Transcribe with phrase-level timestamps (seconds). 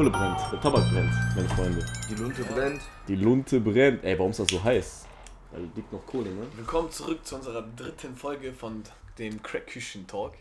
[0.00, 1.84] Die Kohle brennt, der Tabak brennt, meine Freunde.
[2.08, 2.80] Die Lunte brennt.
[3.06, 4.02] Die Lunte brennt.
[4.02, 5.04] Ey, warum ist das so heiß?
[5.52, 6.46] Weil liegt noch Kohle, ne?
[6.56, 8.82] Willkommen zurück zu unserer dritten Folge von
[9.18, 10.32] dem Crack Küchen Talk.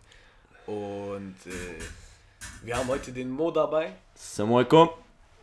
[0.65, 4.91] Und äh, wir haben heute den Mo dabei Assalamu alaikum.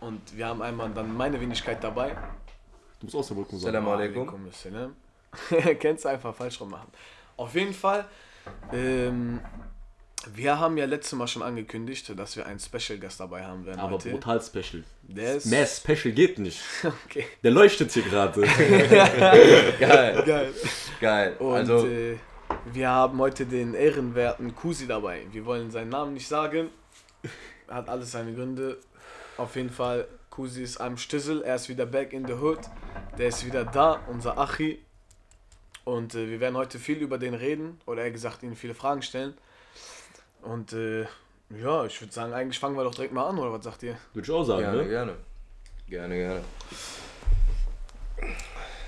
[0.00, 2.16] und wir haben einmal dann meine Wenigkeit dabei.
[3.00, 3.60] Du musst auch Salam sagen.
[3.60, 4.28] Salam alaikum.
[4.30, 4.96] Alaikum assalam.
[5.78, 6.88] Kennst du einfach falsch rum machen.
[7.36, 8.06] Auf jeden Fall,
[8.72, 9.42] ähm,
[10.34, 13.80] wir haben ja letztes Mal schon angekündigt, dass wir einen Special Gast dabei haben werden
[13.80, 14.10] Aber heute.
[14.10, 14.82] brutal special.
[15.02, 16.60] Der ist Mehr special geht nicht.
[17.06, 17.26] okay.
[17.42, 18.40] Der leuchtet hier gerade.
[19.78, 20.22] Geil.
[20.26, 20.54] Geil.
[21.00, 21.36] Geil.
[21.38, 22.16] Und also, äh,
[22.72, 25.22] wir haben heute den ehrenwerten Kusi dabei.
[25.32, 26.70] Wir wollen seinen Namen nicht sagen.
[27.68, 28.78] Hat alles seine Gründe.
[29.36, 31.42] Auf jeden Fall, Kusi ist am Stüssel.
[31.42, 32.60] Er ist wieder back in the hood.
[33.18, 34.82] Der ist wieder da, unser Achi.
[35.84, 37.80] Und äh, wir werden heute viel über den reden.
[37.86, 39.34] Oder eher gesagt, ihn viele Fragen stellen.
[40.42, 41.02] Und äh,
[41.62, 43.96] ja, ich würde sagen, eigentlich fangen wir doch direkt mal an, oder was sagt ihr?
[44.14, 44.88] Würde ich auch sagen, gerne, ne?
[44.88, 45.12] gerne.
[45.88, 46.40] Gerne, gerne.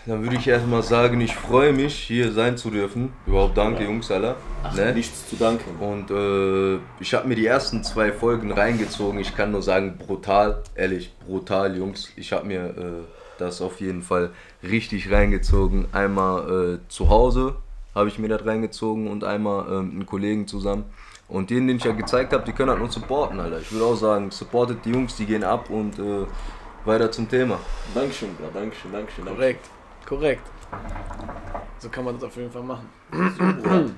[0.06, 3.12] Dann würde ich erstmal sagen, ich freue mich, hier sein zu dürfen.
[3.26, 4.36] Überhaupt danke, Jungs, alle.
[4.62, 4.94] Ach, Ne?
[4.94, 5.76] nichts zu danken.
[5.80, 9.20] Und äh, ich habe mir die ersten zwei Folgen reingezogen.
[9.20, 12.10] Ich kann nur sagen, brutal, ehrlich, brutal, Jungs.
[12.16, 13.04] Ich habe mir äh,
[13.38, 14.30] das auf jeden Fall
[14.62, 15.86] richtig reingezogen.
[15.92, 17.56] Einmal äh, zu Hause
[17.94, 20.84] habe ich mir das reingezogen und einmal äh, mit einem Kollegen zusammen.
[21.28, 23.60] Und denen, den ich ja gezeigt habe, die können halt nur supporten, Alter.
[23.60, 26.24] Ich würde auch sagen, supportet die Jungs, die gehen ab und äh,
[26.86, 27.58] weiter zum Thema.
[27.94, 28.50] Dankeschön, Bruder.
[28.54, 29.24] Dankeschön, Dankeschön.
[29.26, 29.36] Dankeschön.
[29.36, 29.66] Korrekt,
[30.06, 30.42] korrekt.
[31.78, 32.88] So kann man das auf jeden Fall machen.
[33.10, 33.90] Bruder.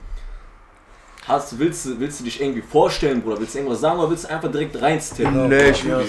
[1.28, 3.38] Hast, willst, du- willst du dich irgendwie vorstellen, Bruder?
[3.38, 5.48] Willst du irgendwas sagen oder willst du einfach direkt reinstippen?
[5.48, 6.08] Nee, ich aus?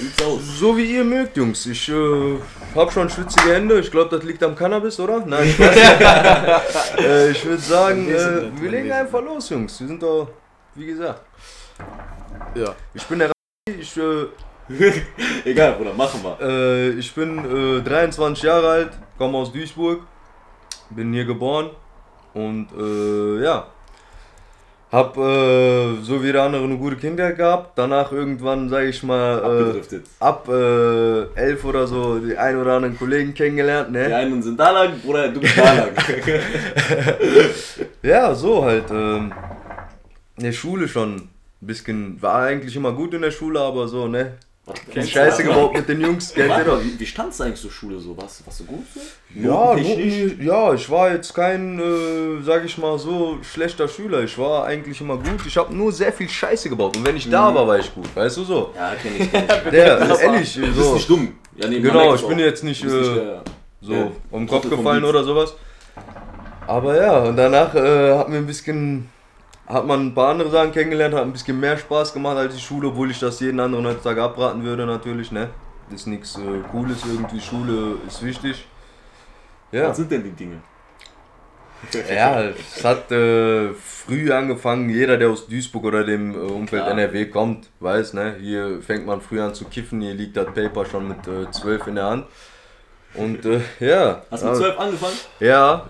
[0.57, 1.65] So wie ihr mögt, Jungs.
[1.67, 2.37] Ich äh,
[2.73, 3.79] habe schon schwitzige Hände.
[3.79, 5.23] Ich glaube, das liegt am Cannabis, oder?
[5.23, 6.95] Nein, Spaß.
[6.97, 9.79] äh, ich würde sagen, äh, wir legen einfach los, Jungs.
[9.81, 10.29] Wir sind doch,
[10.75, 11.21] wie gesagt.
[12.55, 12.73] Ja.
[12.93, 13.33] Ich bin der Ra-
[13.79, 14.25] ich, äh,
[15.49, 16.37] Egal, Bruder, machen wir.
[16.41, 20.01] äh, ich bin äh, 23 Jahre alt, komme aus Duisburg,
[20.91, 21.71] bin hier geboren
[22.33, 23.67] und äh, ja,
[24.91, 27.77] hab äh, so wie der andere eine gute Kindheit gehabt.
[27.77, 32.97] Danach irgendwann, sage ich mal, äh, ab äh, elf oder so die ein oder anderen
[32.97, 34.15] Kollegen kennengelernt, Die ne?
[34.15, 35.89] einen sind da lang, Bruder, du bist da lang.
[38.03, 38.89] Ja, so halt.
[38.91, 39.31] Ähm,
[40.37, 41.29] in der Schule schon ein
[41.61, 44.33] bisschen, war eigentlich immer gut in der Schule, aber so, ne?
[44.93, 46.81] Kennst Scheiße gebaut mit den Jungs, kennt ihr doch.
[46.81, 48.15] wie, wie standst du eigentlich zur Schule so?
[48.15, 48.99] Warst, warst du gut so?
[49.35, 49.75] Ja?
[49.75, 54.21] Noten, ja, ich war jetzt kein, äh, sag ich mal so, schlechter Schüler.
[54.23, 55.45] Ich war eigentlich immer gut.
[55.47, 56.95] Ich habe nur sehr viel Scheiße gebaut.
[56.95, 58.15] Und wenn ich da war, war ich gut.
[58.15, 58.71] Weißt du so?
[58.75, 59.69] Ja, kenn ich, kenn ich.
[59.71, 60.93] Der, war- ehrlich, Du bist so.
[60.93, 61.33] nicht dumm.
[61.57, 62.41] Ja, nee, Genau, ich es bin auch.
[62.43, 63.43] jetzt nicht, bist nicht äh, der-
[63.81, 65.55] so Ja, um den Kopf gefallen oder sowas.
[66.67, 69.09] Aber ja, und danach äh, hat mir ein bisschen,
[69.71, 72.61] hat man ein paar andere Sachen kennengelernt, hat ein bisschen mehr Spaß gemacht als die
[72.61, 75.49] Schule, obwohl ich das jeden anderen heutzutage abraten würde natürlich, ne?
[75.93, 78.65] Ist nichts äh, Cooles irgendwie, Schule ist wichtig.
[79.71, 79.89] Ja.
[79.89, 80.61] Was sind denn die Dinge?
[82.13, 84.89] Ja, es hat äh, früh angefangen.
[84.89, 86.91] Jeder, der aus Duisburg oder dem äh, Umfeld Klar.
[86.91, 88.35] NRW kommt, weiß, ne?
[88.39, 89.99] Hier fängt man früh an zu kiffen.
[89.99, 92.25] Hier liegt das Paper schon mit äh, 12 in der Hand.
[93.15, 94.21] Und äh, ja.
[94.29, 95.17] Hast du mit äh, 12 angefangen?
[95.39, 95.89] Ja.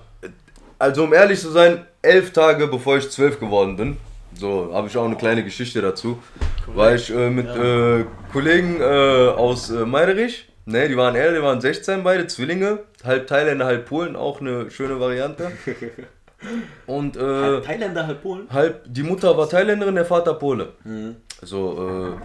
[0.80, 3.97] Also, um ehrlich zu sein, elf Tage bevor ich 12 geworden bin.
[4.34, 6.22] So, habe ich auch eine kleine Geschichte dazu.
[6.67, 10.47] War ich äh, mit äh, Kollegen äh, aus äh, Meiderich.
[10.66, 12.79] Ne, die waren älter, die waren 16 beide, Zwillinge.
[13.03, 15.51] Halb Thailänder, halb Polen, auch eine schöne Variante.
[16.88, 18.47] Und äh, Halb Thailänder, halb Polen?
[18.51, 20.69] halb, die Mutter war Thailänderin, der Vater Pole.
[20.83, 21.18] Mhm.
[21.41, 22.18] So,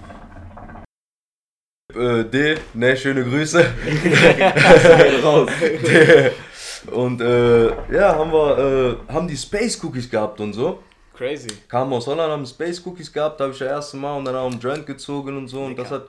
[1.95, 3.61] äh, äh, D, ne, schöne Grüße.
[5.23, 5.51] raus.
[6.93, 8.59] Und äh, ja, haben wir,
[9.09, 10.83] äh, haben die Space Cookies gehabt und so.
[11.17, 11.49] Crazy.
[11.69, 14.51] Kamen aus Holland, haben Space Cookies gehabt, habe ich das erste Mal und dann auch
[14.51, 15.63] einen Joint gezogen und so.
[15.63, 16.09] Und das hat,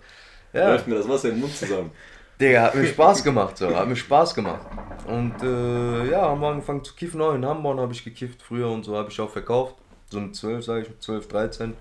[0.54, 1.92] ja, Läuft mir das Wasser im Mund zusammen.
[2.40, 4.62] Digga, hat mir Spaß gemacht, so, hat mir Spaß gemacht.
[5.08, 8.70] Und äh, ja, haben wir angefangen zu kiffen, auch in Hamburg habe ich gekifft früher
[8.70, 9.76] und so, habe ich auch verkauft.
[10.10, 11.74] So mit 12, sage ich, mit 12, 13.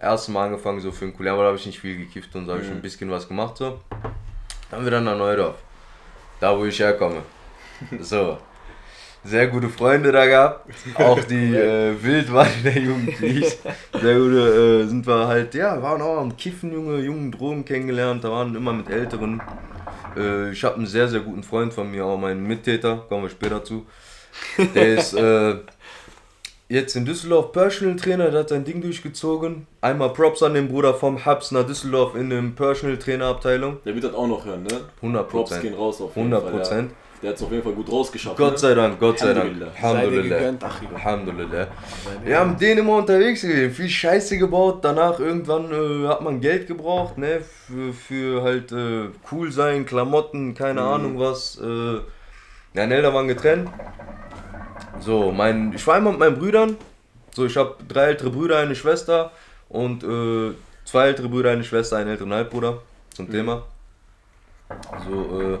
[0.00, 2.46] Erste Mal angefangen so für ein Cool, aber da habe ich nicht viel gekifft und
[2.46, 2.76] so habe ich Mhm.
[2.76, 3.80] ein bisschen was gemacht so.
[4.70, 5.56] Dann haben wir dann nach Neudorf,
[6.40, 7.22] da wo ich herkomme.
[8.00, 8.38] So,
[9.24, 13.58] sehr gute Freunde da gehabt, auch die äh, wild waren in der Jugend, wie ich.
[14.00, 18.22] Sehr gute, äh, sind wir halt, ja, waren auch am Kiffen, Junge, jungen Drogen kennengelernt,
[18.22, 19.40] da waren immer mit Älteren.
[20.16, 23.30] Äh, ich habe einen sehr, sehr guten Freund von mir, auch meinen Mittäter, kommen wir
[23.30, 23.86] später zu.
[24.74, 25.56] Der ist äh,
[26.68, 29.66] jetzt in Düsseldorf Personal Trainer, der hat sein Ding durchgezogen.
[29.80, 33.78] Einmal Props an den Bruder vom Hubs nach Düsseldorf in dem Personal Trainer Abteilung.
[33.84, 34.80] Der wird das auch noch hören, ne?
[34.96, 35.62] 100 Props Prozent.
[35.62, 36.88] gehen raus auf jeden 100 Fall, ja.
[37.24, 38.36] Der hat es auf jeden Fall gut rausgeschafft.
[38.36, 38.58] Gott ne?
[38.58, 39.50] sei Dank, Gott sei Dank.
[39.82, 40.58] Alhamdulillah.
[40.94, 41.68] Alhamdulillah.
[42.22, 44.80] Wir haben den immer unterwegs gewesen, viel Scheiße gebaut.
[44.84, 47.40] Danach irgendwann äh, hat man Geld gebraucht, ne?
[47.40, 50.86] Für, für halt äh, cool sein, Klamotten, keine Mhm.
[50.86, 51.58] Ahnung was.
[51.58, 51.94] Äh,
[52.74, 53.70] ja, Nelda waren getrennt.
[55.00, 56.76] So, mein, ich war immer mit meinen Brüdern.
[57.34, 59.32] So, ich habe drei ältere Brüder, eine Schwester
[59.70, 60.52] und äh,
[60.84, 62.82] zwei ältere Brüder, eine Schwester, einen älteren Halbbruder
[63.14, 63.62] zum Thema.
[65.06, 65.58] So, äh,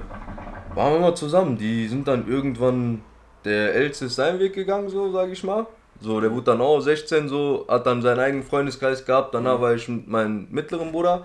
[0.74, 1.56] waren wir immer zusammen.
[1.58, 3.02] Die sind dann irgendwann,
[3.44, 5.66] der Älteste ist seinen Weg gegangen, so sag ich mal.
[6.00, 9.34] So, der wurde dann auch 16, so, hat dann seinen eigenen Freundeskreis gehabt.
[9.34, 11.24] Danach war ich mit meinem mittleren Bruder.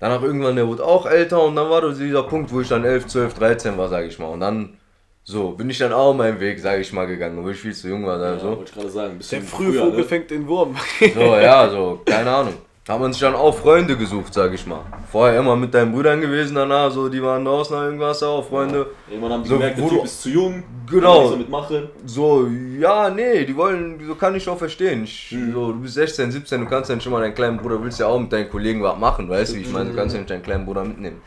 [0.00, 2.84] Danach irgendwann, der wurde auch älter und dann war das dieser Punkt, wo ich dann
[2.84, 4.28] 11, 12, 13 war, sag ich mal.
[4.28, 4.78] Und dann,
[5.24, 7.88] so, bin ich dann auch meinen Weg, sag ich mal, gegangen, wo ich viel zu
[7.88, 8.18] jung war.
[8.20, 8.48] Ja, Also.
[8.56, 9.18] wollte ich gerade sagen.
[9.18, 10.04] Bisschen Der frühe früher, Vogel ne?
[10.04, 10.76] fängt den Wurm.
[11.14, 12.54] So, ja, so, keine Ahnung.
[12.88, 14.80] Man sich dann auch Freunde gesucht, sag ich mal.
[15.12, 18.86] Vorher immer mit deinen Brüdern gewesen, danach so, die waren draußen oder irgendwas, auch Freunde.
[19.08, 20.62] Irgendwann haben die So, gemerkt, der Typ du- ist zu jung.
[20.90, 21.06] Genau.
[21.12, 21.88] kann nichts damit machen.
[22.06, 22.46] So,
[22.78, 25.04] ja, nee, die wollen, so kann ich auch verstehen.
[25.04, 25.52] Ich, Mhm.
[25.52, 28.06] so, du bist 16, 17, du kannst dann schon mal deinen kleinen Bruder, willst ja
[28.06, 29.56] auch mit deinen Kollegen was machen, weißt du?
[29.56, 31.20] wie Ich meine, du kannst ja nicht deinen kleinen Bruder mitnehmen.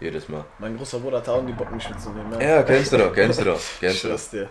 [0.00, 0.44] Jedes Mal.
[0.60, 2.30] Mein großer Bruder hat auch die Bock, mich mitzunehmen.
[2.30, 2.42] ne?
[2.48, 4.14] Ja, kennst du doch, kennst du doch, kennst du doch.
[4.14, 4.48] Schwör's dir.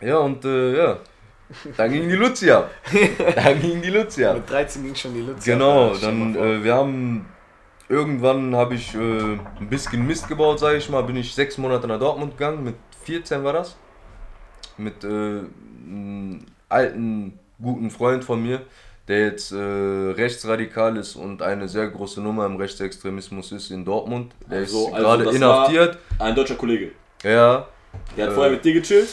[0.00, 0.96] Ja, und äh, ja,
[1.76, 2.70] dann ging die Luzi ab.
[3.36, 4.36] Dann ging die Luzi ab.
[4.38, 5.44] Mit 13 ging schon die Lutz.
[5.44, 7.26] Genau, dann äh, wir haben
[7.88, 11.86] irgendwann habe ich äh, ein bisschen Mist gebaut, sage ich mal, bin ich sechs Monate
[11.86, 12.74] nach Dortmund gegangen, mit
[13.04, 13.76] 14 war das,
[14.76, 18.60] mit äh, einem alten guten Freund von mir,
[19.08, 24.34] der jetzt äh, rechtsradikal ist und eine sehr große Nummer im Rechtsextremismus ist in Dortmund.
[24.50, 25.98] Der Also- ist also gerade inhaftiert.
[26.18, 26.90] Ein deutscher Kollege.
[27.22, 27.66] Ja,
[28.16, 28.34] Der hat Äh.
[28.34, 29.08] vorher mit dir gechillt.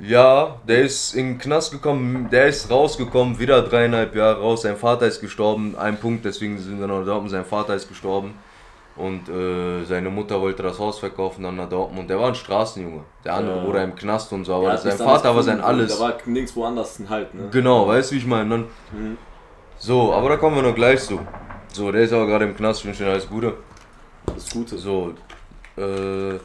[0.00, 4.62] Ja, der ist in den Knast gekommen, der ist rausgekommen, wieder dreieinhalb Jahre raus.
[4.62, 7.30] Sein Vater ist gestorben, ein Punkt, deswegen sind wir noch in Dortmund.
[7.30, 8.34] Sein Vater ist gestorben
[8.96, 12.08] und äh, seine Mutter wollte das Haus verkaufen dann nach Dortmund.
[12.10, 13.64] Der war ein Straßenjunge, der andere Ja.
[13.64, 15.98] wurde im Knast und so, aber hat sein Vater war sein alles.
[15.98, 17.48] Da war nirgendwo anders ein Halt, ne?
[17.50, 18.50] Genau, weißt du, wie ich meine?
[18.50, 19.16] Dann, Mhm.
[19.78, 21.20] so, aber da kommen wir noch gleich zu.
[21.72, 23.54] So, der ist aber gerade im Knast, ich wünsche ihm alles Gute.
[24.26, 24.78] Das Gute.
[24.78, 25.12] So,
[25.76, 26.38] äh,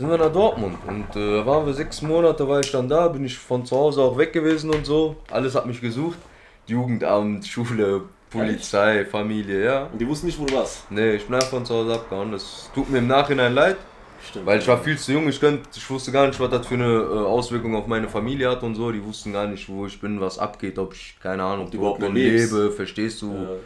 [0.00, 3.06] sind wir nach Dortmund und äh, da waren wir sechs Monate, war ich dann da,
[3.08, 5.16] bin ich von zu Hause auch weg gewesen und so.
[5.30, 6.18] Alles hat mich gesucht.
[6.66, 9.84] Jugendamt, Schule, Polizei, Familie, ja.
[9.92, 10.90] Und die wussten nicht, wo du warst.
[10.90, 12.32] Nee, ich bin einfach von zu Hause abgehauen.
[12.32, 13.76] Das tut mir im Nachhinein leid,
[14.28, 14.46] Stimmt.
[14.46, 15.28] weil ich war viel zu jung.
[15.28, 18.50] Ich, könnt, ich wusste gar nicht, was das für eine äh, Auswirkung auf meine Familie
[18.50, 18.90] hat und so.
[18.92, 21.76] Die wussten gar nicht, wo ich bin, was abgeht, ob ich, keine Ahnung, Ob du
[21.78, 22.52] überhaupt noch lebst.
[22.52, 23.32] lebe, verstehst du?
[23.32, 23.58] Äh,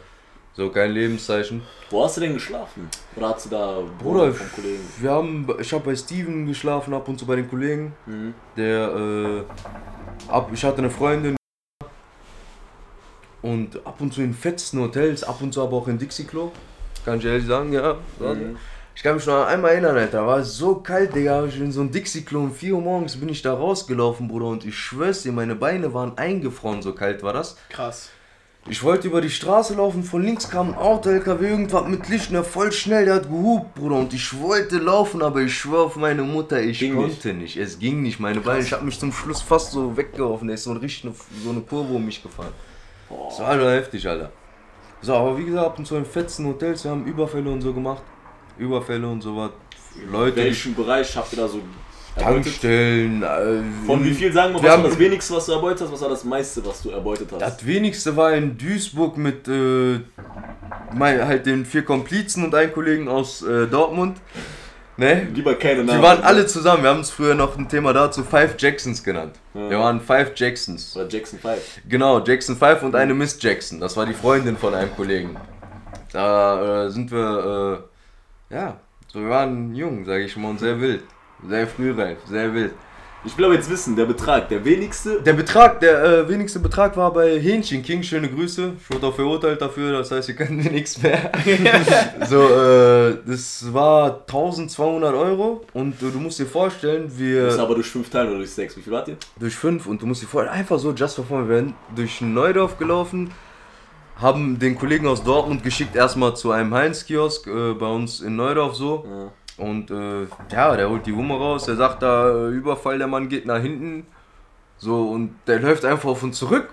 [0.57, 1.63] So kein Lebenszeichen.
[1.89, 2.89] wo hast du denn geschlafen?
[3.17, 4.83] Oder hast du da Bruder, vom Kollegen?
[4.99, 7.93] wir haben, ich habe bei Steven geschlafen, ab und zu bei den Kollegen.
[8.05, 8.33] Mhm.
[8.55, 9.43] Der, äh,
[10.29, 11.35] ab, ich hatte eine Freundin
[13.41, 16.51] und ab und zu in fetzen Hotels, ab und zu aber auch in Dixie-Klo.
[17.03, 17.97] Kann ich ehrlich sagen, ja.
[18.19, 18.57] Mhm.
[18.95, 21.43] Ich kann mich noch einmal erinnern, Alter, da war es so kalt, Digga.
[21.43, 24.63] Ich in so ein Dixie-Klo um 4 Uhr morgens bin ich da rausgelaufen, Bruder, und
[24.63, 27.57] ich schwör's dir, meine Beine waren eingefroren, so kalt war das.
[27.67, 28.09] Krass.
[28.67, 32.31] Ich wollte über die Straße laufen, von links kam ein Auto, LKW, irgendwas mit Licht,
[32.31, 33.97] der voll schnell, der hat gehupt, Bruder.
[33.97, 37.57] Und ich wollte laufen, aber ich schwör auf meine Mutter, ich Ging konnte nicht.
[37.57, 38.63] Es ging nicht, meine Beine.
[38.63, 40.47] Ich habe mich zum Schluss fast so weggeworfen.
[40.47, 41.13] Da ist so richtig eine,
[41.43, 42.53] so eine Kurve um mich gefahren.
[43.29, 44.31] Das war Alter heftig, Alter.
[44.99, 47.71] So, aber wie gesagt, ab und zu in fetzen Hotels, wir haben Überfälle und so
[47.71, 48.01] gemacht.
[48.57, 49.51] Überfälle und so was.
[50.11, 51.61] Leute, die Welchen Bereich habt ihr da so?
[52.17, 53.23] Tankstellen.
[53.23, 55.91] Äh, Von wie viel sagen wir, was war das wenigste, was du erbeutet hast?
[55.93, 57.41] Was war das meiste, was du erbeutet hast?
[57.41, 59.99] Das wenigste war in Duisburg mit äh,
[60.93, 64.17] mein, halt den vier Komplizen und einen Kollegen aus äh, Dortmund.
[64.97, 65.27] Ne?
[65.33, 66.01] Lieber keine Die Namen.
[66.01, 66.83] waren alle zusammen.
[66.83, 69.35] Wir haben es früher noch ein Thema dazu Five Jacksons genannt.
[69.53, 69.69] Ja.
[69.69, 70.95] Wir waren Five Jacksons.
[70.95, 71.81] Oder Jackson 5.
[71.89, 73.81] Genau, Jackson 5 und eine Miss Jackson.
[73.81, 75.35] Das war die Freundin von einem Kollegen.
[76.13, 77.83] Da äh, sind wir,
[78.51, 78.77] äh, ja,
[79.11, 81.03] so wir waren jung, sage ich mal, und sehr wild.
[81.47, 82.73] Sehr frühreif, sehr wild.
[83.27, 85.19] Ich will aber jetzt wissen, der Betrag, der wenigste.
[85.23, 88.03] Der Betrag, der äh, wenigste Betrag war bei Hähnchen King.
[88.03, 88.73] Schöne Grüße.
[88.79, 91.31] Ich wurde auch verurteilt dafür, das heißt, ihr könnt mir nichts mehr.
[92.29, 97.59] so, äh, das war 1200 Euro und äh, du musst dir vorstellen, Das ist wir
[97.59, 98.77] aber durch 5 Teile oder durch 6.
[98.77, 99.17] Wie viel wart ihr?
[99.39, 102.21] durch fünf und du musst dir vorstellen, einfach so, just for fun, wir werden durch
[102.21, 103.31] Neudorf gelaufen,
[104.21, 108.75] haben den Kollegen aus Dortmund geschickt, erstmal zu einem Heinz-Kiosk äh, bei uns in Neudorf
[108.75, 109.03] so.
[109.09, 109.31] Ja.
[109.57, 113.29] Und äh, ja, der holt die Wumme raus, der sagt da, äh, Überfall, der Mann
[113.29, 114.05] geht nach hinten.
[114.77, 116.69] So, und der läuft einfach auf uns zurück.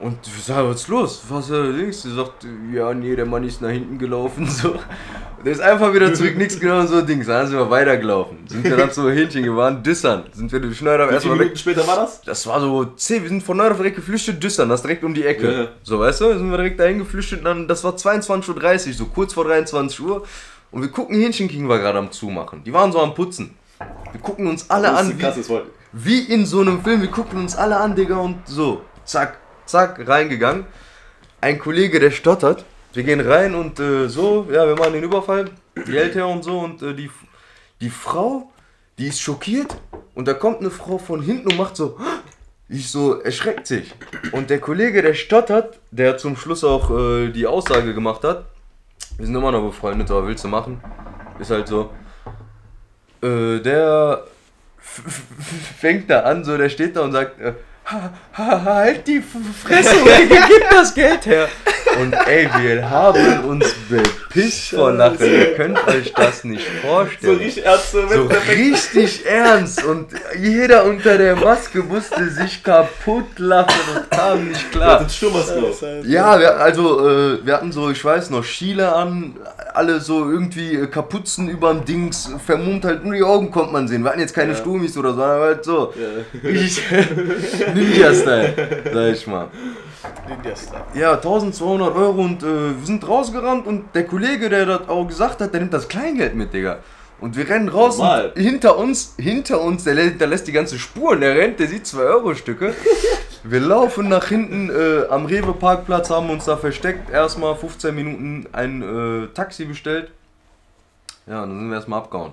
[0.00, 1.22] Und ich sage, was ist los?
[1.28, 2.02] Was äh, links?
[2.02, 4.48] Der sagt, ja, nee, der Mann ist nach hinten gelaufen.
[4.60, 4.70] So.
[4.72, 7.26] Und der ist einfach wieder zurück, nichts genau so Dings.
[7.26, 8.38] Dann sind wir weitergelaufen.
[8.46, 10.24] Sind wir dann zu Hähnchen gefahren, Düssern.
[10.32, 12.20] Sind wir durch Schneider erstmal Minuten später war das?
[12.22, 15.14] Das war so 10, wir sind von Neudorf direkt geflüchtet, Düssern, das ist direkt um
[15.14, 15.52] die Ecke.
[15.52, 15.68] Ja.
[15.82, 19.32] So, weißt du, sind wir direkt dahin geflüchtet dann, das war 22.30 Uhr, so kurz
[19.32, 20.26] vor 23 Uhr.
[20.72, 22.62] Und wir gucken, Hähnchen King war gerade am Zumachen.
[22.64, 23.56] Die waren so am Putzen.
[24.12, 25.24] Wir gucken uns alle an, wie,
[25.92, 27.00] wie in so einem Film.
[27.00, 28.82] Wir gucken uns alle an, Digga, und so.
[29.04, 30.66] Zack, zack, reingegangen.
[31.40, 32.64] Ein Kollege, der stottert.
[32.92, 35.50] Wir gehen rein und äh, so, ja, wir machen den Überfall.
[35.86, 36.58] Geld her und so.
[36.60, 37.10] Und äh, die,
[37.80, 38.50] die Frau,
[38.98, 39.76] die ist schockiert.
[40.14, 41.98] Und da kommt eine Frau von hinten und macht so.
[42.68, 43.94] Ich so, erschreckt sich.
[44.32, 48.44] Und der Kollege, der stottert, der zum Schluss auch äh, die Aussage gemacht hat,
[49.20, 50.80] wir sind immer noch befreundet, aber willst du machen?
[51.38, 51.90] Ist halt so.
[53.22, 54.24] Äh, der
[55.78, 57.52] fängt da an, so, der steht da und sagt, äh,
[57.84, 59.94] ha, ha, halt die Fresse,
[60.28, 61.48] gib das Geld her.
[61.98, 65.24] Und ey, wir haben uns bepisst vor Lachen.
[65.26, 67.38] Ihr könnt euch das nicht So vorstellen.
[67.38, 74.10] richtig Ärzte So richtig ernst und jeder unter der Maske musste sich kaputt lachen und
[74.10, 75.00] kam nicht klar.
[76.06, 79.36] Ja, wir, also äh, wir hatten so, ich weiß noch, Schiele an,
[79.74, 84.02] alle so irgendwie äh, Kapuzen überm Dings, vermummt halt, nur die Augen konnte man sehen.
[84.04, 84.58] Wir hatten jetzt keine Ja.
[84.58, 85.92] Sturmis oder so, aber halt so.
[85.96, 86.48] Ja.
[86.48, 86.84] Richtig
[87.74, 88.54] Ninja-Style,
[88.92, 89.48] sag ich mal.
[90.28, 90.84] Ninja-Style.
[90.94, 92.46] Ja, 1200 Euro und äh,
[92.78, 96.34] wir sind rausgerannt und der Kollege, der das auch gesagt hat, der nimmt das Kleingeld
[96.34, 96.78] mit, Digga.
[97.20, 98.32] Und wir rennen raus Normal.
[98.34, 101.68] und hinter uns, hinter uns, der, lä- der lässt die ganze Spuren, der rennt, der
[101.68, 102.74] sieht 2 Euro Stücke.
[103.42, 108.46] Wir laufen nach hinten äh, am Rewe Parkplatz, haben uns da versteckt, erstmal 15 Minuten
[108.52, 110.10] ein äh, Taxi bestellt.
[111.26, 112.32] Ja, dann sind wir erstmal abgehauen.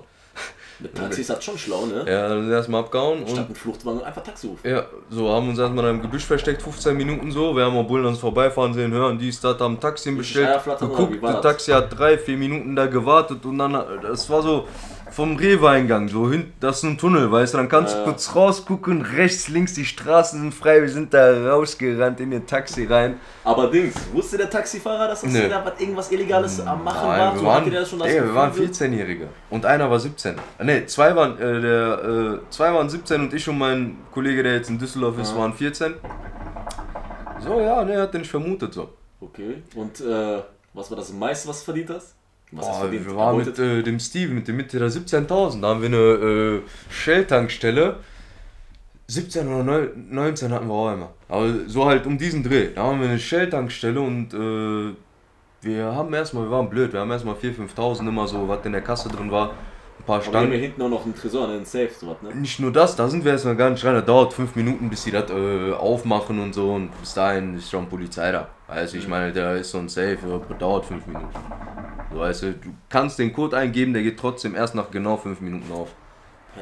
[0.80, 2.04] Mit Taxis hat schon schlau, ne?
[2.06, 4.68] Ja, dann sind wir erstmal abgehauen und Statt mit Fluchtwagen einfach Taxi rufen.
[4.68, 7.56] ja, so haben uns erstmal im Gebüsch versteckt, 15 Minuten so.
[7.56, 10.60] Wir haben mal Bullen uns vorbeifahren sehen, hören, dies, das, haben Taxi bestellt.
[10.78, 11.40] Geguckt, das?
[11.42, 14.68] Taxi hat drei, vier Minuten da gewartet und dann, das war so
[15.18, 18.04] vom Rewe-Eingang, so hin, das ist ein Tunnel, weißt du, dann kannst Ja.
[18.04, 22.46] du kurz rausgucken, rechts, links, die Straßen sind frei, wir sind da rausgerannt in den
[22.46, 23.18] Taxi rein.
[23.42, 25.48] Aber Dings, wusste der Taxifahrer, dass das Nö.
[25.48, 27.32] da was irgendwas Illegales am Machen Nein, war?
[27.34, 30.36] wir So waren, der schon das ey, wir waren 14-Jährige und einer war 17.
[30.56, 34.44] Äh, Ne, zwei waren, äh, der, äh, zwei waren 17 und ich und mein Kollege,
[34.44, 35.38] der jetzt in Düsseldorf ist, Ja.
[35.38, 35.94] waren 14.
[37.40, 38.88] So, ja, ne, hat den nicht vermutet so.
[39.20, 40.42] Okay, und äh,
[40.74, 42.14] was war das meiste, was du verdient hast?
[42.50, 45.60] Boah, wir waren mit äh, dem Steve, mit dem Mitte der 17.000.
[45.60, 47.96] Da haben wir eine äh, Shell-Tankstelle.
[49.06, 51.10] 17 oder neu- 19 hatten wir auch immer.
[51.28, 52.68] Aber so halt um diesen Dreh.
[52.74, 54.94] Da haben wir eine Shell-Tankstelle und äh,
[55.62, 58.72] wir haben erstmal, wir waren blöd, wir haben erstmal 4.000, 5.000 immer so, was in
[58.72, 59.52] der Kasse drin war.
[59.98, 60.50] Ein paar wir Stangen.
[60.52, 62.34] hier hinten auch noch einen Tresor, ne, einen Safe, sowas, ne?
[62.34, 63.94] Nicht nur das, da sind wir erstmal gar nicht rein.
[63.94, 66.72] Das dauert fünf Minuten, bis die das äh, aufmachen und so.
[66.74, 68.48] Und bis dahin ist schon Polizei da.
[68.68, 70.18] Du, ich meine, da ist so ein Safe,
[70.58, 71.28] dauert fünf Minuten.
[72.12, 72.54] So, weißt du,
[72.88, 75.88] kannst den Code eingeben, der geht trotzdem erst nach genau fünf Minuten auf.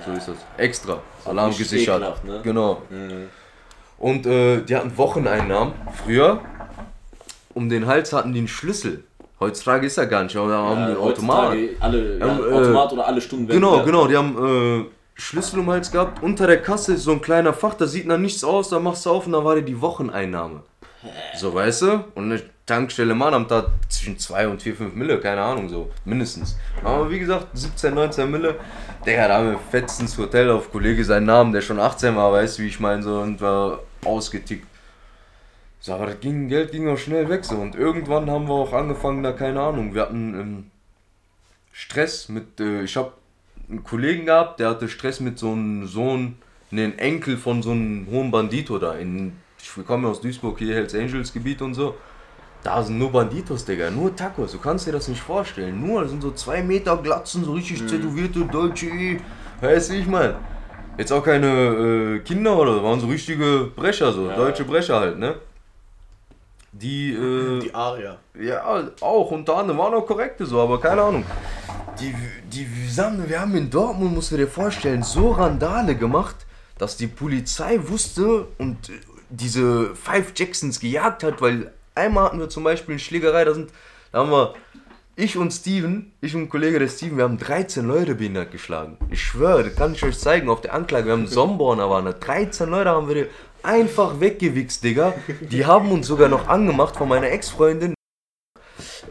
[0.04, 0.36] So ist das.
[0.56, 1.00] Extra.
[1.24, 2.24] Alarm richtig gesichert.
[2.24, 2.40] ne?
[2.42, 2.82] Genau.
[2.90, 3.28] Mhm.
[3.98, 5.74] Und äh, die hatten Wocheneinnahmen.
[6.04, 6.40] Früher,
[7.54, 9.04] um den Hals hatten die einen Schlüssel.
[9.38, 11.56] Heutzutage ist er gar nicht, aber da haben die Automat.
[11.80, 15.70] Alle, ja, Ja, äh, Automat oder alle Stunden Genau, genau, die haben äh, Schlüssel um
[15.70, 16.22] Hals gehabt.
[16.22, 19.04] Unter der Kasse ist so ein kleiner Fach, da sieht nach nichts aus, da machst
[19.04, 20.62] du auf und da war dir die Wocheneinnahme.
[21.36, 22.04] So, weißt du?
[22.14, 25.90] Und eine Tankstelle Mann am Tag zwischen 2 und 4, 5 Mille, keine Ahnung, so,
[26.04, 26.56] mindestens.
[26.82, 28.56] Aber wie gesagt, 17, 19 Mille.
[29.04, 32.58] Digga, da haben wir fetzens Hotel auf Kollege seinen Namen, der schon 18 war, weißt
[32.58, 34.66] du, wie ich meine, so, und war ausgetickt.
[35.86, 37.54] So, aber das ging, Geld ging auch schnell weg, so.
[37.54, 40.70] Und irgendwann haben wir auch angefangen, da, keine Ahnung, wir hatten ähm,
[41.70, 43.12] Stress mit, äh, ich habe
[43.68, 46.38] einen Kollegen gehabt, der hatte Stress mit so einem Sohn,
[46.72, 48.94] ne, einen Enkel von so einem hohen Bandito da.
[48.94, 51.94] In, ich komme aus Duisburg, hier Hells Angels Gebiet und so.
[52.64, 55.80] Da sind nur Banditos, Digga, nur Tacos, du kannst dir das nicht vorstellen.
[55.86, 58.88] Nur, das sind so zwei Meter Glatzen, so richtig tätowierte Deutsche,
[59.60, 60.34] weißt du, wie ich mein.
[60.98, 64.34] Jetzt auch keine äh, Kinder oder waren so richtige Brecher, so, Ja.
[64.34, 65.36] deutsche Brecher halt, ne?
[66.80, 68.18] Die, äh, Die Aria.
[68.38, 71.24] ja, auch unter anderem waren auch korrekte so, aber keine Ahnung.
[72.00, 72.14] Die,
[72.52, 76.36] die, wir haben- wir haben in Dortmund, musst du dir vorstellen, so Randale gemacht,
[76.78, 78.92] dass die Polizei wusste und äh,
[79.30, 83.70] diese Five Jacksons gejagt hat, weil einmal hatten wir zum Beispiel eine Schlägerei, da sind,
[84.12, 84.52] da haben wir,
[85.18, 88.98] ich und Steven, ich und ein Kollege der Steven, wir haben 13 Leute behindert geschlagen.
[89.10, 91.06] Ich schwöre, das kann ich euch zeigen auf der Anklage.
[91.06, 93.28] Wir haben Somborner waren da, 13 Leute haben wir
[93.66, 95.14] einfach weggewichst, Digga.
[95.40, 97.94] Die haben uns sogar noch angemacht von meiner Ex-Freundin.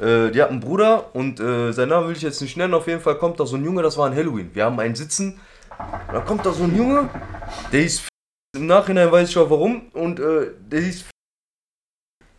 [0.02, 2.74] Äh, die hat einen Bruder und äh, seinen Namen will ich jetzt nicht nennen.
[2.74, 4.50] Auf jeden Fall kommt da so ein Junge, das war ein Halloween.
[4.54, 5.40] Wir haben einen Sitzen.
[6.12, 7.10] Da kommt da so ein Junge,
[7.72, 8.08] der ist
[8.56, 9.90] im Nachhinein weiß ich auch warum.
[9.94, 11.06] Und äh, der ist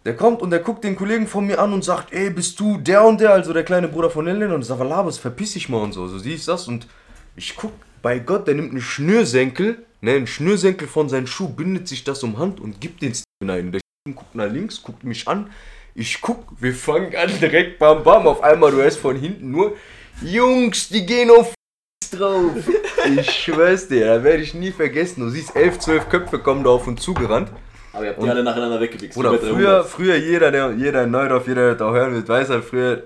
[0.06, 2.78] der kommt und der guckt den Kollegen von mir an und sagt, ey, bist du
[2.78, 4.52] der und der, also der kleine Bruder von Helen?
[4.52, 6.06] Und ich sag, Labas, verpiss dich mal und so.
[6.06, 6.86] So siehst das und
[7.34, 7.72] ich guck,
[8.06, 12.22] bei Gott, der nimmt einen Schnürsenkel, ne, einen Schnürsenkel von seinem Schuh, bindet sich das
[12.22, 13.72] um Hand und gibt den Steven ein.
[13.72, 15.50] Der Steven guckt nach links, guckt mich an.
[15.96, 18.28] Ich guck, wir fangen an direkt bam bam.
[18.28, 19.76] Auf einmal, du hörst von hinten nur,
[20.22, 21.52] Jungs, die gehen auf
[22.12, 22.52] drauf.
[23.18, 25.22] Ich schwör's dir, da werde ich nie vergessen.
[25.22, 27.50] Du siehst, elf, zwölf Köpfe kommen da auf uns zugerannt.
[27.92, 29.18] Aber ihr habt die alle nacheinander weggewichst.
[29.18, 29.86] Oder früher, 300.
[29.88, 33.02] früher jeder, der, jeder in Neudorf, jeder, der da hören wird, weiß halt, früher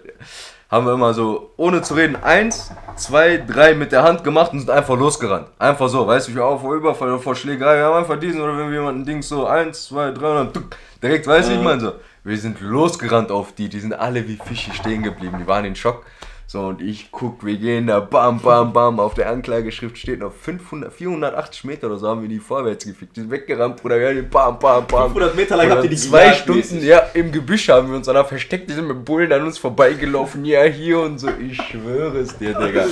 [0.70, 4.60] haben wir immer so, ohne zu reden, eins, zwei, drei mit der Hand gemacht und
[4.60, 5.48] sind einfach losgerannt.
[5.58, 8.40] Einfach so, weißt du, wie auch vor Überfall oder vor Schlägerei, wir haben einfach diesen,
[8.40, 10.64] oder wenn wir jemanden Ding so, eins, zwei, drei und dann
[11.02, 11.92] direkt, weißt du, ich meine so.
[12.22, 15.74] Wir sind losgerannt auf die, die sind alle wie Fische stehen geblieben, die waren in
[15.74, 16.04] Schock.
[16.52, 20.32] So, und ich guck, wir gehen da, bam, bam, bam, auf der Anklageschrift steht noch
[20.32, 23.16] 500, 480 Meter oder so haben wir die vorwärts gefickt.
[23.16, 25.12] Die sind weggerannt, Bruder, wir haben die bam, bam, bam.
[25.12, 26.82] 500 Meter lang habt ihr die Zwei Stunden, mäßig.
[26.82, 30.44] ja, im Gebüsch haben wir uns dann versteckt, die sind mit Bullen an uns vorbeigelaufen,
[30.44, 31.28] ja, hier und so.
[31.28, 32.86] Ich schwöre es dir, Digga.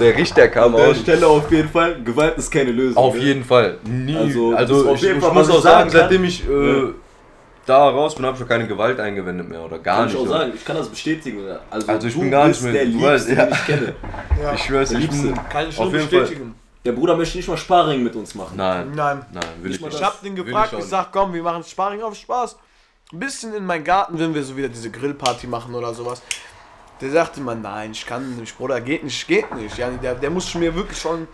[0.00, 0.94] Der Richter kam An der auch.
[0.94, 2.96] Stelle auf jeden Fall, Gewalt ist keine Lösung.
[2.96, 3.20] Auf ne?
[3.20, 3.76] jeden Fall.
[3.84, 4.16] Nie.
[4.16, 6.00] Also, Also, ich, jeden ich muss auch sagen kann.
[6.00, 6.88] seitdem ich äh, Ja.
[7.66, 10.14] Da raus bin, habe ich auch keine Gewalt eingewendet mehr oder gar Kann nicht.
[10.14, 10.38] ich auch oder?
[10.40, 11.44] sagen, ich kann das bestätigen.
[11.70, 13.44] Also, Also ich du bin gar nicht bist mehr- der Liebste, ja.
[13.46, 13.94] den ich kenne.
[14.42, 14.52] Ja.
[14.54, 15.22] Ich schwör's, ich bin.
[15.28, 15.42] Liebste.
[15.50, 16.20] Kann ich nur Auf jeden Fall.
[16.20, 16.54] bestätigen.
[16.84, 18.56] Der Bruder möchte nicht mal Sparring mit uns machen.
[18.56, 19.24] Nein, Nein.
[19.32, 19.98] nein, will ich Nicht mal nicht.
[20.00, 22.56] Ich hab den gefragt, ich ich, sag, komm, wir machen Sparring auf Spaß.
[23.12, 26.20] Ein bisschen in meinen Garten, wenn wir so wieder diese Grillparty machen oder sowas.
[27.00, 29.78] Der sagte immer, nein, ich kann nicht, Bruder, geht nicht, geht nicht.
[29.78, 31.28] Ja, der, der muss mir wirklich schon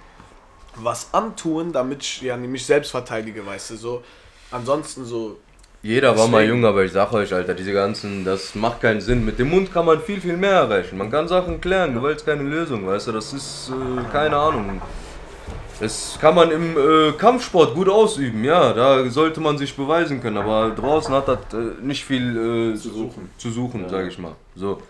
[0.75, 4.03] was antun, damit ich ja, mich selbst verteidige, weißt du, so.
[4.51, 5.39] Ansonsten so,
[5.83, 9.25] Jeder war mal jung, aber ich sag euch, Alter, diese ganzen, das macht keinen Sinn.
[9.25, 10.99] Mit dem Mund kann man viel, viel mehr erreichen.
[10.99, 14.83] Man kann Sachen klären, Gewalt ist keine Lösung, weißt du, das ist, äh, keine Ahnung.
[15.81, 20.37] Das kann man im äh, Kampfsport gut ausüben, ja, da sollte man sich beweisen können,
[20.39, 23.31] aber draußen hat das äh, nicht viel äh, Zu suchen.
[23.39, 23.89] zu suchen, Ja.
[23.89, 24.33] sag ich mal.
[24.57, 24.83] So.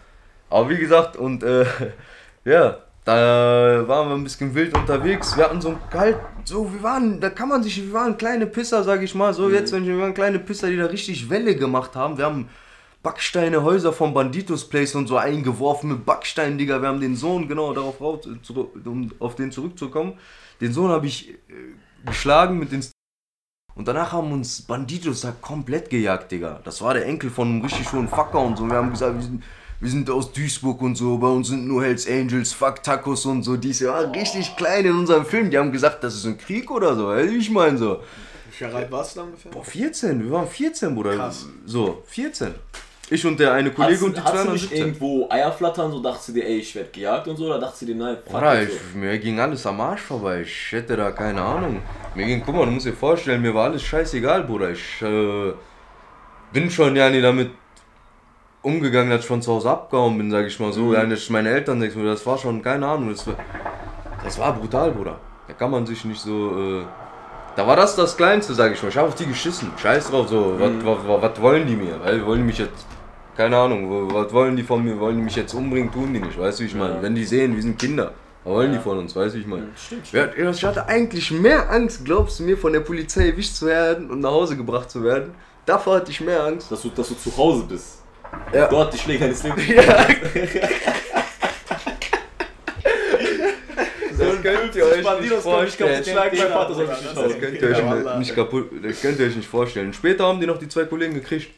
[0.49, 1.67] Aber wie gesagt, und äh,
[2.47, 2.79] ja,
[3.09, 5.35] da waren wir ein bisschen wild unterwegs.
[5.35, 8.47] Wir hatten so ein kalt, so, wir waren, da kann man sich, wir waren kleine
[8.47, 9.33] Pisser, sag ich mal.
[9.33, 12.19] So, jetzt, wenn ich, wir waren kleine Pisser, die da richtig Welle gemacht haben.
[12.19, 12.51] Wir haben
[13.03, 16.83] Backsteine, Häuser von Banditos Place und so eingeworfen mit Backsteinen, Digga.
[16.83, 18.29] Wir haben den Sohn, genau, darauf, raus-
[18.85, 20.19] um auf den zurückzukommen.
[20.61, 21.35] Den Sohn habe ich äh,
[22.05, 22.85] geschlagen mit den
[23.75, 26.61] und danach haben uns Banditos da komplett gejagt, Digga.
[26.65, 28.67] Das war der Enkel von einem richtig hohen Fucker und so.
[28.67, 29.43] Wir haben gesagt, wir sind,
[29.81, 33.45] wir sind aus Duisburg und so, bei uns sind nur Hells Angels, Fuck Tacos und
[33.45, 33.57] so.
[33.57, 35.51] Die waren richtig klein in unserem Film.
[35.51, 37.09] Die haben gesagt, das ist ein Krieg oder so.
[37.09, 38.01] Weißt du, wie Ich meine so.
[38.47, 39.53] wie viel alt warst du da ungefähr?
[39.53, 41.15] Boah, 14, wir waren 14, Bruder.
[41.15, 41.47] Krass.
[41.65, 42.55] So, 14.
[43.11, 44.79] Ich und der eine Kollege Hast, und die hast zwei du nicht 17.
[44.79, 47.83] irgendwo Eier flattern, so dachtest du dir, ey, ich werd gejagt und so, oder dachtest
[47.83, 48.99] du dir, nein, fuck Bruder, it, ich, so.
[48.99, 50.43] mir ging alles am Arsch vorbei.
[50.43, 51.81] Ich hätte da keine Ahnung.
[52.15, 54.73] Mir ging, guck mal, du musst dir vorstellen, mir war alles scheißegal, Bruder.
[54.73, 55.53] Ich äh,
[56.53, 57.53] bin schon ja nie damit
[58.63, 60.83] umgegangen, dass ich von zu Hause abgehauen bin, sag ich mal so.
[60.83, 60.93] Mhm.
[60.95, 63.11] Ja, dass meine Eltern sag ich mal, das war schon, keine Ahnung.
[63.11, 63.35] Das war,
[64.25, 65.19] das war brutal, Bruder.
[65.47, 66.81] Da kann man sich nicht so.
[66.81, 66.83] Äh,
[67.57, 68.89] da war das das Kleinste, sag ich mal.
[68.89, 69.71] Ich habe auf die geschissen.
[69.77, 70.57] Scheiß drauf, so.
[70.59, 70.85] Mhm.
[70.85, 71.99] Was, was, was wollen die mir?
[72.03, 72.87] Weil wollen die mich jetzt.
[73.37, 74.99] Keine Ahnung, was wollen die von mir?
[74.99, 75.93] Wollen die mich jetzt umbringen?
[75.93, 76.95] Tun die nicht, weißt du, wie ich meine?
[76.97, 77.03] Ja.
[77.03, 78.11] Wenn die sehen, wir sind Kinder,
[78.43, 78.83] was wollen die Ja.
[78.83, 79.69] von uns, weißt du, wie ich meine?
[79.77, 83.67] Stimmt, Ja, Ich hatte eigentlich mehr Angst, glaubst du mir, von der Polizei erwischt zu
[83.67, 85.35] werden und nach Hause gebracht zu werden.
[85.67, 86.73] Davor hatte ich mehr Angst.
[86.73, 87.98] Dass du, dass du zu Hause bist.
[88.53, 88.67] Ja.
[88.69, 89.63] Dort die Schläge deines Lebens.
[94.19, 96.03] Das könnt ihr euch nicht vorstellen.
[96.05, 99.93] Das könnt ihr euch Ja, nicht kaputt, das könnt ihr euch nicht vorstellen.
[99.93, 101.51] Später haben die noch die zwei Kollegen gekriegt.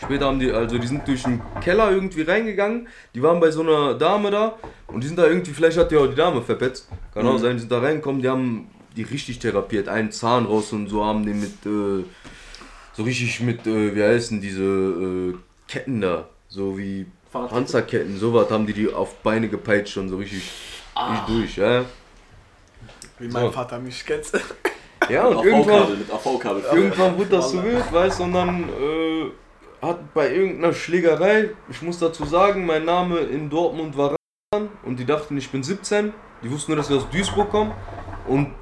[0.00, 3.60] Später haben die, also die sind durch den Keller irgendwie reingegangen, die waren bei so
[3.62, 6.88] einer Dame da und die sind da irgendwie, vielleicht hat die auch die Dame verpetzt.
[7.12, 7.38] Kann auch Mhm.
[7.38, 8.66] sein, die sind da reingekommen, die haben
[8.96, 12.04] die richtig therapiert, einen Zahn raus und so haben den mit, äh,
[12.92, 15.34] so richtig mit, äh, wie heißen diese äh,
[15.74, 17.04] Ketten da, so wie?
[17.32, 20.48] Panzerketten, sowas haben die die auf Beine gepeitscht und so richtig,
[20.96, 21.84] richtig durch, ja.
[23.18, 23.50] Wie mein So.
[23.50, 24.30] Vater mich kennt.
[25.10, 26.62] Ja, und irgendwann, mit AV-Kabel.
[26.72, 29.30] Irgendwann wurde das so wild, weißt du, und dann äh,
[29.82, 34.16] hat bei irgendeiner Schlägerei, ich muss dazu sagen, mein Name in Dortmund war
[34.82, 36.14] und die dachten, ich bin 17.
[36.42, 37.72] Die wussten nur, dass wir aus Duisburg kommen.
[38.26, 38.54] Und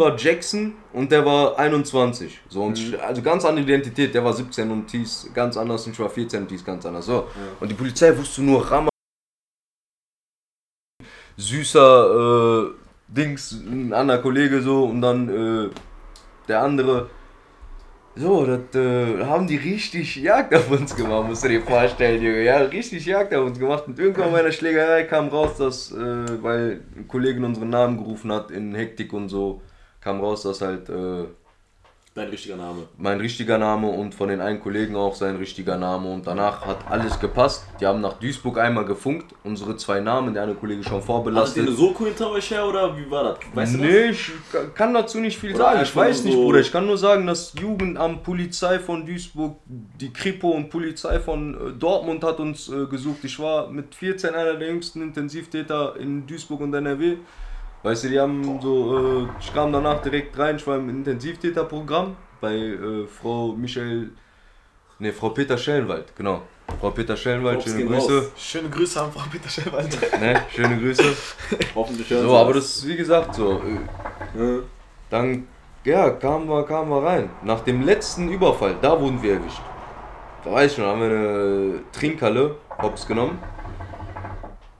[0.00, 2.40] war Jackson und der war 21.
[2.48, 5.92] So, und ich, also ganz andere Identität, der war 17 und hieß ganz anders und
[5.92, 7.06] ich war 14 und hieß ganz anders.
[7.06, 7.28] So.
[7.60, 8.90] Und die Polizei wusste nur Rammer,
[11.36, 12.74] süßer äh,
[13.08, 15.70] Dings, ein anderer Kollege so und dann äh,
[16.48, 17.10] der andere.
[18.14, 22.44] So, das äh, haben die richtig Jagd auf uns gemacht, musst du dir vorstellen, Junge.
[22.44, 23.84] Ja, richtig Jagd auf uns gemacht.
[23.86, 28.30] Und irgendwann bei der Schlägerei kam raus, dass, äh, weil ein Kollege unseren Namen gerufen
[28.30, 29.62] hat in Hektik und so,
[30.02, 31.24] kam raus, dass halt äh,
[32.14, 32.82] Dein richtiger Name.
[32.98, 36.12] mein richtiger Name und von den einen Kollegen auch sein richtiger Name.
[36.12, 37.64] Und danach hat alles gepasst.
[37.80, 41.06] Die haben nach Duisburg einmal gefunkt, unsere zwei Namen, der eine Kollege schon Hattet ihr
[41.06, 41.66] vorbelastet.
[41.66, 43.38] eine Soko hinter euch her oder wie war das?
[43.54, 43.86] Weißt du das?
[43.86, 44.30] nee, ich
[44.74, 45.80] kann dazu nicht viel Oder sagen.
[45.84, 46.58] Ich weiß nicht, so- Bruder.
[46.60, 51.72] Ich kann nur sagen, dass Jugendamt, Polizei von Duisburg, die Kripo und Polizei von äh,
[51.78, 53.20] Dortmund hat uns äh, gesucht.
[53.24, 57.16] Ich war mit 14 einer der jüngsten Intensivtäter in Duisburg und NRW.
[57.82, 62.16] Weißt du, die haben so, äh, ich kam danach direkt rein, ich war im Intensivtäterprogramm
[62.40, 64.10] bei äh, Frau Michael,
[65.00, 66.42] ne, Frau Peter Schellenwald, genau.
[66.80, 68.18] Frau Peter Schellenwald, schöne Grüße.
[68.18, 68.32] raus.
[68.36, 69.98] Schöne Grüße an Frau Peter Schellwald.
[70.20, 71.02] Ne, schöne Grüße.
[71.74, 72.64] Hoffentlich hören So, aber das.
[72.76, 73.60] ist wie gesagt so.
[73.60, 74.58] äh, Ja.
[75.10, 75.46] Dann,
[75.84, 77.28] ja, kamen wir, kamen wir rein.
[77.42, 79.60] Nach dem letzten Überfall, da wurden wir erwischt.
[80.44, 83.38] Da weiß ich schon, haben wir eine Trinkhalle hops genommen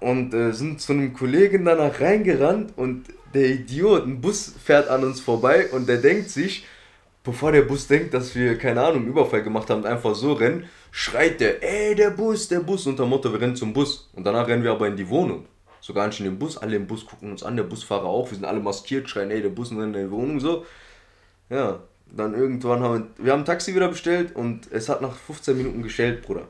[0.02, 5.04] und äh, sind zu einem Kollegen danach reingerannt und der Idiot, ein Bus fährt an
[5.04, 6.66] uns vorbei und der denkt sich,
[7.24, 10.68] bevor der Bus denkt, dass wir, keine Ahnung, Überfall gemacht haben und einfach so rennen,
[10.90, 14.10] schreit der, ey, der Bus, der Bus, unter Motto, wir rennen zum Bus.
[14.12, 15.46] Und danach rennen wir aber in die Wohnung.
[15.80, 18.36] Sogar nicht in den Bus, alle im Bus gucken uns an, der Busfahrer auch, wir
[18.36, 20.66] sind alle maskiert, schreien, ey, der Bus und rennen in die Wohnung, so.
[21.48, 21.80] Ja,
[22.14, 25.56] dann irgendwann haben wir, wir haben ein Taxi wieder bestellt und es hat nach 15
[25.56, 26.46] Minuten geschellt, Bruder.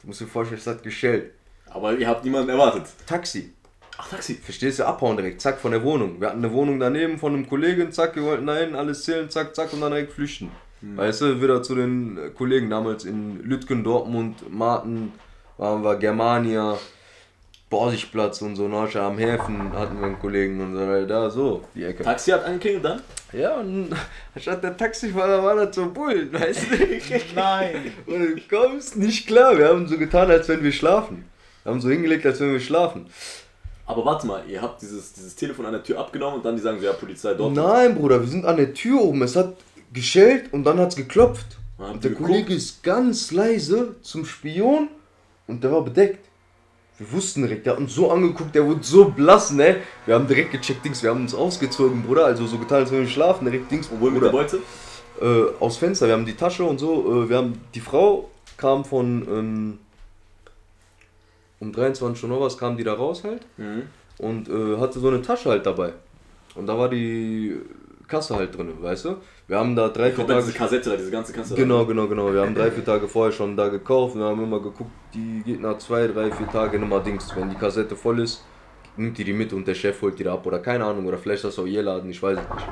[0.00, 1.32] Du musst dir vorstellen, es hat geschellt.
[1.74, 2.84] Aber ihr habt niemanden erwartet.
[3.06, 3.52] Taxi.
[3.98, 4.34] Ach, Taxi.
[4.34, 6.20] Verstehst du, abhauen direkt, zack, von der Wohnung.
[6.20, 9.54] Wir hatten eine Wohnung daneben von einem Kollegen, zack, wir wollten dahin, alles zählen, zack,
[9.54, 10.50] zack, und dann direkt flüchten.
[10.82, 15.12] Weißt du, wieder zu den äh, Kollegen damals in Lütgen, Dortmund, Marten,
[15.56, 16.76] waren wir, Germania,
[17.70, 21.84] Borsigplatz und so, Nordsche am Häfen hatten wir einen Kollegen und so, da, so, die
[21.84, 22.02] Ecke.
[22.02, 23.02] Taxi hat angeklingelt dann?
[23.32, 23.90] Ja, und
[24.36, 26.76] statt der Taxifahrer war das so Bullen, weißt du?
[27.36, 27.92] Nein.
[28.06, 31.24] Und du kommst nicht klar, wir haben so getan, als wenn wir schlafen.
[31.62, 33.06] Wir haben so hingelegt, als wenn wir schlafen.
[33.86, 36.62] Aber warte mal, ihr habt dieses, dieses Telefon an der Tür abgenommen und dann die
[36.62, 37.52] sagen so, ja, Polizei dort.
[37.54, 39.22] Nein, Bruder, wir sind an der Tür oben.
[39.22, 39.54] Es hat
[39.92, 41.46] geschellt und dann hat es geklopft.
[41.78, 42.56] Ah, Und der ihr Kollege geguckt?
[42.56, 44.88] ist ganz leise zum Spion
[45.46, 46.28] und der war bedeckt.
[46.98, 49.78] Wir wussten direkt, der hat uns so angeguckt, der wurde so blass, ne?
[50.06, 52.26] Wir haben direkt gecheckt, Dings, wir haben uns ausgezogen, Bruder.
[52.26, 53.88] Also so getan, als wenn wir schlafen, direkt Dings.
[53.98, 54.58] Wohin mit der Beute?
[55.20, 57.24] äh, aus Fenster, wir haben die Tasche und so.
[57.24, 59.78] Äh, wir haben, die Frau kam von, ähm,
[61.62, 63.82] um 23 Uhr noch was, kam die da raus halt Mhm.
[64.18, 65.92] und äh, hatte so eine Tasche halt dabei.
[66.56, 67.56] Und da war die
[68.08, 69.16] Kasse halt drin, weißt du?
[69.48, 70.42] Wir haben da drei, vier Tage.
[70.42, 71.54] diese Kassette da, diese ganze Kasse.
[71.54, 72.32] Genau, genau, genau.
[72.32, 74.16] Wir haben drei, vier Tage vorher schon da gekauft.
[74.16, 77.34] Wir haben immer geguckt, die geht nach zwei, drei, vier Tagen immer Dings.
[77.36, 78.44] Wenn die Kassette voll ist,
[78.96, 81.06] nimmt die die mit und der Chef holt die da ab oder keine Ahnung.
[81.06, 82.66] Oder vielleicht das auch ihr Laden, ich weiß es nicht.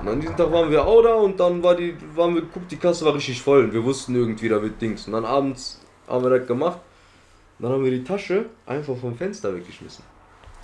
[0.00, 2.70] Und an diesem Tag waren wir auch da und dann war die, waren wir geguckt,
[2.70, 3.64] die Kasse war richtig voll.
[3.64, 5.06] Und wir wussten irgendwie, da wird Dings.
[5.06, 6.78] Und dann abends haben wir das gemacht.
[7.58, 10.04] Dann haben wir die Tasche einfach vom Fenster weggeschmissen.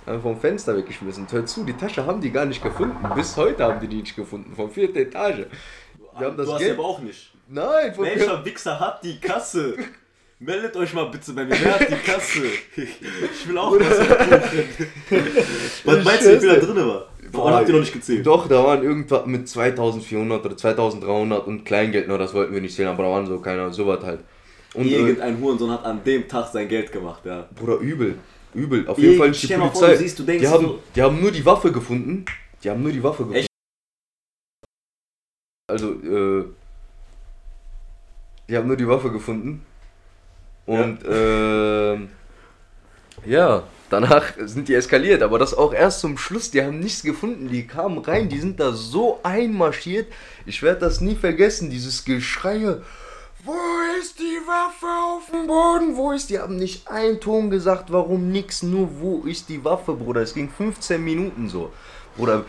[0.05, 1.27] Einfach vom Fenster weggeschmissen.
[1.29, 2.95] Hör zu, die Tasche haben die gar nicht gefunden.
[3.15, 4.53] Bis heute haben die die nicht gefunden.
[4.55, 5.45] Vom vierten Etage.
[6.17, 7.31] Wir haben das du hast Geld- aber auch nicht.
[7.47, 9.75] Nein, von Welcher Wichser hat die Kasse?
[10.39, 11.55] Meldet euch mal bitte bei mir.
[11.61, 12.41] Wer hat die Kasse?
[12.75, 13.99] Ich will auch was.
[15.85, 17.07] Was meinst du, wie viel da drin war?
[17.31, 18.25] Warum habt ihr noch nicht gezählt?
[18.25, 22.75] Doch, da waren irgendwas mit 2400 oder 2300 und Kleingeld, nur das wollten wir nicht
[22.75, 24.21] zählen, aber da waren so keiner, sowas halt.
[24.75, 27.47] Und äh, Irgendein Hurensohn hat an dem Tag sein Geld gemacht, ja.
[27.55, 28.17] Bruder, übel,
[28.53, 28.87] übel.
[28.87, 29.91] Auf jeden Fall nicht die mal vor, Polizei.
[29.93, 32.25] du siehst, du denkst die, haben, so- die haben nur die Waffe gefunden.
[32.63, 33.35] Die haben nur die Waffe gefunden.
[33.39, 33.47] Echt?
[35.67, 36.45] Also, äh,
[38.49, 39.65] die haben nur die Waffe gefunden.
[40.65, 42.09] Und, ähm,
[43.25, 46.51] ja, danach sind die eskaliert, aber das auch erst zum Schluss.
[46.51, 47.47] Die haben nichts gefunden.
[47.49, 50.07] Die kamen rein, die sind da so einmarschiert.
[50.45, 52.81] Ich werde das nie vergessen, dieses Geschreie.
[53.45, 53.53] Wo
[54.01, 55.95] ist die Waffe auf dem Boden?
[55.95, 56.39] Wo ist die?
[56.39, 60.21] Haben nicht einen Ton gesagt, warum nix, nur wo ist die Waffe, Bruder?
[60.21, 61.71] Es ging 15 Minuten so.
[62.17, 62.43] Bruder,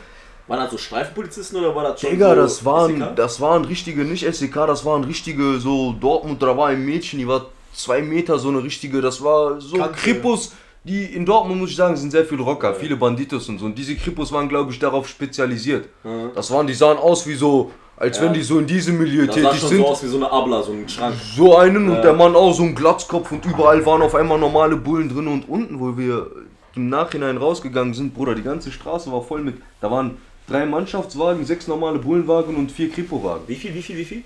[0.47, 3.17] Waren das so Streifenpolizisten oder war das schon Digga, so das waren, SEK?
[3.17, 7.27] das waren richtige, nicht SEK, das waren richtige, so Dortmund, da war ein Mädchen, die
[7.29, 9.99] war zwei Meter, so eine richtige, das war so Kannte.
[9.99, 10.53] Krippus,
[10.85, 13.67] die in Dortmund, muss ich sagen, sind sehr viele Rocker, viele Banditos und so.
[13.67, 15.89] Und diese Krippus waren, glaube ich, darauf spezialisiert.
[16.05, 16.31] Mhm.
[16.35, 18.25] Das waren, die sahen aus wie so, als Ja.
[18.25, 19.79] wenn die so in diesem Milieu Das sah tätig schon sind.
[19.79, 21.15] so aus wie so eine Abla, so ein Schrank.
[21.35, 24.77] So einen und der Mann auch so ein Glatzkopf und überall waren auf einmal normale
[24.77, 26.31] Bullen drin und unten, wo wir
[26.75, 31.45] im Nachhinein rausgegangen sind, Bruder, die ganze Straße war voll mit, da waren drei Mannschaftswagen,
[31.47, 33.45] sechs normale Bullenwagen und vier Kripo-Wagen.
[33.47, 34.23] Wie viel, wie viel, wie viel?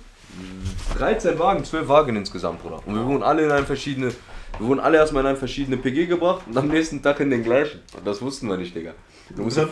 [0.99, 2.81] 13 Wagen, 12 Wagen insgesamt, Bruder.
[2.87, 4.13] Und wir wurden alle in ein verschiedene,
[4.59, 7.43] wir wurden alle erstmal in ein verschiedene PG gebracht und am nächsten Tag in den
[7.43, 7.81] gleichen.
[8.05, 8.93] Das wussten wir nicht, Digga.
[9.37, 9.69] Du musst dir,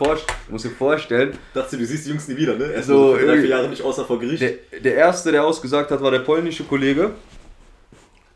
[0.51, 2.73] musst dir vorstellen, Dachte, du siehst die Jungs nie wieder, ne?
[2.73, 4.41] Erst So, drei, vier Jahre nicht außer vor Gericht.
[4.41, 7.11] Der, der erste, der ausgesagt hat, war der polnische Kollege.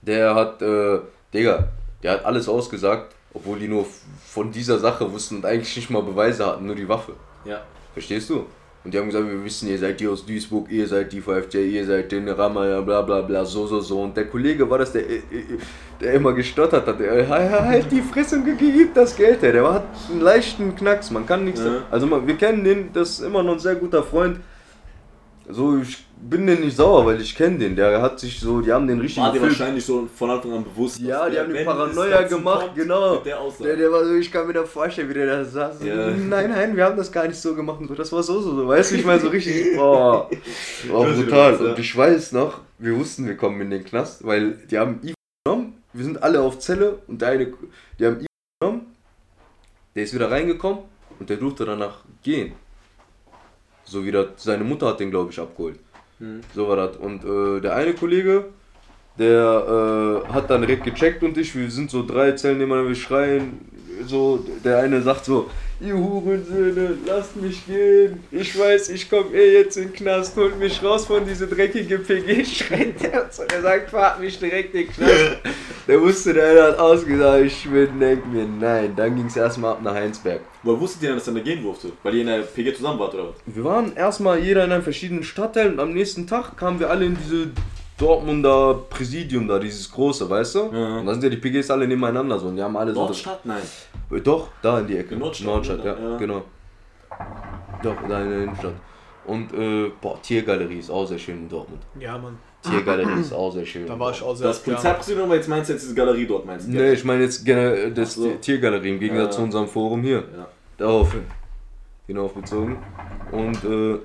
[0.01, 0.99] Der hat, äh,
[1.33, 1.69] Digga,
[2.03, 3.87] der hat alles ausgesagt, obwohl die nur
[4.27, 7.13] von dieser Sache wussten und eigentlich nicht mal Beweise hatten, nur die Waffe.
[7.45, 7.63] ja.
[7.93, 8.47] Verstehst du?
[8.85, 11.59] Und die haben gesagt, wir wissen, ihr seid die aus Duisburg, ihr seid die VfJ,
[11.59, 14.03] ihr seid den Rammer, bla bla bla, so, so, so.
[14.03, 15.23] Und der Kollege war das, der, äh, äh,
[16.01, 16.99] der immer gestottert hat.
[16.99, 19.53] Der, "Halt- halt die Fresse und gib das Geld her.
[19.53, 21.61] Der hat einen leichten Knacks, man kann nichts.
[21.61, 21.83] Ja.
[21.93, 24.41] Also man, wir kennen den, das ist immer noch ein sehr guter Freund.
[25.53, 27.77] So, ich bin den nicht sauer, weil ich kenne den.
[27.77, 29.23] Der hat sich so, die haben den richtig.
[29.23, 29.59] War dir gefilmt.
[29.59, 31.01] wahrscheinlich so von Anfang an bewusst.
[31.01, 33.17] Ja, die der, haben die Paranoia gemacht, kommt, genau.
[33.17, 33.39] Der.
[33.61, 35.83] Der, der war so, ich kann mir da vorstellen, wie der da saß.
[35.85, 36.11] Ja.
[36.11, 37.81] Nein, nein, wir haben das gar nicht so gemacht.
[37.97, 38.69] Das war so, so, so.
[38.69, 40.31] Weißt du, ich meine, so richtig, boah.
[40.89, 41.57] War brutal.
[41.57, 45.15] Und ich weiß noch, wir wussten, wir kommen in den Knast, weil die haben Ivo
[45.45, 45.75] genommen.
[45.93, 47.53] Wir sind alle auf Zelle und der eine,
[47.99, 48.27] die haben Ivo
[48.61, 48.87] genommen.
[49.95, 50.85] Der ist wieder reingekommen
[51.19, 52.53] und der durfte danach gehen.
[53.93, 55.79] So wieder, seine Mutter hat den, glaube ich, abgeholt.
[56.19, 56.41] Hm.
[56.55, 56.97] So war das.
[56.97, 58.47] Und äh, der eine Kollege,
[59.19, 62.97] der äh, hat dann direkt gecheckt und ich, wir sind so drei Zellen nebeneinander, wir
[62.97, 63.71] schreien.
[64.07, 65.51] So, der eine sagt so,
[65.83, 68.23] ihr Hurensöhne, lasst mich gehen.
[68.31, 71.99] Ich weiß, ich komme eh jetzt in den Knast, holt mich raus von diese dreckige
[71.99, 73.45] PG, schreit der und so.
[73.45, 75.37] Der sagt, fahrt mich direkt in den Knast.
[75.89, 78.95] Der wusste, der hat ausgesagt, ich bin, denk mir, nein.
[78.95, 80.41] Dann ging es erstmal ab nach Heinsberg.
[80.63, 81.91] Woher wusstet ihr denn, dass er da gehen durfte?
[82.05, 83.35] Weil ihr in der PG zusammen wart, oder was?
[83.47, 87.07] Wir waren erstmal jeder in einem verschiedenen Stadtteil und am nächsten Tag kamen wir alle
[87.07, 87.51] in diese
[87.99, 90.59] Dortmunder Präsidium da, dieses große, weißt du?
[90.73, 90.99] Ja.
[90.99, 93.01] Und da sind ja die PGs alle nebeneinander so und die haben alle so.
[93.01, 93.45] Nordstadt?
[93.45, 93.63] Nein.
[94.13, 95.15] Äh, Doch, da in die Ecke.
[95.15, 96.17] In Nordstadt, ja, ja.
[96.19, 96.45] genau.
[97.83, 98.75] Doch, da in der Innenstadt.
[99.25, 101.83] Und, äh, boah, Tiergalerie ist auch sehr schön in Dortmund.
[101.99, 102.37] Ja, Mann.
[102.63, 103.87] Tiergalerie ist auch sehr schön.
[103.87, 104.63] Da war ich auch sehr Das.
[104.63, 106.73] Polizeipräsidium, aber jetzt meinst du jetzt diese Galerie dort, meinst du?
[106.73, 108.31] Nee, ich meine jetzt generell das Ach so.
[108.41, 109.39] Tiergalerie im Gegensatz Ja.
[109.39, 110.25] zu unserem Forum hier.
[110.37, 110.49] Ja.
[110.77, 111.15] Darauf
[112.07, 112.79] hinauf bezogen.
[113.31, 113.99] Und äh,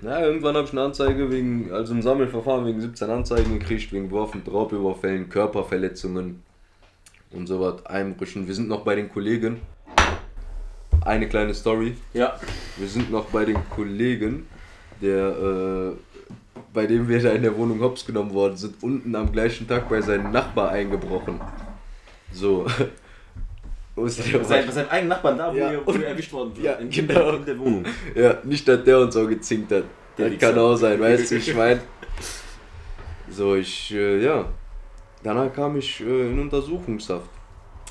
[0.00, 4.10] na, irgendwann habe ich eine Anzeige wegen, also ein Sammelverfahren wegen 17 Anzeigen gekriegt, wegen
[4.10, 6.42] Waffen, Raubüberfällen, Körperverletzungen
[7.32, 8.46] und so was, Einbrüchen.
[8.46, 9.60] Wir sind noch bei den Kollegen.
[11.04, 11.96] Eine kleine Story.
[12.12, 12.38] Ja.
[12.76, 14.46] Wir sind noch bei den Kollegen,
[15.00, 15.92] der, äh,
[16.72, 19.88] bei dem wir da in der Wohnung hops genommen worden sind, unten am gleichen Tag
[19.88, 21.40] bei seinem Nachbar eingebrochen.
[22.32, 22.66] So.
[23.94, 26.06] Wo ist der Bei seinem, bei seinem eigenen Nachbarn da, wo, Ja, ihr, wo ihr
[26.06, 26.80] erwischt worden ja, seid.
[26.80, 27.30] in, genau.
[27.34, 27.84] in der Wohnung.
[28.14, 29.84] Ja, nicht, dass der uns auch gezinkt hat.
[30.16, 31.80] Der das kann auch sein, weißt du, ich mein.
[33.28, 34.46] So, ich, äh, ja.
[35.22, 37.28] Danach kam ich äh, in Untersuchungshaft.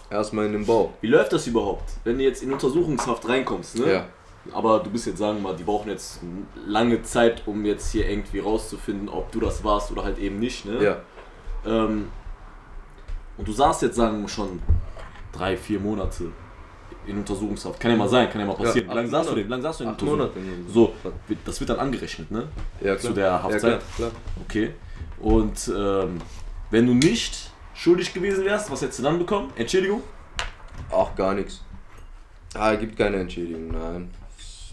[0.09, 0.93] Erstmal in den Bau.
[0.99, 3.93] Wie läuft das überhaupt, wenn du jetzt in Untersuchungshaft reinkommst, ne?
[3.93, 4.05] Ja.
[4.51, 6.19] Aber du bist jetzt, sagen wir mal, die brauchen jetzt
[6.65, 10.65] lange Zeit, um jetzt hier irgendwie rauszufinden, ob du das warst oder halt eben nicht,
[10.65, 10.83] ne?
[10.83, 10.97] Ja.
[11.65, 12.09] Ähm,
[13.37, 14.61] und du saßt jetzt, sagen wir schon,
[15.31, 16.25] drei, vier Monate
[17.07, 17.79] in Untersuchungshaft.
[17.79, 18.87] Kann ja mal sein, kann ja mal passieren.
[18.87, 19.45] Ja, Wie lange saßt du denn?
[19.45, 20.31] Wie lange saßt du in Acht Untersuchung?
[20.35, 20.71] Monate.
[20.73, 20.93] So,
[21.45, 22.47] das wird dann angerechnet, ne?
[22.81, 23.63] Ja, zu der Haftzeit?
[23.63, 24.11] Ja, klar, klar.
[24.43, 24.73] Okay.
[25.21, 26.17] Und ähm,
[26.71, 29.51] wenn du nicht schuldig gewesen wärst, was hättest du dann bekommen?
[29.55, 30.01] Entschädigung?
[30.89, 31.61] Auch gar nichts.
[32.53, 34.09] Ah, gibt keine Entschädigung, nein.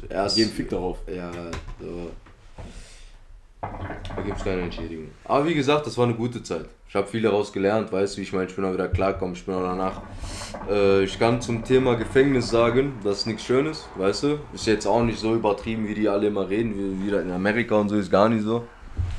[0.09, 0.37] Erst.
[0.37, 0.99] Geben Fick darauf.
[1.13, 1.31] Ja,
[1.81, 2.11] so.
[3.61, 5.09] Da gibt es keine Entschädigung.
[5.25, 6.67] Aber wie gesagt, das war eine gute Zeit.
[6.89, 9.35] Ich habe viel daraus gelernt, weißt du, wie ich meine, ich bin auch wieder klarkommen,
[9.35, 10.01] ich bin auch danach.
[10.71, 14.39] Äh, ich kann zum Thema Gefängnis sagen, das ist nichts Schönes, weißt du.
[14.55, 17.75] Ist jetzt auch nicht so übertrieben, wie die alle immer reden, wie wieder in Amerika
[17.75, 18.67] und so ist gar nicht so.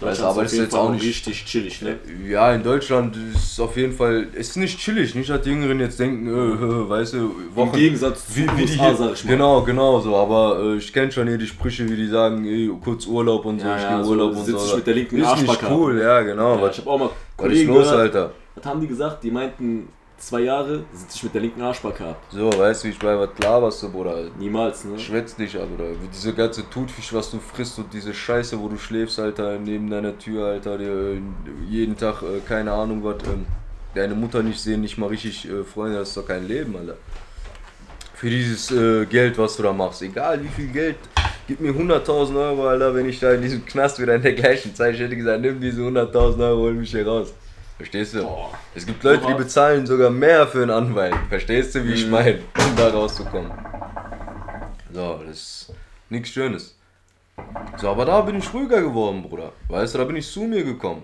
[0.02, 1.04] Weißt du, aber ist jetzt auch nicht.
[1.04, 1.98] richtig chillig, ne?
[2.26, 5.80] Ja, in Deutschland ist es auf jeden Fall, ist nicht chillig, nicht, dass die Jüngeren
[5.82, 7.68] jetzt denken, äh, weißt du, Wochen.
[7.74, 9.32] Im Gegensatz zu Wie, wie die hier, sag ich mal.
[9.32, 10.16] Genau, genau so.
[10.16, 13.60] Aber äh, ich kenne schon hier die Sprüche, wie die sagen, ey, kurz Urlaub und
[13.60, 14.58] so, Ja, ich ja, gehe so Urlaub und so.
[14.58, 16.56] ich mit der linken ist nicht cool, ja, genau.
[16.56, 18.32] Ja, was, ich habe auch mal was ist Kollegen los, Alter?
[18.56, 19.24] was haben die gesagt?
[19.24, 19.90] Die meinten,
[20.20, 22.22] zwei Jahre sitze ich mit der linken Arschbacke ab.
[22.30, 24.26] So, weißt du, wie ich bei was laberst du, Bruder?
[24.38, 25.00] Niemals, ne?
[25.00, 25.90] Schwätz dich ab, oder?
[25.92, 29.90] Wie Diese ganze Thunfisch, was du frisst und diese Scheiße, wo du schläfst, Alter, neben
[29.90, 31.22] deiner Tür, Alter, dir äh,
[31.70, 33.46] jeden Tag, äh, keine Ahnung, was, ähm,
[33.96, 36.96] deine Mutter nicht sehen, nicht mal richtig äh, Freunde, das ist doch kein Leben, Alter.
[38.14, 40.98] Für dieses äh, Geld, was du da machst, egal wie viel Geld,
[41.48, 44.76] gib mir 100.000 Euro, Alter, wenn ich da in diesem Knast wieder in der gleichen
[44.76, 47.34] Zeit, ich hätte gesagt, nimm diese 100.000 Euro, hol mich hier raus.
[47.80, 48.24] Verstehst du?
[48.24, 48.52] Boah.
[48.76, 51.16] Es gibt Leute, die bezahlen sogar mehr für einen Anwalt.
[51.30, 52.12] Verstehst du, wie ich Mhm.
[52.12, 52.40] meine?
[52.58, 53.52] Um da rauszukommen.
[54.92, 55.74] So, das ist
[56.10, 56.76] nichts Schönes.
[57.78, 59.54] So, aber da bin ich ruhiger geworden, Bruder.
[59.70, 61.04] Weißt du, da bin ich zu mir gekommen.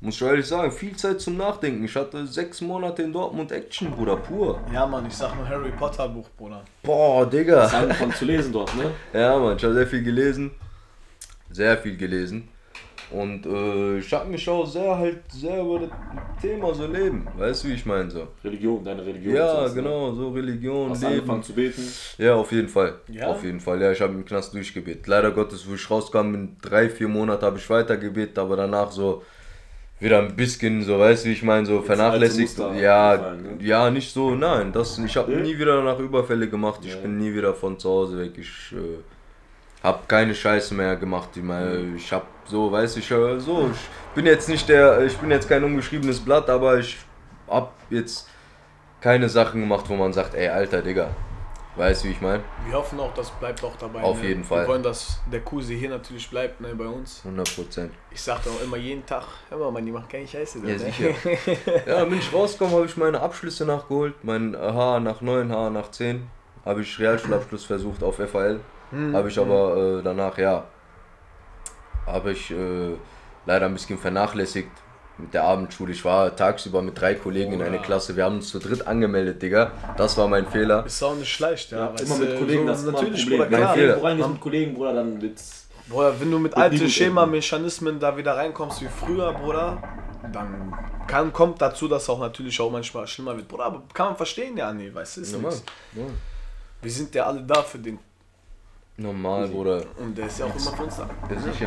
[0.00, 1.84] Muss ich ehrlich sagen, viel Zeit zum Nachdenken.
[1.84, 4.60] Ich hatte sechs Monate in Dortmund Action, Bruder, pur.
[4.72, 6.62] Ja, Mann, ich sag nur Harry Potter Buch, Bruder.
[6.84, 7.62] Boah, Digga.
[7.62, 8.92] Das angefangen zu lesen dort, ne?
[9.12, 10.52] Ja, Mann, ich habe sehr viel gelesen.
[11.50, 12.48] Sehr viel gelesen.
[13.12, 15.90] Und äh, ich habe mich auch sehr halt sehr über das
[16.40, 17.26] Thema so leben.
[17.36, 18.26] Weißt du, wie ich meine so?
[18.42, 19.34] Religion, deine Religion.
[19.34, 19.82] Ja, sowas, ne?
[19.82, 21.14] genau, so Religion, Hast Leben.
[21.14, 21.82] angefangen zu beten.
[22.18, 22.94] Ja, auf jeden Fall.
[23.08, 23.26] Ja?
[23.28, 23.80] Auf jeden Fall.
[23.82, 25.06] Ja, ich habe im Knast durchgebetet.
[25.06, 28.90] Leider Gottes, wo ich rauskam, in drei, vier Monaten habe ich weiter gebetet, aber danach
[28.90, 29.22] so
[30.00, 32.58] wieder ein bisschen, so weißt du, wie ich meine, so vernachlässigt.
[32.58, 33.64] alte Muster Ja, gefallen, ne?
[33.64, 34.72] ja, nicht so, nein.
[34.72, 36.80] Das, ich habe nie wieder danach Überfälle gemacht.
[36.84, 37.00] Ich Ja.
[37.00, 38.32] bin nie wieder von zu Hause weg.
[38.36, 38.98] Ich äh,
[39.82, 41.30] habe keine Scheiße mehr gemacht.
[41.34, 45.04] Ich, meine, ich habe so, weißt du, ich, äh, so, ich bin jetzt nicht der,
[45.04, 46.98] ich bin jetzt kein ungeschriebenes Blatt, aber ich
[47.48, 48.28] habe jetzt
[49.00, 51.10] keine Sachen gemacht, wo man sagt, ey, alter Digga.
[51.74, 52.42] Weißt du, wie ich meine?
[52.66, 54.02] Wir hoffen auch, das bleibt auch dabei.
[54.02, 54.28] Auf ne?
[54.28, 54.64] jeden Fall.
[54.64, 57.22] Wir wollen, dass der Kusi hier natürlich bleibt, ne, bei uns.
[57.24, 57.92] 100 Prozent.
[58.10, 60.58] Ich sag auch immer jeden Tag, hör mal, Mann, die machen keine Scheiße.
[60.58, 60.78] Ja, ne?
[60.78, 61.10] sicher.
[61.86, 64.22] ja, dann bin ich rausgekommen, habe ich meine Abschlüsse nachgeholt.
[64.22, 66.26] Mein H nach 9, H nach 10.
[66.66, 68.60] Habe ich Realschulabschluss versucht auf FAL.
[68.92, 70.64] Hm, Habe ich aber äh, danach, ja,
[72.06, 72.94] habe ich äh,
[73.46, 74.70] leider ein bisschen vernachlässigt
[75.18, 75.92] mit der Abendschule.
[75.92, 77.82] Ich war tagsüber mit drei Kollegen in einer ja.
[77.82, 78.16] Klasse.
[78.16, 79.72] Wir haben uns zu dritt angemeldet, Digga.
[79.96, 80.84] Das war mein Fehler.
[80.86, 81.78] Ist auch nicht leicht, ja.
[81.78, 83.38] Ja, immer du, mit Kollegen, so, das ist immer ein natürlich, Problem.
[83.40, 83.74] Bruder, klar.
[83.74, 83.94] Fehler.
[83.94, 85.68] Wenn du reingehst mit Kollegen, Bruder, dann wird's...
[85.88, 89.82] Bruder, wenn du mit alten Schema-Mechanismen da wieder reinkommst wie früher, Bruder,
[90.32, 90.74] dann
[91.06, 93.48] kann, kommt dazu, dass auch natürlich auch manchmal schlimmer wird.
[93.48, 95.32] Bruder, aber kann man verstehen, ja, nee, weißt du, ist.
[95.32, 95.50] Ja.
[96.80, 97.98] Wir sind ja alle da für den.
[98.96, 99.82] Normal, Bruder.
[99.98, 101.08] Und der ist ja auch immer uns da.
[101.30, 101.66] Ja, sicher.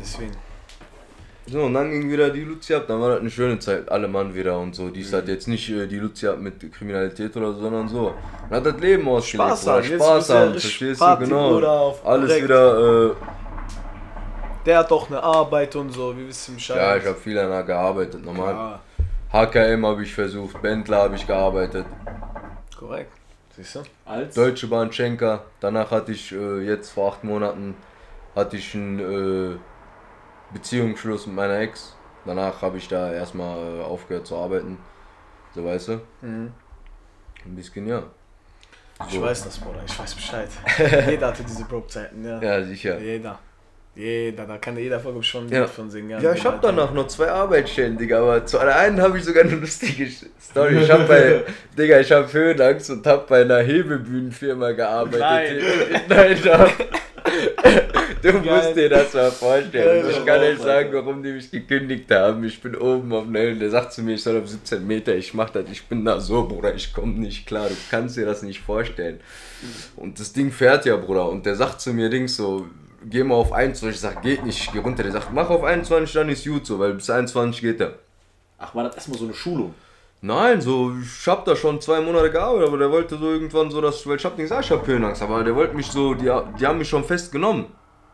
[0.00, 0.32] Deswegen.
[1.46, 2.84] So, und dann ging wieder die Luzi ab.
[2.86, 3.90] Dann war das eine schöne Zeit.
[3.90, 4.88] Alle Mann wieder und so.
[4.90, 8.14] Die ist halt jetzt nicht äh, die Luzi ab mit Kriminalität oder so, sondern so.
[8.48, 9.48] Man hat das Leben ausgelebt.
[9.50, 9.82] Spaß haben.
[9.84, 10.50] Jetzt Spaß haben.
[10.52, 11.30] Verstehst Party, du?
[11.30, 11.50] Genau.
[11.50, 12.44] Bruder, auf Alles korrekt.
[12.44, 13.06] wieder.
[13.10, 13.14] Äh,
[14.64, 16.76] Der hat auch eine Arbeit und so, wir wissen Bescheid.
[16.76, 18.24] ja, ich habe viel danach gearbeitet.
[18.24, 18.54] Normal.
[18.54, 18.80] Ja,
[19.32, 20.62] HKM habe ich versucht.
[20.62, 21.84] Bentler habe ich gearbeitet.
[22.78, 23.10] korrekt.
[23.56, 23.82] Siehst du?
[24.04, 24.34] Als?
[24.34, 25.44] Deutsche Bahn Schenker.
[25.60, 27.74] Danach hatte ich äh, jetzt vor acht Monaten
[28.34, 29.58] hatte ich einen äh,
[30.52, 31.94] Beziehungsschluss mit meiner Ex.
[32.24, 34.78] Danach habe ich da erstmal äh, aufgehört zu arbeiten.
[35.54, 36.00] So weißt du?
[36.22, 36.52] Mhm.
[37.44, 38.02] Ein bisschen ja.
[39.06, 39.22] Ich So.
[39.22, 40.48] weiß das, Bruder, ich weiß Bescheid.
[41.08, 42.40] Jeder hatte diese Broke-Zeiten, ja.
[42.40, 42.98] Ja, sicher.
[43.00, 43.38] Jeder.
[43.94, 45.60] Jeder, da kann jeder Folge schon ein Ja.
[45.62, 46.22] Lied von singen.
[46.22, 49.44] Ja, ich habe danach noch zwei Arbeitsstellen, Digga, aber zu der einen habe ich sogar
[49.44, 50.08] eine lustige
[50.40, 50.82] Story.
[50.82, 51.42] Ich habe bei,
[51.78, 55.20] Digga, ich habe Höhenangst und habe bei einer Hebebühnenfirma gearbeitet.
[55.20, 56.00] Nein.
[56.08, 56.70] Nein, doch.
[58.22, 58.42] Du Geil.
[58.44, 60.02] musst dir das mal vorstellen.
[60.02, 62.44] Geil, Ich kann euch sagen, warum die mich gekündigt haben.
[62.44, 65.34] Ich bin oben auf Nellen, der sagt zu mir, ich soll auf 17 Meter, ich
[65.34, 68.42] mach das, ich bin da so, Bruder, ich komme nicht klar, du kannst dir das
[68.42, 69.20] nicht vorstellen.
[69.96, 72.68] Und das Ding fährt ja, Bruder, und der sagt zu mir, Dings so,
[73.08, 75.02] geh mal auf 21, ich sag, geht nicht, ich geh runter.
[75.02, 77.94] Der sagt, mach auf 21, dann ist gut so, weil bis 21 geht er.
[78.58, 79.74] Ach, war das erstmal so eine Schulung?
[80.24, 83.80] Nein, so, ich hab da schon zwei Monate gearbeitet, aber der wollte so irgendwann so,
[83.80, 86.30] dass, weil ich hab nicht gesagt, ich hab Höhenangst, aber der wollte mich so, die,
[86.60, 87.66] die haben mich schon festgenommen.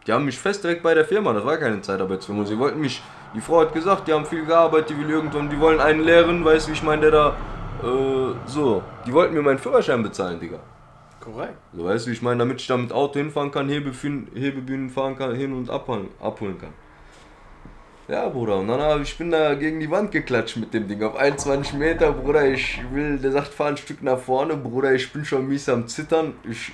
[0.07, 2.47] Die haben mich fest direkt bei der Firma, das war keine Zeitarbeitsfirma.
[2.47, 3.03] Sie wollten mich,
[3.35, 6.43] die Frau hat gesagt, die haben viel gearbeitet, die will irgendwann, die wollen einen lehren,
[6.43, 7.37] weißt du, wie ich meine, der da,
[7.83, 8.83] äh, so.
[9.07, 10.61] Die wollten mir meinen Führerschein bezahlen, Digga.
[11.31, 11.59] Korrekt.
[11.75, 15.35] So, weißt du, ich meine, damit ich da mit Auto hinfahren kann, Hebebühnen, fahren kann,
[15.35, 16.73] hin und abholen, abholen kann.
[18.09, 21.03] Ja, Bruder, und dann hab ich bin da gegen die Wand geklatscht mit dem Ding.
[21.03, 25.13] Auf 21 Meter, Bruder, ich will, der sagt, fahr ein Stück nach vorne, Bruder, ich
[25.13, 26.33] bin schon mies am Zittern.
[26.49, 26.73] Ich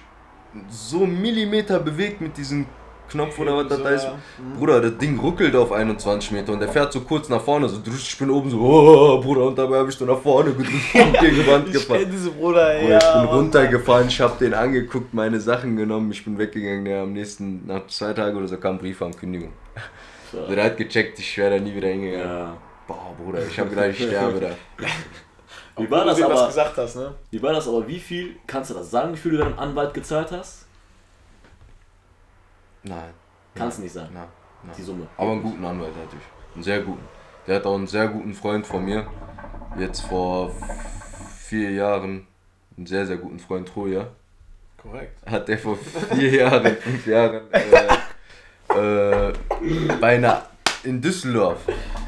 [0.68, 2.66] so Millimeter bewegt mit diesem
[3.08, 4.04] Knopf oder was das So, da ist.
[4.04, 4.14] ja.
[4.58, 7.80] Bruder, das Ding ruckelt auf 21 Meter und der fährt so kurz nach vorne, so
[7.82, 10.94] drüsch, ich bin oben so, oh, Bruder, und dabei habe ich so nach vorne gedrückt
[10.94, 12.06] und gegen die Wand Ich gefahren.
[12.10, 12.98] diese Bruder, Bruder, ja.
[12.98, 13.28] ich bin Mann.
[13.28, 16.84] runtergefahren, ich habe den angeguckt, meine Sachen genommen, ich bin weggegangen.
[16.86, 19.52] Der am nächsten, nach zwei Tagen oder so, kam ein Brief an Kündigung.
[20.32, 22.26] Also der hat gecheckt, ich wäre da nie wieder hingegangen.
[22.28, 22.56] Ja.
[22.88, 24.50] Boah, Bruder, ich habe gedacht, ich sterbe da.
[25.76, 26.46] Wie war Obwohl das du dir was aber?
[26.48, 27.14] gesagt hast, ne?
[27.30, 27.86] Wie war das aber?
[27.88, 30.63] Wie viel, kannst du das sagen, wie viel du deinem Anwalt gezahlt hast?
[32.84, 33.10] Nein.
[33.54, 34.10] Kannst du nicht sagen.
[34.12, 34.28] Nein,
[34.62, 34.74] nein.
[34.76, 35.06] Die Summe.
[35.16, 36.54] Aber einen guten Anwalt hatte ich.
[36.54, 37.04] Einen sehr guten.
[37.46, 39.06] Der hat auch einen sehr guten Freund von mir.
[39.78, 40.50] Jetzt vor
[41.38, 42.26] vier Jahren.
[42.76, 44.08] Einen sehr, sehr guten Freund Troja.
[44.84, 45.16] Korrekt.
[45.30, 49.32] hat er vor vier Jahren, fünf Jahren äh, äh,
[49.98, 50.42] bei einer
[50.82, 51.60] in Düsseldorf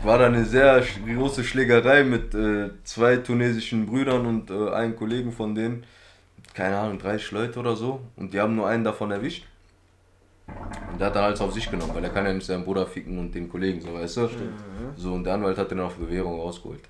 [0.04, 5.32] war da eine sehr große Schlägerei mit äh, zwei tunesischen Brüdern und äh, einem Kollegen
[5.32, 5.84] von denen.
[6.52, 8.00] Keine Ahnung, 30 Leute oder so.
[8.16, 9.46] Und die haben nur einen davon erwischt.
[10.92, 12.86] Und der hat dann alles auf sich genommen, weil er kann ja nicht seinen Bruder
[12.86, 14.30] ficken und den Kollegen, so weißt du.
[14.96, 16.82] So, und der Anwalt hat den auf Bewährung rausgeholt.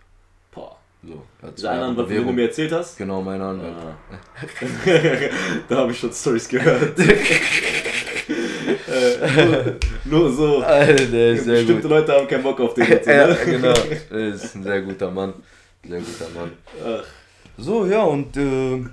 [0.53, 0.77] Boah.
[1.03, 2.99] So, hat eine Jahre Anwalt, von dem du mir erzählt hast?
[2.99, 3.75] Genau, mein Anwalt.
[3.75, 3.97] Ah.
[5.69, 6.99] da habe ich schon Stories gehört.
[8.89, 10.59] äh, nur, nur so.
[10.63, 11.91] Alter, der ist sehr Bestimmte gut.
[11.91, 12.87] Leute haben keinen Bock auf den.
[12.89, 13.37] jetzt, ja, ne?
[13.45, 13.75] genau.
[14.11, 15.35] Er ist ein sehr guter Mann.
[15.87, 16.53] Sehr guter Mann.
[16.85, 17.05] Ach,
[17.57, 18.85] So, ja, und äh,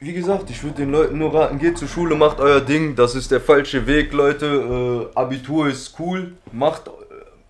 [0.00, 2.94] wie gesagt, ich würde den Leuten nur raten, geht zur Schule, macht euer Ding.
[2.94, 5.10] Das ist der falsche Weg, Leute.
[5.12, 6.34] Äh, Abitur ist cool.
[6.52, 6.90] Macht äh,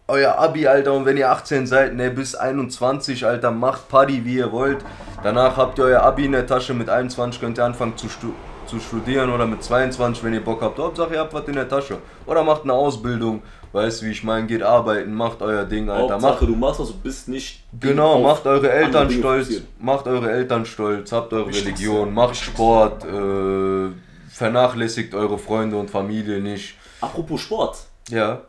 [0.06, 0.94] euer Abi, Alter.
[0.94, 4.78] Und wenn ihr 18 seid, ne, bis 21, Alter, macht Party, wie ihr wollt.
[5.22, 6.72] Danach habt ihr euer Abi in der Tasche.
[6.72, 8.28] Mit 21 könnt ihr anfangen zu, stu
[8.66, 10.78] zu studieren oder mit 22, wenn ihr Bock habt.
[10.78, 11.98] Hauptsache, ihr habt was in der Tasche.
[12.24, 13.42] Oder macht eine Ausbildung.
[13.72, 14.46] Weißt du, wie ich meine?
[14.46, 16.14] Geht arbeiten, macht euer Ding, Alter.
[16.14, 17.62] Macht Hauptsache, du machst was, du bist nicht.
[17.78, 21.68] Genau, macht eure Eltern stolz, macht eure Eltern stolz, habt eure Wichtigste.
[21.70, 23.90] Religion, macht Sport, äh,
[24.30, 26.76] vernachlässigt eure Freunde und Familie nicht.
[27.00, 27.76] Apropos Sport.
[28.08, 28.42] Ja,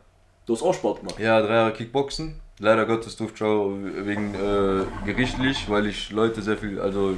[0.46, 1.20] Du hast auch Sport gemacht.
[1.20, 2.40] ja, drei Jahre Kickboxen.
[2.58, 3.70] Leider Gottes durfte ich auch
[4.04, 7.14] wegen äh, gerichtlich, weil ich Leute sehr viel, also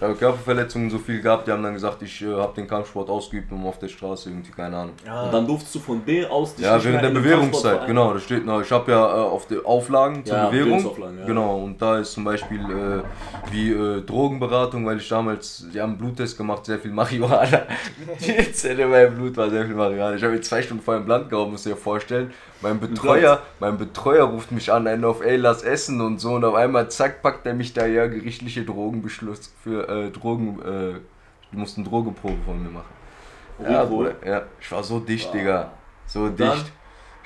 [0.00, 3.10] Ich habe Körperverletzungen so viel gehabt, die haben dann gesagt, ich äh, habe den Kampfsport
[3.10, 4.94] ausgeübt, um auf der Straße irgendwie, keine Ahnung.
[5.04, 8.14] Und dann durftest du von B aus dich Ja, nicht während mehr der Bewährungszeit, genau,
[8.14, 8.62] das steht noch.
[8.62, 11.26] Ich habe ja äh, auf die Auflagen zur Ja, Bewährung, ja.
[11.26, 15.90] genau, und da ist zum Beispiel äh, wie äh, Drogenberatung, weil ich damals, die haben
[15.90, 17.64] einen Bluttest gemacht, sehr viel Marihuana.
[18.20, 20.16] Die Zelle in meinem Blut war sehr viel Marihuana.
[20.16, 22.32] Ich habe mir zwei Stunden vorher im Land gehauen, musst du dir vorstellen.
[22.62, 26.44] Mein Betreuer, mein Betreuer ruft mich an, einen auf, ey, lass essen und so, und
[26.44, 31.00] auf einmal, zack, packt er mich da, ja, gerichtliche Drogenbeschluss für äh, Drogen, äh,
[31.52, 32.92] die mussten Drogeprobe von mir machen.
[33.62, 33.84] Ja.
[33.84, 35.70] Bruder, ja, ich war so dicht, Digga.
[36.06, 36.72] So Dann dicht.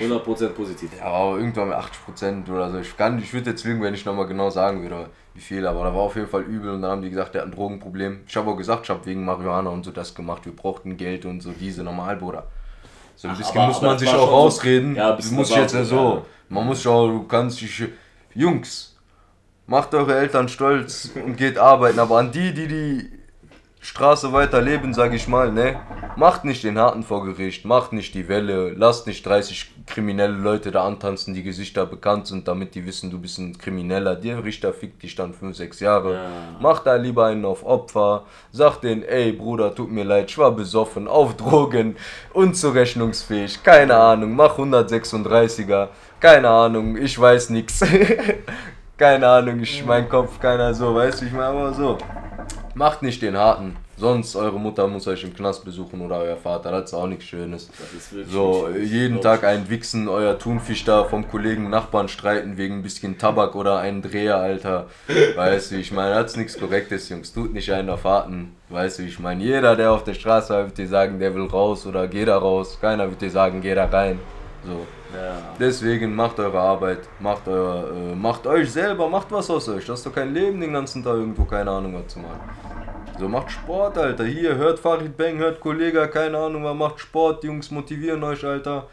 [0.01, 0.91] 100% positiv.
[0.99, 2.79] Ja, aber irgendwann mit 80% oder so.
[2.79, 5.85] Ich, kann- ich würde jetzt lügen, wenn ich nochmal genau sagen würde, wie viel, aber
[5.85, 8.23] da war auf jeden Fall übel und dann haben die gesagt, der hat ein Drogenproblem.
[8.27, 11.25] Ich habe auch gesagt, ich habe wegen Marihuana und so das gemacht, wir brauchten Geld
[11.25, 12.47] und so, diese normal, Bruder.
[13.15, 14.97] So ein Ach, bisschen aber- muss aber man sich auch schon so- rausreden.
[14.97, 15.97] Ja, bisschen musst jetzt so.
[16.17, 16.23] ja.
[16.49, 17.85] Man muss auch, du kannst dich.
[18.35, 18.94] Jungs,
[19.67, 23.11] macht eure Eltern stolz und geht arbeiten, aber an die, die die
[23.85, 25.79] Straße weiterleben, sage ich mal, ne?
[26.17, 30.71] Macht nicht den Harten vor Gericht, macht nicht die Welle, lasst nicht 30 kriminelle Leute
[30.71, 34.17] da antanzen, die Gesichter bekannt sind, damit die wissen, du bist ein Krimineller.
[34.17, 36.15] Der Richter fickt dich dann 5, 6 Jahre.
[36.15, 36.31] Ja.
[36.61, 40.53] Mach da lieber einen auf Opfer, sag denen, ey Bruder, tut mir leid, ich war
[40.53, 41.97] besoffen, auf Drogen,
[42.33, 45.89] unzurechnungsfähig, keine Ahnung, mach 136er,
[46.21, 47.85] keine Ahnung, ich weiß nix.
[48.97, 51.99] keine Ahnung, ich mein Kopf, keiner so, weißt du, ich meine aber so.
[52.77, 56.73] Macht nicht den Harten, sonst eure Mutter muss euch im Knast besuchen oder euer Vater,
[56.73, 57.69] das ist auch nichts Schönes.
[57.69, 62.09] Das ist wirklich So, nicht- jeden Tag ein Wichsen, euer Thunfisch da vom Kollegen Nachbarn
[62.09, 64.87] streiten wegen ein bisschen Tabak oder einen Dreher, Alter.
[65.37, 67.33] Weißt du, ich meine, das ist nichts Korrektes, Jungs.
[67.33, 68.57] Tut nicht einen auf Harten.
[68.71, 71.47] Weißt du, ich meine, jeder, der auf der Straße war, wird dir sagen, der will
[71.47, 72.79] raus oder geh da raus.
[72.81, 74.19] Keiner wird dir sagen, geh da rein.
[74.67, 74.85] So.
[75.15, 75.37] Ja.
[75.59, 79.87] Deswegen macht eure Arbeit, macht euer, äh, macht euch selber, macht was aus euch.
[79.87, 82.41] Das ist doch kein Leben, den ganzen Tag irgendwo, keine Ahnung was zu machen.
[83.19, 84.25] So, macht Sport, Alter.
[84.25, 88.89] Hier, hört Farid Bang, hört Kollege, keine Ahnung, was macht Sport, Jungs, motivieren euch, Alter.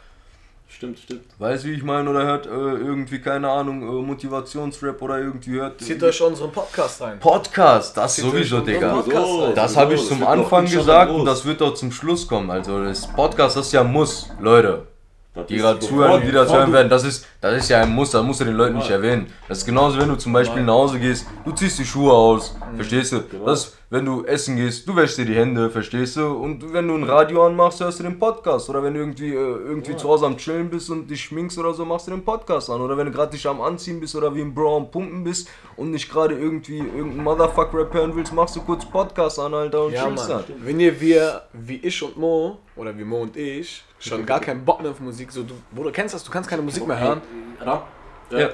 [0.68, 1.24] Stimmt, stimmt.
[1.38, 2.08] Weißt du, wie ich meine?
[2.08, 5.80] Oder hört äh, irgendwie, keine Ahnung, äh, Motivationsrap oder irgendwie hört.
[5.80, 7.20] Zieht euch unseren Podcast rein.
[7.20, 8.94] Podcast, das Zieht sowieso, Digga.
[8.94, 9.52] Podcast So.
[9.54, 12.50] Das habe ich zum Anfang gesagt und das wird auch zum Schluss kommen.
[12.50, 14.86] Also das Podcast, das ist ja ein Muss, Leute.
[15.34, 18.10] Das Die gerade zuhören, die das hören werden, das ist, das ist ja ein Muss,
[18.10, 19.28] das musst du den Leuten nicht erwähnen.
[19.48, 22.54] Das ist genauso, wenn du zum Beispiel nach Hause gehst, du ziehst die Schuhe aus,
[22.76, 23.22] verstehst du?
[23.22, 23.46] Genau.
[23.46, 26.26] Das, wenn du essen gehst, du wäschst dir die Hände, verstehst du?
[26.26, 28.70] Und wenn du ein Radio anmachst, hörst du den Podcast.
[28.70, 31.74] Oder wenn du irgendwie, äh, irgendwie zu Hause am Chillen bist und dich schminkst oder
[31.74, 32.80] so, machst du den Podcast an.
[32.80, 35.48] Oder wenn du gerade dich am Anziehen bist oder wie ein Bro am Pumpen bist
[35.76, 39.92] und nicht gerade irgendwie irgendeinen Motherfuck-Rap hören willst, machst du kurz Podcast an, Alter, und
[39.92, 40.44] Ja, chillst dann.
[40.58, 44.64] Wenn ihr wir, wie ich und Mo, oder wie Mo und ich, schon gar keinen
[44.64, 47.20] Bock mehr auf Musik, so du, Bruder, kennst das, du kannst keine Musik mehr hören,
[47.64, 47.82] Ja.
[48.30, 48.48] ja.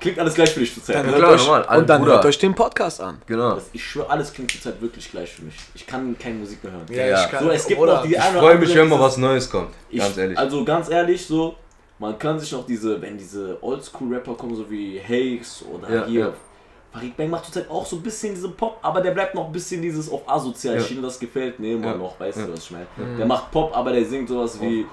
[0.00, 0.94] Klingt alles gleich für dich zurzeit.
[0.94, 1.78] dann hört klar, euch, normal.
[1.78, 2.12] Und dann Bruder.
[2.14, 3.20] hört euch den Podcast an.
[3.26, 3.56] Genau.
[3.56, 5.56] Das, ich schwöre, alles klingt zurzeit wirklich gleich für mich.
[5.74, 6.86] Ich kann keine Musik mehr hören.
[6.88, 7.24] Ja.
[7.24, 9.00] ich kann, So, es gibt Bruder, noch die Ich eine oder freue mich, wenn mal
[9.00, 9.74] was Neues kommt.
[9.90, 10.38] Ich, Ganz ehrlich.
[10.38, 11.56] Also ganz ehrlich, so,
[11.98, 16.20] man kann sich noch diese, wenn diese Oldschool-Rapper kommen, so wie Hakes oder Ja, hier.
[16.20, 16.32] ja.
[16.92, 19.52] Farid Bang macht zurzeit auch so ein bisschen diese Pop, aber der bleibt noch ein
[19.52, 20.80] bisschen dieses auf asozial Ja.
[20.82, 21.94] Schiene, das gefällt mir immer Ja.
[21.96, 22.46] noch, weißt Ja.
[22.46, 22.86] du, was ich meine?
[23.16, 24.86] Der macht Pop, aber der singt sowas wie,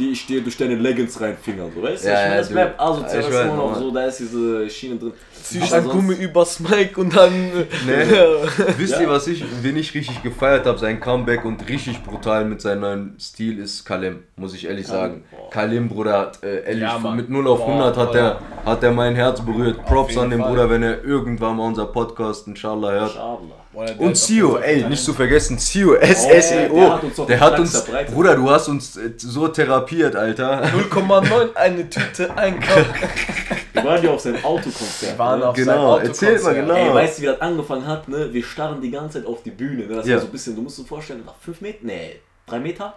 [0.00, 2.08] wie ich dir durch deine Leggings reinfingern, so, weißt du?
[2.08, 3.90] Ja, ich meine, ja, das du- bleibt asozial, ich das ist weiß, immer noch so,
[3.92, 5.12] da ist diese Schiene drin.
[5.42, 7.32] zieh ein sonst- Gummi übers Mic und dann...
[7.50, 7.64] Nee.
[8.16, 8.76] Ja.
[8.78, 9.00] Wisst Ja.
[9.02, 12.80] ihr, was ich, wen ich richtig gefeiert habe, sein Comeback und richtig brutal mit seinem
[12.80, 15.24] neuen Stil ist Kalim, muss ich ehrlich sagen.
[15.30, 15.50] boah.
[15.50, 18.40] Kalim, Bruder, hat äh, ehrlich, Ja, mit 0 auf Boah, 100 hat Bruder.
[18.64, 19.84] er, hat er mein Herz berührt.
[19.84, 20.48] Props an den Fall.
[20.50, 23.10] Bruder, wenn er irgendwann mal unser Podcast inshallah hört.
[23.10, 23.59] Inshallah.
[23.72, 26.90] Und Sio, Fall ey, nicht zu vergessen, Sio, der S-S-E-O.
[26.90, 27.84] hat uns doch Der hat uns.
[28.12, 30.64] Bruder, du hast uns äh, so therapiert, Alter.
[30.90, 32.84] 0,9, eine Tüte, ein Kopf.
[33.72, 35.12] Wir waren ja auf seinem Autokonzert.
[35.12, 35.48] Wir waren ne?
[35.48, 36.32] auf Genau, seinem Autokonzert.
[36.32, 36.74] erzähl mal genau.
[36.74, 38.32] Ey, weißt du, wie das angefangen hat, ne?
[38.32, 39.94] Wir starren die ganze Zeit auf die Bühne, ne?
[39.96, 40.14] Das Ja.
[40.14, 41.78] war so ein bisschen, du musst dir vorstellen, nach 5 Meter?
[41.82, 42.16] Nee,
[42.46, 42.94] 3 Meter?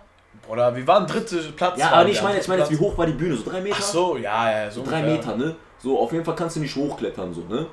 [0.48, 1.78] Bruder, wir waren dritte Platz.
[1.80, 3.36] Ja, aber ich meine, ich meine jetzt, wie hoch war die Bühne?
[3.36, 3.76] So 3 Meter?
[3.78, 5.16] Ach so, ja, ja, so 3 ungefähr.
[5.18, 5.56] Meter, ne?
[5.78, 7.68] So, auf jeden Fall kannst du nicht hochklettern, so, ne?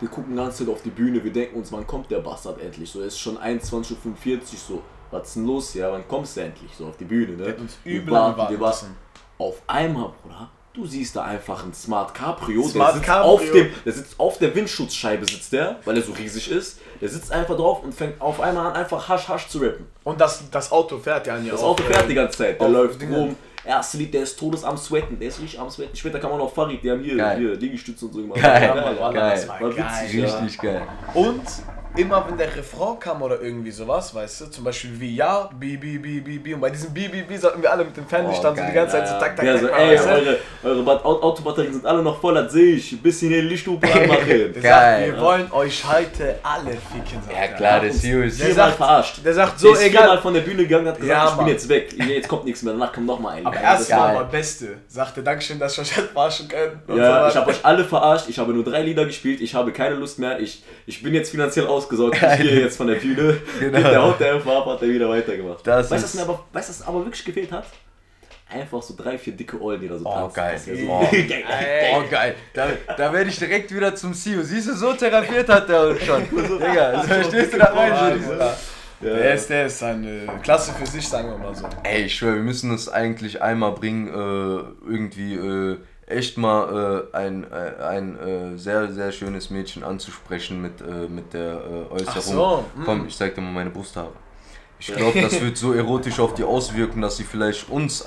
[0.00, 2.60] Wir gucken die ganze Zeit auf die Bühne, wir denken uns, wann kommt der Bastard
[2.60, 2.90] endlich?
[2.90, 5.90] So, es ist schon 21.45 Uhr, so, was ist denn los hier?
[5.90, 7.44] Wann kommst du endlich so auf die Bühne, ne?
[7.44, 8.96] Der uns Wir übel warten, warten wir warten.
[9.38, 13.32] Auf einmal, Bruder, du siehst da einfach einen Smart Cabrio, Smart der, sitzt Cabrio.
[13.32, 16.78] Auf dem, der sitzt auf der Windschutzscheibe, sitzt der, weil er so riesig ist.
[17.00, 19.86] Der sitzt einfach drauf und fängt auf einmal an, einfach hasch hasch zu rappen.
[20.04, 23.00] Und das, das Auto fährt ja an Das Auto fährt die ganze Zeit, der läuft
[23.00, 23.16] Dinge.
[23.16, 23.36] rum.
[23.68, 25.94] Erste Lied, der ist todes am Sweaten, der ist richtig am Sweaten.
[25.94, 27.38] Später kann man noch Farid, die haben hier, Geil.
[27.38, 28.40] hier Liegestütze und so gemacht.
[28.40, 29.60] Geil, Ja, Mann, ja, das geil.
[29.60, 29.84] war geil.
[30.02, 30.24] witzig, ja.
[30.38, 30.82] Richtig geil.
[31.12, 31.42] Und
[31.96, 35.76] immer wenn der Refrain kam oder irgendwie sowas, weißt du, zum Beispiel wie ja, bi,
[35.76, 38.06] bi, bi, bi, bi, und bei diesem bi, bi, bi sollten wir alle mit dem
[38.06, 39.68] Fernlicht Oh, dann so die geil, ganze Zeit so Ja, tak, tak, ja, tak, so,
[39.68, 40.10] tak, ey, weißt du?
[40.10, 42.92] eure, eure Bat- Au- Autobatterien sind alle noch voll, das sehe ich.
[42.92, 44.28] Ein bisschen den Lichthupe anmachen.
[44.28, 45.12] Der sagt, Geil.
[45.14, 47.20] wir wollen euch heute alle ficken.
[47.22, 47.48] sagt Ja er.
[47.48, 49.20] klar, der CEO ist Der Viermal sagt- verarscht.
[49.24, 50.18] Der sagt So, der ist viermal egal.
[50.22, 51.94] von der Bühne gegangen hat gesagt, Ja, ich bin jetzt weg.
[52.08, 53.46] Jetzt kommt nichts mehr, danach kommt nochmal ein.
[53.46, 54.14] Aber Ja, erst das war geil.
[54.16, 54.68] mal Beste.
[54.88, 56.96] Sagte, Dankeschön, dass ich euch halt verarschen könnt.
[56.98, 59.72] Ja, so ich habe euch alle verarscht, ich habe nur drei Lieder gespielt, ich habe
[59.72, 63.38] keine Lust mehr, ich, ich bin jetzt finanziell ausgesorgt, ich gehe jetzt von der Bühne.
[63.60, 64.12] Genau.
[64.12, 65.66] Der einfach ab, hat er wieder weitergemacht.
[65.66, 67.64] Das weißt du, was mir aber, weißt, was aber wirklich gefehlt hat?
[68.50, 70.34] Einfach so drei, vier dicke Eulen, die da so Oh, tanzen.
[70.34, 70.54] geil.
[70.54, 71.06] Das so Oh.
[71.28, 71.44] geil.
[71.96, 72.66] Oh geil, da,
[72.96, 74.42] da werde ich direkt wieder zum CEO.
[74.42, 76.22] Siehst du, so therapiert hat der uns schon.
[76.30, 78.14] Digga, also verstehst du da rein?
[78.14, 78.24] Judy?
[78.24, 78.56] Bruder.
[79.00, 81.68] Der ist, der ist eine Klasse für sich, sagen wir mal so.
[81.84, 85.76] Ey, ich schwöre, wir müssen es eigentlich einmal bringen, äh, irgendwie äh,
[86.08, 91.32] echt mal äh, ein, äh, ein äh, sehr, sehr schönes Mädchen anzusprechen mit, äh, mit
[91.34, 92.08] der äh, Äußerung.
[92.16, 92.84] Ach so, mm.
[92.84, 94.12] Komm, ich zeig dir mal meine Brusthaare.
[94.80, 98.04] Ich glaube, das wird so erotisch auf die auswirken, dass sie vielleicht uns,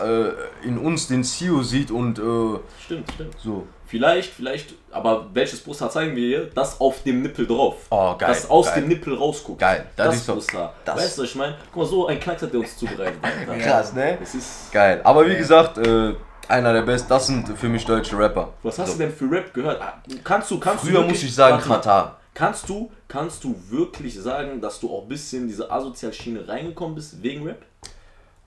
[0.64, 2.22] in uns den CEO sieht und äh,
[2.86, 3.36] Stimmt, stimmt.
[3.43, 3.68] so.
[3.88, 6.45] Vielleicht, vielleicht, aber welches Brusthaar zeigen wir hier?
[6.56, 7.76] Das auf dem Nippel drauf.
[7.89, 8.80] Oh, geil, Das aus geil.
[8.84, 9.60] dem Nippel rausguckt.
[9.60, 10.74] Geil, das das, ist doch- Brusthaar.
[10.86, 11.58] das- Weißt du, was ich meine?
[11.74, 13.18] Guck mal, so ein Knacks hat der uns zubereitet.
[13.62, 14.16] Krass, ne?
[14.18, 14.72] Das ist.
[14.72, 15.02] Geil.
[15.04, 16.14] Aber wie gesagt, äh,
[16.52, 18.49] einer der besten, das sind für mich deutsche Rapper.
[18.64, 18.93] Was hast So.
[18.93, 19.82] du denn für Rap gehört?
[19.82, 19.93] Ah,
[20.24, 21.60] Kannst du, kannst du Früher wirklich- muss ich sagen.
[21.64, 22.18] Katar.
[22.34, 26.95] Kannst du, kannst du wirklich sagen, dass du auch ein bisschen in diese Asozial-Schiene reingekommen
[26.95, 27.62] bist wegen Rap?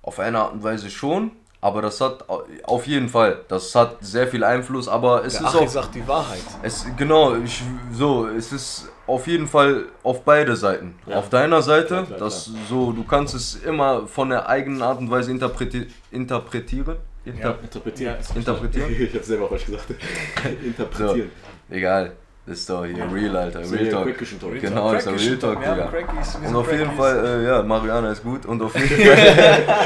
[0.02, 3.96] Auf eine Art und Weise schon, aber das hat au- auf jeden Fall, das hat
[4.00, 6.40] sehr viel Einfluss, aber es Der ist Achi auch, sagt die Wahrheit.
[6.62, 10.94] es, genau, ich, so, es ist auf jeden Fall auf beide Seiten.
[11.06, 11.16] Ja.
[11.16, 14.98] Auf deiner Seite, Klar, klar, das so, du kannst es immer von der eigenen Art
[14.98, 16.96] und Weise interpreti interpretieren.
[17.24, 18.16] Inter Interpretieren.
[18.34, 18.90] Interpretieren?
[19.00, 19.86] ich hab selber falsch gesagt.
[20.42, 21.30] So, Interpretieren.
[21.70, 22.12] egal,
[22.46, 24.40] das ist doch hier real, Alter, So, real hier, Talk.
[24.40, 24.60] Talk.
[24.60, 26.48] Genau, ist ein Real Talk, haben Digga.
[26.48, 26.90] Und auf jeden.
[26.92, 29.78] Fall, äh, ja, Mariana ist gut und auf jeden Fall,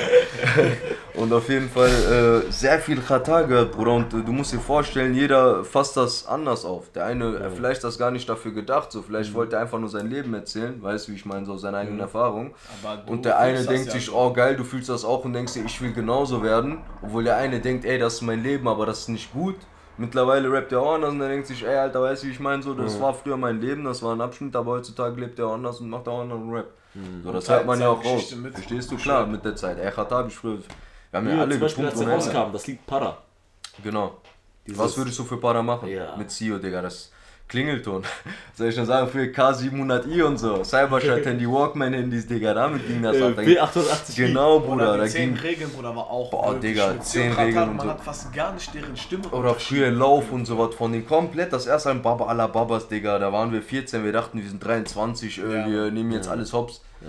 [1.14, 3.92] und auf jeden Fall äh, sehr viel Katar gehört, Bruder.
[3.92, 6.90] Und äh, du musst dir vorstellen, jeder fasst das anders auf.
[6.92, 9.88] Der eine, äh, vielleicht das gar nicht dafür gedacht, so vielleicht wollte er einfach nur
[9.88, 12.54] sein Leben erzählen, weißt du, wie ich meine, so seine eigene Erfahrung.
[12.82, 14.16] Aber du Und der eine denkt ja sich, so.
[14.16, 16.78] oh geil, du fühlst das auch und denkst dir, ich will genauso werden.
[17.02, 19.56] Obwohl der eine denkt, ey, das ist mein Leben, aber das ist nicht gut.
[19.99, 22.40] Mittlerweile rappt er auch anders und er denkt sich, ey, Alter, weißt du, wie ich
[22.40, 25.49] meine, so, das war früher mein Leben, das war ein Abschnitt, aber heutzutage lebt er
[25.49, 26.70] auch anders und macht auch anderen Rap.
[27.24, 28.34] So, das hört man ja auch raus.
[28.36, 28.96] Mit- Verstehst du?
[28.96, 29.78] Klar, mit der Zeit.
[29.78, 30.59] Ey, Khatab, ich früher,
[31.11, 33.18] wir haben ja Ja, alle zum Beispiel, als er rauskam, das Lied Para.
[33.82, 34.16] Genau.
[34.66, 35.88] Dieses- Was würdest du für Para machen?
[35.88, 36.16] Ja.
[36.16, 37.11] Mit CEO, Digga, das
[37.49, 38.05] Klingelton.
[38.55, 40.62] Soll ich schon sagen, für K700i und so.
[40.64, 43.38] Cybershot Handy, Walkman-Handys, Digga, damit ging das ab.
[43.38, 44.16] Äh, P880.
[44.16, 47.46] Genau, Bruder, die da 10 ging Regeln, Bruder, war auch Boah, Digga, mit 10 Katar,
[47.46, 47.92] Regeln und Man so.
[47.92, 51.53] hat fast gar nicht deren Stimme Oder früher Lauf und so was von den komplett.
[51.53, 53.18] Das erste Album Baba aller Babas, Digga.
[53.18, 55.66] Da waren wir 14, wir dachten, wir sind 23, äh, Ja.
[55.66, 56.82] wir nehmen jetzt alles hops.
[57.01, 57.09] Ja,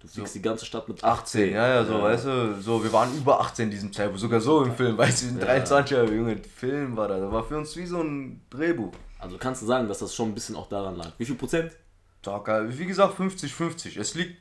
[0.00, 3.08] du fliegst die ganze Stadt mit 18, ja, ja, so, weißt du, so, wir waren
[3.16, 6.12] über 18 in diesem Zeitpunkt, sogar so im Film, weißt du, wir sind 23 Jahre,
[6.12, 8.90] Junge, Film war da, das war für uns wie so ein Drehbuch.
[9.22, 11.12] Also kannst du sagen, dass das schon ein bisschen auch daran lag.
[11.16, 11.70] Wie viel Prozent?
[12.26, 12.30] Äh,
[12.66, 13.98] Wie gesagt, 50-50.
[13.98, 14.40] Es liegt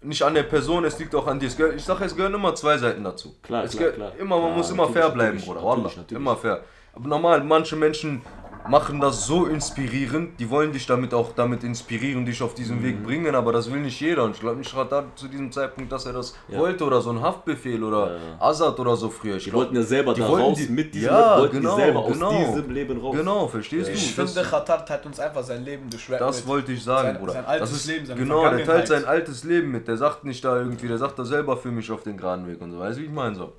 [0.00, 1.46] nicht an der Person, es liegt auch an dir.
[1.76, 3.36] Ich sage, es gehören immer zwei Seiten dazu.
[3.42, 4.12] Klar, es klar, klar.
[4.18, 5.62] Immer, man Ja, muss immer fair bleiben, Bruder.
[5.62, 6.12] Wallah, natürlich.
[6.12, 6.64] Immer fair.
[6.94, 8.22] Aber normal, manche Menschen
[8.68, 12.82] machen das so inspirierend, die wollen dich damit auch damit inspirieren, dich auf diesen Mhm.
[12.84, 14.24] Weg bringen, aber das will nicht jeder.
[14.24, 16.58] Und ich glaube nicht gerade zu diesem Zeitpunkt, dass er das Ja.
[16.58, 18.18] wollte oder so ein Haftbefehl oder Ja.
[18.40, 19.36] Azad oder so früher.
[19.36, 21.56] Ich Die glaub, wollten ja selber die da wollten raus, die- mit diesem ja, wollten
[21.56, 22.26] genau, die selber genau.
[22.30, 23.16] aus diesem Leben raus.
[23.16, 23.92] Genau, verstehst du?
[23.92, 26.46] Ich Das- finde, Katar teilt uns einfach sein Leben Rap das mit.
[26.46, 27.32] wollte ich sagen, Sein- Bruder.
[27.32, 29.88] sein altes das ist, Leben, seine genau, der teilt sein altes Leben mit.
[29.88, 32.60] Der sagt nicht da irgendwie, der sagt da selber für mich auf den geraden Weg
[32.60, 32.78] und so.
[32.78, 33.34] Weißt du, wie ich meine?
[33.34, 33.52] So.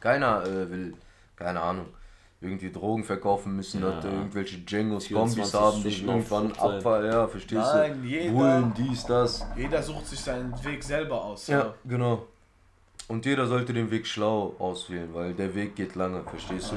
[0.00, 0.94] Keiner äh, will,
[1.36, 1.86] keine Ahnung,
[2.42, 3.94] irgendwie Drogen verkaufen müssen, Ja.
[3.96, 6.52] hat irgendwelche Djengos, 24 Kombis haben, dich auf irgendwann.
[6.52, 8.08] Abfall, ja, verstehst Nein, du?
[8.08, 9.46] jeder- Bullen, dies, das.
[9.56, 11.46] Jeder sucht sich seinen Weg selber aus.
[11.46, 12.26] Ja, genau.
[13.08, 16.76] Und jeder sollte den Weg schlau auswählen, weil der Weg geht lange, verstehst du?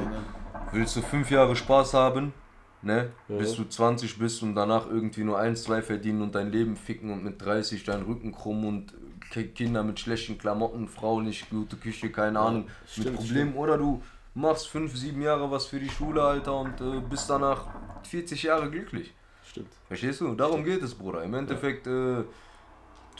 [0.72, 2.34] Willst du fünf Jahre Spaß haben,
[2.82, 3.09] ne?
[3.30, 3.38] Ja.
[3.38, 7.11] Bis du 20 bist und danach irgendwie nur 1, 2 verdienen und dein Leben ficken
[7.11, 8.93] und mit 30 deinen Rücken krumm und
[9.32, 13.55] Ki- Kinder mit schlechten Klamotten, Frau nicht gute Küche, keine Ahnung, stimmt, mit Problemen.
[13.55, 14.01] Oder du
[14.36, 17.66] machst 5, 7 Jahre was für die Schule, Alter, und äh, bist danach
[18.04, 19.14] 40 Jahre glücklich.
[19.44, 19.72] Stimmt.
[19.88, 20.36] Verstehst du?
[20.36, 21.24] Darum geht es, Bruder.
[21.24, 22.24] Im Endeffekt, äh,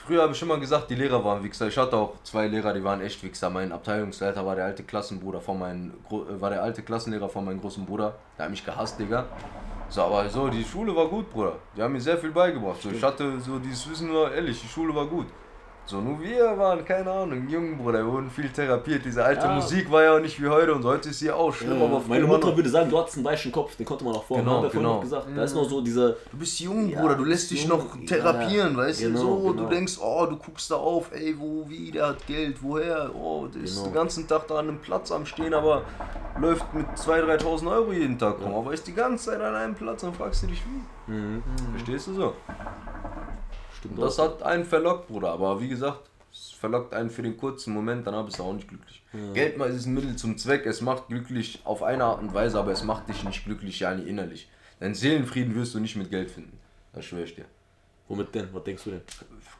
[0.06, 1.68] früher habe ich immer gesagt, die Lehrer waren Wichser.
[1.68, 3.50] Ich hatte auch zwei Lehrer, die waren echt Wichser.
[3.50, 7.62] Mein Abteilungsleiter war der alte Klassenbruder von meinem, äh, war der alte Klassenlehrer von meinem
[7.62, 8.16] großen Bruder.
[8.38, 9.26] Der hat mich gehasst, Digga.
[9.88, 11.58] So, aber so, die Schule war gut, Bruder.
[11.78, 12.82] Die haben mir sehr viel beigebracht.
[12.82, 15.28] So, ich hatte so dieses Wissen, war ehrlich, die Schule war gut.
[15.88, 19.06] So, nur wir waren, keine Ahnung, jung, Bruder, wir wurden viel therapiert.
[19.06, 19.54] Diese alte Ja.
[19.54, 22.10] Musik war ja auch nicht wie heute und heute ist sie auch schlimm, aber früher
[22.16, 24.44] Meine Mutter noch- würde sagen, du hattest einen weichen Kopf, den konnte man auch vorher.
[24.44, 24.94] Genau, haben genau.
[24.96, 25.28] noch gesagt.
[25.36, 26.14] Da ist noch so dieser.
[26.32, 27.78] Du bist jung, Ja, Bruder, du du lässt dich jung.
[27.78, 29.06] noch therapieren, Ja, weißt du?
[29.10, 29.54] genau, So, genau.
[29.64, 33.12] du denkst, oh, du guckst da auf, ey, wo, wie, der hat Geld, woher?
[33.14, 33.86] Oh, der ist Genau.
[33.86, 35.84] den ganzen Tag da an einem Platz am Stehen, aber
[36.42, 39.76] läuft mit 2.000, 3.000 Euro jeden Tag rum, aber ist die ganze Zeit an einem
[39.76, 41.12] Platz und fragst du dich, wie?
[41.14, 41.44] Mhm.
[41.74, 42.34] Verstehst du so?
[43.86, 47.74] Stimmt Das hat einen verlockt, Bruder, aber wie gesagt, es verlockt einen für den kurzen
[47.74, 49.02] Moment, dann bist du auch nicht glücklich.
[49.34, 52.60] Geld mal ist ein Mittel zum Zweck, es macht glücklich auf eine Art und Weise,
[52.60, 54.50] aber es macht dich nicht glücklich, ja nicht innerlich.
[54.80, 56.60] Deinen Seelenfrieden wirst du nicht mit Geld finden.
[56.92, 57.46] Das schwöre ich dir.
[58.10, 58.50] Womit denn?
[58.52, 59.02] Was denkst du denn?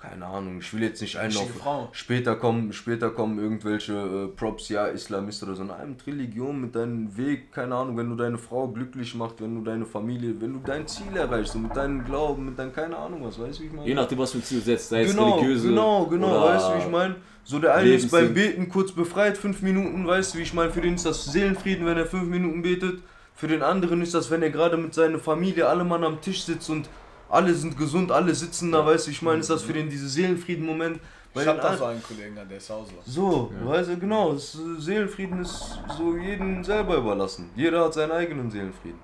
[0.10, 1.42] Keine Ahnung, ich will jetzt nicht einen auf.
[1.42, 1.90] Richtige Frau.
[1.92, 5.64] Später kommen, später kommen irgendwelche äh, Props, ja, Islamist oder so.
[5.64, 9.56] Nein, mit Religion, mit deinem Weg, keine Ahnung, wenn du deine Frau glücklich machst, wenn
[9.56, 12.96] du deine Familie, wenn du dein Ziel erreichst, so mit deinem Glauben, mit deinem, keine
[12.98, 13.88] Ahnung, was weißt du, wie ich meine?
[13.88, 15.70] Je nachdem, was du ein Ziel setzt, sei es genau, religiöse.
[15.70, 17.16] genau, genau, oder weißt du, wie ich meine?
[17.44, 20.72] So der eine ist beim Beten kurz befreit, fünf Minuten, weißt du, wie ich meine?
[20.72, 23.02] Für den ist das Seelenfrieden, wenn er fünf Minuten betet.
[23.36, 26.44] Für den anderen ist das, wenn er gerade mit seiner Familie, alle Mann am Tisch
[26.44, 26.90] sitzt und
[27.36, 30.08] alle sind gesund, alle sitzen da, weißt du, ich meine, ist das für den dieser
[30.08, 31.00] Seelenfrieden-Moment.
[31.34, 33.52] Ich hab da so einen Kollegen, der ist auch so.
[33.52, 37.50] so, weißt du, genau, das, Seelenfrieden ist so jedem selber überlassen.
[37.56, 39.00] Jeder hat seinen eigenen Seelenfrieden.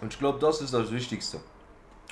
[0.00, 1.38] Und ich glaube, das ist das Wichtigste.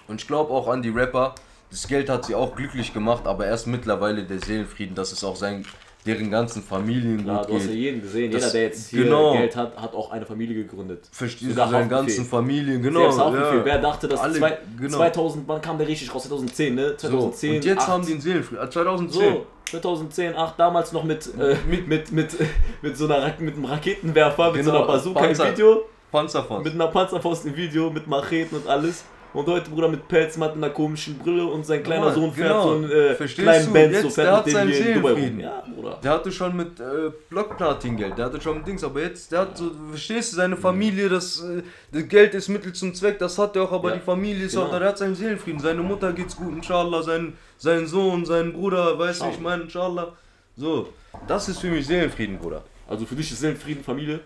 [0.06, 1.34] Und ich glaube auch an die Rapper,
[1.70, 5.36] das Geld hat sie auch glücklich gemacht, aber erst mittlerweile der Seelenfrieden, dass es auch
[5.36, 5.64] sein,
[6.04, 7.76] deren ganzen Familien Klar, gut du hast ja geht.
[7.80, 8.30] jeden gesehen.
[8.32, 9.32] Das- Jeder, der jetzt hier genau.
[9.34, 11.08] Geld hat, hat auch eine Familie gegründet.
[11.12, 12.06] Verstehst du, Sogar seine Haftbefehl.
[12.06, 13.00] ganzen Familien, genau.
[13.02, 13.64] Selbst auch ja.
[13.64, 14.96] Wer dachte, dass Alle, zwei, genau.
[14.96, 16.22] 2000, wann kam der richtig raus?
[16.24, 16.88] 2010, ne?
[16.96, 17.56] So, 2010.
[17.56, 17.88] und jetzt 8.
[17.88, 18.64] haben die einen Seelenfrieden.
[18.64, 19.20] Ah, 2010.
[19.32, 22.36] So, 2010, 8, damals noch mit, äh, mit, mit, mit,
[22.82, 25.46] mit so einer Ra- mit einem Raketenwerfer, mit so Genau, einer Bazooka Panzer.
[25.48, 26.64] im Video, Panzerfaust.
[26.64, 29.04] mit einer Panzerfaust im Video, mit Macheten und alles.
[29.34, 32.62] Und heute Bruder mit Pelzmatt einer komischen Brille und sein kleiner Ja, Sohn fährt genau.
[32.68, 33.72] so einen äh, Verstehst kleinen du?
[33.72, 35.18] Benz, so der fährt hat mit dem seinen hier in Dubai rum.
[35.20, 35.40] Seelenfrieden.
[35.40, 35.98] Ja, Bruder.
[36.04, 36.84] Der hatte schon mit äh,
[37.30, 40.56] Blockplatin Geld, der hatte schon mit Dings, aber jetzt, der hat so, verstehst du, seine
[40.58, 41.62] Familie, das, äh,
[41.92, 44.52] das Geld ist Mittel zum Zweck, das hat er auch, aber Ja, die Familie ist
[44.52, 44.66] genau.
[44.66, 48.52] auch da, der hat seinen Seelenfrieden, seine Mutter geht's gut, inshallah, sein, sein Sohn, sein
[48.52, 50.12] Bruder, weißt du, ich meine, inshallah.
[50.56, 50.88] So,
[51.26, 52.62] das ist für mich Seelenfrieden, Bruder.
[52.86, 54.20] Also für dich ist Seelenfrieden Familie?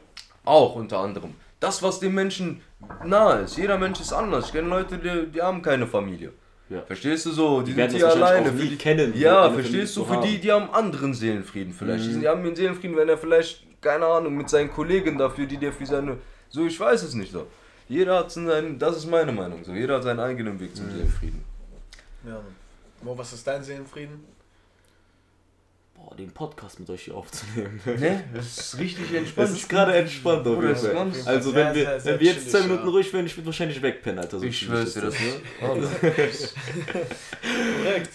[0.44, 1.34] Auch unter anderem.
[1.60, 2.60] Das, was dem Menschen
[3.04, 3.56] nahe ist.
[3.56, 4.46] Jeder Mensch ist anders.
[4.46, 6.32] Ich kenne Leute, die, die haben keine Familie.
[6.68, 6.82] Ja.
[6.82, 7.62] Verstehst du so?
[7.62, 8.50] Die, werden sind hier alleine.
[8.50, 10.04] auch Für die, kennen, Ja, verstehst Familie du?
[10.04, 10.40] Für die, haben.
[10.42, 12.04] die haben anderen Seelenfrieden vielleicht.
[12.04, 12.12] Die, Mhm.
[12.12, 15.56] sind, die haben ihren Seelenfrieden, wenn er vielleicht, keine Ahnung, mit seinen Kollegen dafür, die
[15.56, 16.18] der für seine.
[16.50, 17.46] So, ich weiß es nicht so.
[17.88, 19.72] Jeder hat seinen, das ist meine Meinung so.
[19.72, 20.74] Jeder hat seinen eigenen Weg Mhm.
[20.74, 21.44] zum Seelenfrieden.
[22.26, 22.40] Ja.
[23.02, 24.24] Mo, was ist dein Seelenfrieden?
[26.08, 27.80] Boah, den Podcast mit euch hier aufzunehmen.
[27.84, 28.22] Ne?
[28.32, 29.48] Das ist richtig entspannt.
[29.48, 31.12] Das ist gerade entspannt auf Bruder, jeden Fall.
[31.24, 32.90] Also Sehr, wenn wir, sehr, sehr wenn wir jetzt zwei Minuten ja.
[32.90, 34.38] ruhig wären, ich würde wahrscheinlich wegpennen, Alter.
[34.38, 35.32] So ich schwör's dir das, ne?
[35.60, 36.54] Korrekt.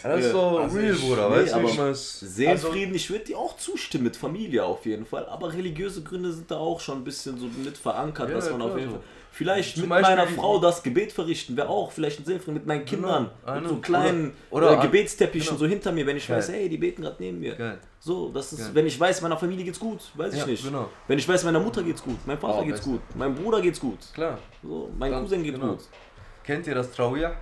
[0.04, 0.32] Das ist Ja.
[0.32, 1.30] so Also real, Bruder.
[1.30, 4.86] nee, weißt du, aber- ich es- Seelenfrieden, ich würde dir auch zustimmen mit Familie auf
[4.86, 8.36] jeden Fall, aber religiöse Gründe sind da auch schon ein bisschen so mit verankert, Ja,
[8.36, 9.04] dass man auf klar, jeden so.
[9.34, 12.66] Vielleicht Zum mit Beispiel meiner Frau das Gebet verrichten, wäre auch vielleicht ein Seelenfrieden mit
[12.66, 15.60] meinen Kindern, I mit so kleinen Oder- oder, äh, Gebetsteppichen genau.
[15.60, 16.38] so hinter mir, wenn ich Geil.
[16.38, 17.56] weiß, hey, die beten gerade neben mir.
[17.56, 17.80] Geil.
[18.00, 18.70] So, das ist, Geil.
[18.74, 20.64] wenn ich weiß, meiner Familie geht's gut, weiß ich Ja, nicht.
[20.66, 20.90] genau.
[21.08, 22.92] Wenn ich weiß, meiner Mutter geht's gut, meinem Vater Oh, geht's beste.
[22.92, 24.38] gut, meinem Bruder geht's gut, Klar.
[24.62, 25.68] so, mein Dann- Cousin geht genau.
[25.76, 25.80] gut.
[26.44, 27.34] Kennt ihr das Trauja?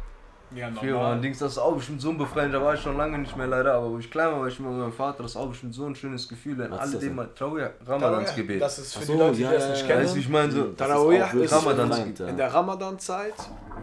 [0.55, 1.21] Ja, Früher war ein normal.
[1.21, 3.45] Dings, das ist auch bestimmt so ein befreiend, da war ich schon lange nicht mehr
[3.45, 5.47] leider, aber wo ich klein war, war ich immer mit meinem Vater, das ist auch
[5.47, 8.59] bestimmt so ein schönes Gefühl, wenn alle das dem mal Trauja, Ramadansgebet.
[8.61, 10.03] Das ist für Ach die so, Leute, die ja, das nicht kennen.
[10.03, 10.51] Weißt du, ich meine?
[10.51, 12.19] So, Das Tarawih ist.
[12.21, 13.33] In der Ramadan-Zeit,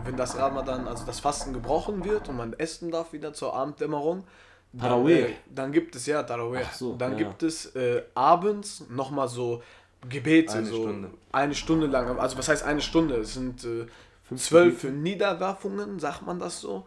[0.04, 4.24] wenn das Ramadan, also das Fasten gebrochen wird und man essen darf wieder zur Abenddämmerung,
[4.72, 5.12] dann, Tarawih.
[5.20, 6.64] äh, dann gibt es ja Tarawih.
[6.74, 7.18] So, dann ja.
[7.18, 9.62] gibt es äh, abends nochmal so
[10.08, 11.10] Gebete, Eine so Stunde.
[11.32, 12.18] eine Stunde lang.
[12.18, 13.16] Also was heißt eine Stunde?
[13.16, 13.86] Es sind äh,
[14.34, 16.84] zwölf Niederwerfungen, sagt man das so.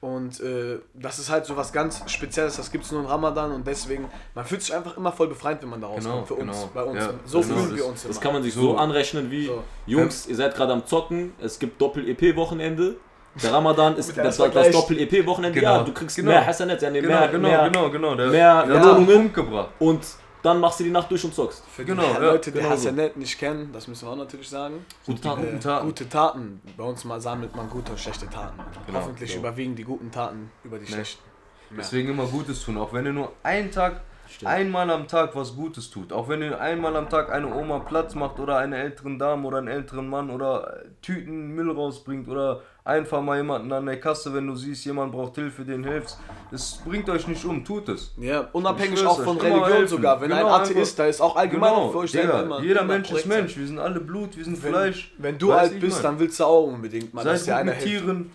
[0.00, 3.52] Und äh, das ist halt so was ganz Spezielles, das gibt es nur in Ramadan
[3.52, 6.14] und deswegen, man fühlt sich einfach immer voll befreit, wenn man da rauskommt.
[6.14, 6.70] Genau, für uns, genau.
[6.74, 6.98] bei uns.
[6.98, 8.20] Ja, so genau, fühlen das- wir uns Das immer.
[8.20, 8.76] kann man sich so, So.
[8.78, 9.62] anrechnen wie, So.
[9.86, 12.96] Jungs, ihr seid gerade am Zocken, es gibt Doppel-EP-Wochenende.
[13.42, 15.60] Der Ramadan ist das, das Doppel-EP-Wochenende.
[15.60, 16.32] Genau, Ja, du kriegst genau.
[16.32, 19.06] mehr Hasanet, ja, nee, genau, mehr, genau, mehr, genau, genau, der, mehr Belohnungen.
[19.06, 19.68] Punkt gebracht.
[19.78, 20.00] Und
[20.42, 21.62] dann machst du die Nacht durch und zockst.
[21.66, 22.74] Für Genau, die ja, Leute, die genau so.
[22.74, 24.84] Hasanet nicht kennen, das müssen wir auch natürlich sagen.
[25.06, 25.42] Gute Taten.
[25.42, 25.86] Äh, Guten Taten.
[25.86, 26.62] Gute Taten.
[26.76, 28.58] Bei uns mal sammelt man gute und schlechte Taten.
[28.86, 29.42] Genau, Hoffentlich genau.
[29.48, 31.22] überwiegen die guten Taten über die schlechten.
[31.76, 34.50] Deswegen immer Gutes tun, auch wenn ihr nur einen Tag, Stimmt.
[34.50, 36.12] einmal am Tag was Gutes tut.
[36.12, 39.58] Auch wenn ihr einmal am Tag eine Oma Platz macht oder eine älteren Dame oder
[39.58, 44.32] einen älteren Mann oder äh, Tüten Müll rausbringt oder einfach mal jemanden an der Kasse,
[44.34, 46.18] wenn du siehst, jemand braucht Hilfe, den hilfst.
[46.50, 48.12] Das bringt euch nicht um, tut es.
[48.18, 50.20] Ja, unabhängig auch von Religion sogar.
[50.20, 52.60] Wenn Genau, ein Atheist da ist, auch allgemein Genau, für euch selber immer.
[52.60, 53.28] jeder immer Mensch ist sein.
[53.28, 55.12] Mensch, wir sind alle Blut, wir sind Wenn, Fleisch.
[55.18, 56.02] wenn du alt bist, mein?
[56.02, 57.86] dann willst du auch unbedingt mal, Sei dass es dir einer hilft.
[57.86, 58.30] Tieren.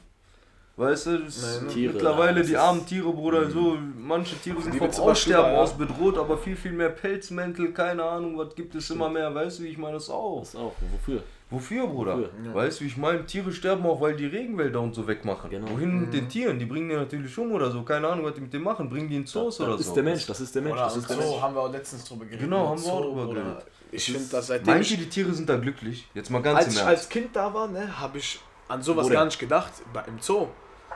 [0.77, 1.69] Weißt du, das Nein?
[1.69, 5.73] Tiere, mittlerweile das die ist- armen Tiere, Bruder, so, manche Tiere sind vom Aussterben aus
[5.75, 9.63] bedroht, aber viel, viel mehr Pelzmäntel, keine Ahnung, was gibt es immer mehr, weißt du,
[9.63, 10.39] wie ich meine das auch.
[10.41, 10.73] Das auch.
[10.91, 11.23] Wofür?
[11.49, 12.17] Wofür, Bruder?
[12.19, 12.53] Wofür?
[12.53, 15.49] Weißt du, wie ich meine, Tiere sterben auch, weil die Regenwälder und so wegmachen.
[15.49, 15.67] Genau.
[15.71, 16.59] Wohin mit den Tieren?
[16.59, 19.09] Die bringen die natürlich um oder so, keine Ahnung, was die mit dem machen, bringen
[19.09, 19.93] die in Zoos das oder ist so.
[19.95, 21.41] der Mensch, das ist der Mensch, Oder das ist der so Mensch.
[21.41, 22.41] haben wir auch letztens drüber geredet.
[22.41, 23.65] Genau, haben wir auch Zoo, drüber geredet.
[23.91, 26.07] Ich finde das seitdem ihr, die Tiere sind da glücklich?
[26.13, 26.89] Jetzt mal ganz als im ich Ernst.
[26.89, 29.71] als Kind da war, ne, habe ich an sowas gar nicht gedacht,
[30.07, 30.47] im Zoo.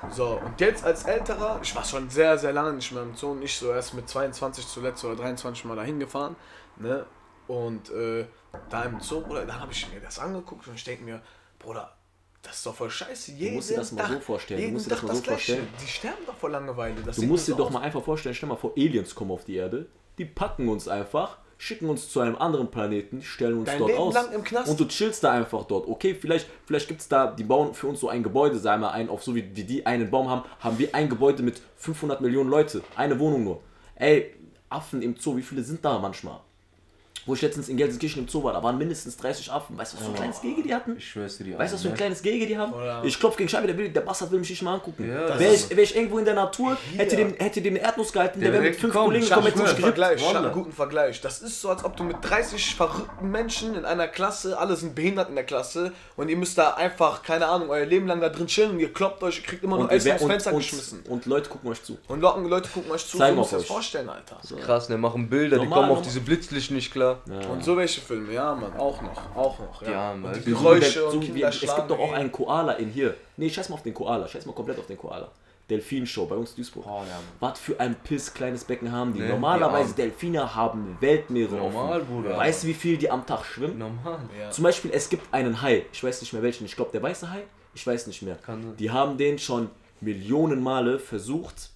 [0.09, 3.35] So, und jetzt als älterer, ich war schon sehr, sehr lange nicht mehr im Zoo,
[3.35, 6.35] nicht so erst mit 22 zuletzt oder 23 Mal dahin gefahren,
[6.77, 7.05] ne,
[7.47, 8.25] und äh,
[8.69, 11.21] da im Zoo, Bruder, da habe ich mir das angeguckt und ich denke mir,
[11.59, 11.95] Bruder,
[12.41, 13.33] das ist doch voll scheiße.
[13.33, 15.21] Jeden musst dir das mal Tag, so vorstellen, du musst dir das Tag mal so
[15.21, 15.67] das vorstellen.
[15.81, 16.95] Die sterben doch vor Langeweile.
[17.01, 17.73] Das Du musst dir doch aus.
[17.73, 19.85] mal einfach vorstellen, stell mal vor, Aliens kommen auf die Erde,
[20.17, 24.01] die packen uns einfach, schicken uns zu einem anderen Planeten, stellen uns Dein dort Leben
[24.01, 24.15] aus.
[24.15, 24.67] lang im Knast.
[24.67, 25.87] Und du chillst da einfach dort.
[25.87, 28.91] Okay, vielleicht, vielleicht gibt es da, die bauen für uns so ein Gebäude, sagen wir
[28.91, 32.19] ein, auf so wie, wie die einen Baum haben, haben wir ein Gebäude mit 500
[32.19, 32.81] Millionen Leute.
[32.95, 33.61] Eine Wohnung nur.
[33.93, 34.33] Ey,
[34.69, 36.39] Affen im Zoo, wie viele sind da manchmal?
[37.25, 39.77] Wo ich letztens in Gelsenkirchen im Zoo war, da waren mindestens 30 Affen.
[39.77, 40.97] Weißt du, was für ein kleines Gehege die hatten?
[40.97, 42.73] Ich schwör's dir die Weißt du, was für ein Arme, kleines Gehege die haben?
[42.73, 45.07] Oder- Ich klopf gegen Scheibe, der, will, der Bastard will mich nicht mal angucken.
[45.07, 48.39] Ja, Wäre ich, wär ich irgendwo in der Natur, hätte den, hätte den Erdnuss gehalten,
[48.39, 49.05] der, Der wäre mit fünf gekommen.
[49.13, 49.97] Kollegen gekommen, einen hätte guten mich gerippt.
[49.97, 50.21] Vergleich.
[50.31, 51.21] Ich einen guten Vergleich.
[51.21, 54.95] Das ist so, als ob du mit 30 verrückten Menschen in einer Klasse, alle sind
[54.95, 58.29] behindert in der Klasse und ihr müsst da einfach, keine Ahnung, euer Leben lang da
[58.29, 61.01] drin chillen und ihr kloppt euch, ihr kriegt immer nur Essen und, Fenster und, geschmissen.
[61.07, 61.97] und Leute gucken euch zu.
[62.07, 63.67] Und Leute, Leute gucken euch zu, Zeigen musst auf dir das euch.
[63.67, 64.37] vorstellen, Alter.
[64.65, 67.10] Krass, ne, machen Bilder, die Normal, kommen auf diese Blitzlicht nicht klar.
[67.51, 69.81] Und so welche Filme, ja, Mann, auch noch, auch noch.
[69.83, 70.33] Ja, Ja, und Mann.
[70.33, 73.15] die Geräusche der- so und wie- Es gibt doch auch einen Koala in hier.
[73.37, 74.27] Nee, scheiß mal auf den Koala.
[74.27, 75.29] Scheiß mal komplett auf den Koala.
[75.69, 76.85] Delfinshow bei uns in Duisburg.
[76.85, 77.17] Oh, ja.
[77.39, 79.21] Was für ein Piss kleines Becken haben die.
[79.21, 82.07] Ne, Normalerweise die Delfine haben Weltmeere Normal, offen.
[82.23, 82.37] Bruder.
[82.37, 83.77] Weißt du, wie viel die am Tag schwimmen?
[83.77, 84.19] Normal.
[84.37, 84.49] Ja.
[84.51, 85.85] Zum Beispiel, es gibt einen Hai.
[85.93, 86.65] Ich weiß nicht mehr welchen.
[86.65, 87.43] Ich glaube, der weiße Hai.
[87.73, 88.35] Ich weiß nicht mehr.
[88.35, 88.75] Kann.
[88.77, 89.69] Die haben den schon
[90.01, 91.69] Millionen Male versucht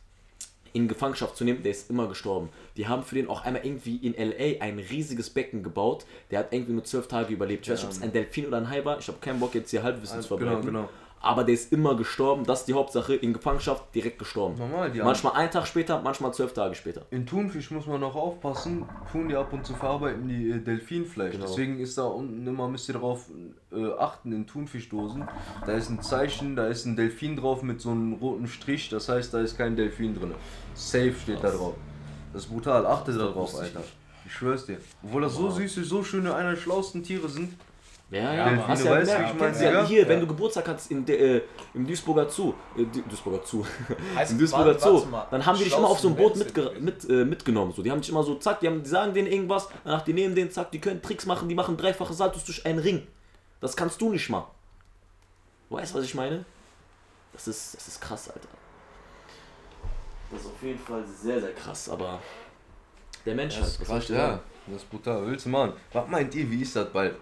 [0.75, 1.63] in Gefangenschaft zu nehmen.
[1.63, 2.49] Der ist immer gestorben.
[2.77, 4.61] Die haben für den auch einmal irgendwie in L.A.
[4.63, 6.05] ein riesiges Becken gebaut.
[6.31, 7.65] Der hat irgendwie nur zwölf Tage überlebt.
[7.65, 8.99] Ich weiß nicht, ob es ein Delfin oder ein Hai war.
[8.99, 10.65] Ich habe keinen Bock jetzt hier Halbwissen zu Genau, verbreiten.
[10.67, 10.89] genau.
[11.25, 12.43] Aber der ist immer gestorben.
[12.45, 13.15] Das ist die Hauptsache.
[13.15, 14.57] In Gefangenschaft direkt gestorben.
[14.59, 17.01] Normal, die haben- manchmal einen Tag später, manchmal zwölf Tage später.
[17.09, 21.31] In Thunfisch muss man noch aufpassen, tun die ab und zu verarbeiten die äh, Delfinfleisch.
[21.33, 21.45] Genau.
[21.47, 23.25] Deswegen ist da unten immer, müsst ihr darauf
[23.73, 25.27] äh, achten, in Thunfischdosen.
[25.65, 29.09] Da ist ein Zeichen, da ist ein Delfin drauf mit so einem roten Strich, das
[29.09, 30.35] heißt, da ist kein Delfin drin.
[30.75, 31.73] Safe steht da drauf.
[32.33, 33.87] Das ist brutal, achte da drauf, wusste ich Alter.
[34.27, 34.77] Ich schwör's dir.
[35.03, 37.53] Obwohl das so süße, so schöne, einer der schlauesten Tiere sind.
[38.15, 39.85] Ja, Ja, ja, hast Du ja weißt, gemerkt, wie ich du mein, kennst ja Digga?
[39.87, 40.07] hier, Ja.
[40.09, 41.41] wenn du Geburtstag hast in de, äh,
[41.73, 43.65] im Duisburger Zoo, äh, Duisburger Zoo,
[44.15, 45.27] Heißt, im Duisburger warte, warte Zoo, mal.
[45.31, 47.73] dann haben die dich immer auf so ein Boot mitge mit, äh, mitgenommen.
[47.73, 47.81] So.
[47.83, 50.33] Die haben dich immer so, zack, die, haben, die sagen denen irgendwas, danach die nehmen
[50.35, 53.05] den, zack, die können Tricks machen, die machen dreifache Saltos durch einen Ring.
[53.59, 54.47] Das kannst du nicht machen.
[55.69, 56.45] Weißt du, was ich meine?
[57.33, 58.47] Das ist, das ist krass, Alter.
[60.31, 62.19] Das ist auf jeden Fall sehr, sehr krass, aber
[63.25, 63.65] der Mensch halt.
[63.79, 64.39] was soll ich dir sagen?
[64.67, 65.25] das ist brutal.
[65.27, 65.73] Willst du machen?
[65.91, 67.15] Was meint ihr, wie ist das bald?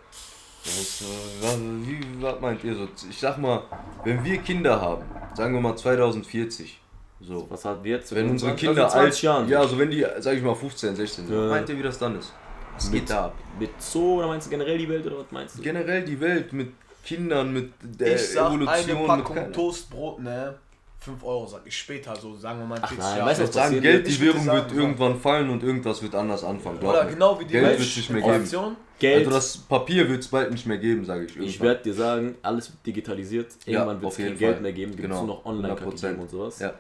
[0.64, 1.06] Das, äh,
[1.42, 1.58] was,
[1.88, 2.88] wie, was meint ihr so?
[3.10, 3.64] Ich sag mal,
[4.06, 5.04] wenn wir Kinder haben,
[5.36, 6.80] sagen wir mal 2040,
[7.22, 7.48] so.
[7.50, 8.14] Was hat jetzt?
[8.16, 9.70] Wenn unsere 25, Kinder also 20 alt, Jahren ja, sind.
[9.72, 11.48] so wenn die, sag ich mal, 15, 16 sind, Ja.
[11.50, 12.34] meint ihr, wie das dann ist?
[12.76, 13.36] Was geht Mit- da ab?
[13.60, 15.62] Mit Zoo oder meinst du generell die Welt oder was meinst du?
[15.62, 20.56] Generell die Welt mit Kindern, mit der Ich sag Evolution, eine mit Packung Toastbrot, ne?
[21.04, 23.28] 5 Euro sag ich später, so sagen wir mal Ach 40 nein, Jahren.
[23.30, 24.76] weißt du, Ich was sagen, Geld, Ich die Währung sagen, wird so.
[24.78, 26.80] irgendwann fallen und irgendwas wird anders anfangen.
[26.80, 27.12] glaub Oder mir.
[27.12, 28.76] genau wie die Geld wird nicht mehr geben.
[29.00, 29.18] Geld.
[29.20, 31.32] Also das Papier wird es bald nicht mehr geben, sage ich.
[31.32, 31.68] Ich irgendwann.
[31.68, 33.48] werde dir sagen, alles wird digitalisiert.
[33.66, 34.62] Irgendwann wird auf es kein jeden Geld Fall.
[34.62, 34.92] mehr geben.
[34.92, 36.20] Gibt es Genau, nur noch Online-Karten 100%.
[36.20, 36.60] und sowas.
[36.60, 36.74] Ja,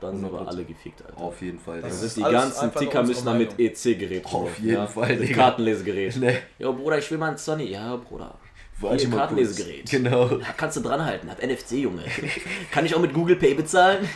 [0.00, 0.46] Dann sind wir 100%.
[0.48, 1.18] alle gefickt, Alter.
[1.22, 1.80] auf jeden Fall.
[1.82, 2.06] Das Digga.
[2.06, 3.66] ist sind die ganzen Ticker müssen dann mit Meinung.
[3.72, 4.26] EC-Geräten.
[4.34, 4.86] Auf jeden ja?
[4.88, 5.34] Fall, Mit Digga.
[5.36, 6.16] Kartenlesegerät.
[6.20, 6.38] Nee.
[6.58, 7.64] Jo, Bruder, ich will mal ein Sony.
[7.70, 8.34] Ja, Bruder.
[8.78, 9.90] Warte mal Kartenlesegerät.
[9.90, 10.26] Genau.
[10.38, 11.30] Ja, kannst du dranhalten.
[11.30, 12.04] Hab NFC, Junge.
[12.70, 14.06] Kann ich auch mit Google Pay bezahlen?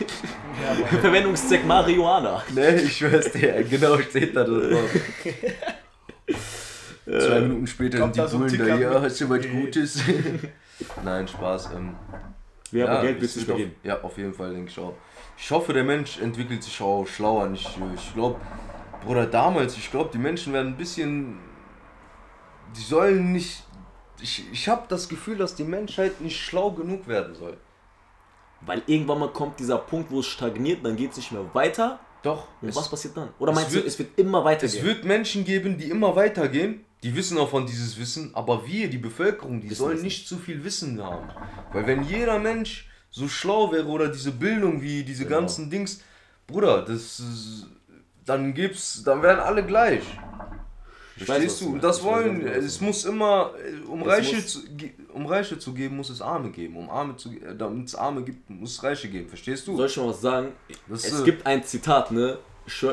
[0.61, 0.97] Ja.
[1.01, 2.43] Verwendungszweck Marihuana.
[2.53, 4.89] Nee, ich schwör's dir, genau steht da drauf.
[7.05, 9.47] Zwei Minuten später Kommt sind da die Bullen da, ja, hast du was.
[9.47, 10.01] Gutes?
[11.03, 11.71] Nein, Spaß.
[11.75, 11.95] Ähm,
[12.71, 13.75] Ja, aber Geld mehr auf, geben.
[13.83, 14.93] Ja, auf jeden Fall, denke ich auch.
[15.37, 17.47] Ich hoffe, der Mensch entwickelt sich auch schlauer.
[17.47, 18.39] Nicht, ich glaube,
[19.03, 21.39] Bruder, damals, ich glaube, die Menschen werden ein bisschen.
[22.77, 23.63] Die sollen nicht.
[24.21, 27.57] Ich, ich habe das Gefühl, dass die Menschheit nicht schlau genug werden soll.
[28.61, 31.99] Weil irgendwann mal kommt dieser Punkt, wo es stagniert, dann geht es nicht mehr weiter.
[32.21, 32.47] Doch.
[32.61, 33.29] Und was passiert dann?
[33.39, 34.77] Oder meinst wird- du, es wird immer weitergehen?
[34.79, 38.87] Es wird Menschen geben, die immer weitergehen, die wissen auch von dieses Wissen, aber wir,
[38.87, 41.27] die Bevölkerung, die Wissen sollen nicht zu viel Wissen haben.
[41.73, 45.39] Weil wenn jeder Mensch so schlau wäre oder diese Bildung wie diese Genau.
[45.39, 46.03] ganzen Dings,
[46.45, 47.23] Bruder, das
[48.23, 50.03] dann gibt's, dann wären alle gleich.
[51.25, 54.59] Verstehst du das wollen, was es muss immer, äh, um Reiche, zu,
[55.13, 56.77] um Reiche zu geben, muss es Arme geben.
[56.77, 59.27] Um Arme zu, äh, damit es Arme gibt, muss es Reiche geben.
[59.27, 59.75] Verstehst du?
[59.77, 60.53] Soll ich mal was sagen?
[60.87, 62.37] Das es ist, äh, gibt ein Zitat, ne?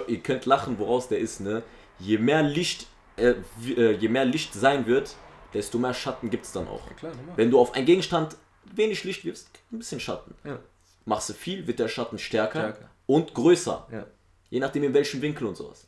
[0.06, 1.62] Ihr könnt lachen, woraus der ist, ne?
[1.98, 5.14] Je mehr Licht, äh, je mehr Licht sein wird,
[5.54, 6.84] desto mehr Schatten gibt es dann auch.
[6.96, 7.36] Klar, normal.
[7.36, 8.36] Wenn du auf einen Gegenstand
[8.74, 10.34] wenig Licht wirfst, ein bisschen Schatten.
[10.44, 10.58] Ja.
[11.04, 12.90] Machst du viel, wird der Schatten stärker, Stärker.
[13.06, 13.86] und größer.
[13.90, 14.06] Ja.
[14.50, 15.86] Je nachdem in welchem Winkel und sowas.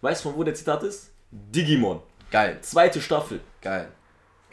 [0.00, 1.10] Weißt du, von wo der Zitat ist?
[1.54, 2.00] Digimon.
[2.30, 3.40] Geil, Zweite Staffel.
[3.60, 3.88] geil.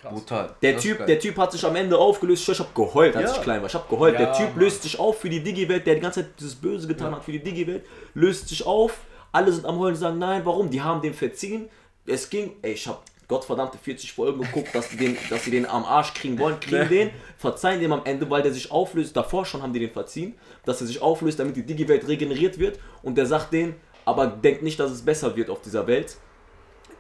[0.04, 0.54] Brutal.
[0.62, 2.48] Der Das typ, der typ hat sich am Ende aufgelöst.
[2.50, 3.38] Ich hab geheult, als Ja.
[3.38, 3.70] ich klein war.
[3.70, 4.16] Ich hab geheult.
[4.16, 4.60] Ja, der Typ Mann.
[4.60, 7.32] löst sich auf für die Digi-Welt, der die ganze Zeit dieses Böse getan hat für
[7.32, 8.98] die Digi-Welt, löst sich auf.
[9.32, 10.70] Alle sind am Heulen und sagen, nein, warum?
[10.70, 11.70] Die haben den verziehen.
[12.06, 15.66] Es ging, ey, ich hab gottverdammte 40 Folgen geguckt, dass die den, dass sie den
[15.66, 19.16] am Arsch kriegen wollen, kriegen den, verzeihen dem am Ende, weil der sich auflöst.
[19.16, 22.78] Davor schon haben die den verziehen, dass er sich auflöst, damit die Digi-Welt regeneriert wird.
[23.04, 26.18] Und der sagt denen, aber denkt nicht, dass es besser wird auf dieser Welt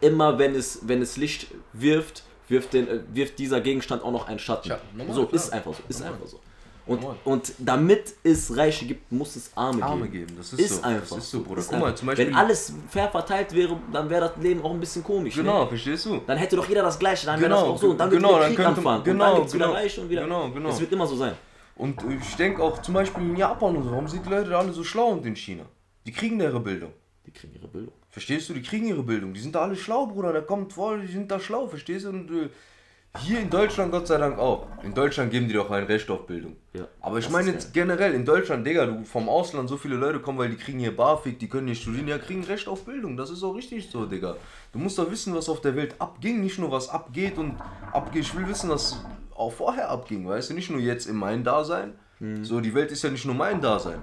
[0.03, 4.27] immer wenn es, wenn es Licht wirft, wirft, den, äh, wirft dieser Gegenstand auch noch
[4.27, 4.67] einen Schatten.
[4.69, 5.41] Schatten, normal, so, klar.
[5.41, 6.13] ist einfach so, ist Normal.
[6.15, 6.39] einfach so.
[6.85, 7.17] Und, Normal.
[7.23, 10.27] und damit es Reiche gibt, muss es Arme, Arme geben.
[10.27, 10.83] geben, das ist, Ist so.
[10.83, 11.61] einfach Das ist so, Bruder.
[11.61, 12.27] Ist Guck mal, zum Beispiel.
[12.27, 15.33] Wenn alles fair verteilt wäre, dann wäre das Leben auch ein bisschen komisch.
[15.35, 15.69] genau, Ne?
[15.69, 16.19] verstehst du?
[16.27, 17.89] Dann hätte doch jeder das Gleiche, dann wäre Genau, das auch so.
[17.91, 18.97] Und dann wird genau, wieder dann Krieg könnte- anfangen.
[18.97, 19.77] und genau, dann gibt es wieder genau.
[19.77, 20.23] Reiche und wieder.
[20.23, 20.69] Genau, genau.
[20.69, 21.33] Es wird immer so sein.
[21.75, 24.59] Und ich denke auch zum Beispiel in Japan und so, warum sind die Leute da
[24.59, 25.63] alle so schlau und in China?
[26.05, 26.91] Die kriegen ihre Bildung.
[27.25, 27.93] Die kriegen ihre Bildung.
[28.13, 28.53] Verstehst du?
[28.53, 29.33] Die kriegen ihre Bildung.
[29.33, 30.31] Die sind da alle schlau, Bruder.
[30.31, 32.09] Da kommt voll, die sind da schlau, verstehst du?
[32.09, 32.49] Und äh,
[33.17, 34.67] hier in Deutschland Gott sei Dank auch.
[34.83, 36.55] In Deutschland geben die doch ein Recht auf Bildung.
[36.73, 40.19] Ja, Aber ich meine jetzt generell in Deutschland, Digga, du vom Ausland so viele Leute
[40.19, 43.17] kommen, weil die kriegen hier BAföG, die können hier studieren, ja, kriegen Recht auf Bildung.
[43.17, 44.35] Das ist auch richtig so, Digga.
[44.73, 47.55] Du musst doch wissen, was auf der Welt abging, nicht nur was abgeht und
[47.91, 48.21] abgeht.
[48.21, 49.03] Ich will wissen, was
[49.33, 51.93] auch vorher abging, weißt du, nicht nur jetzt in mein Dasein.
[52.43, 54.01] So, die Welt ist ja nicht nur mein Dasein.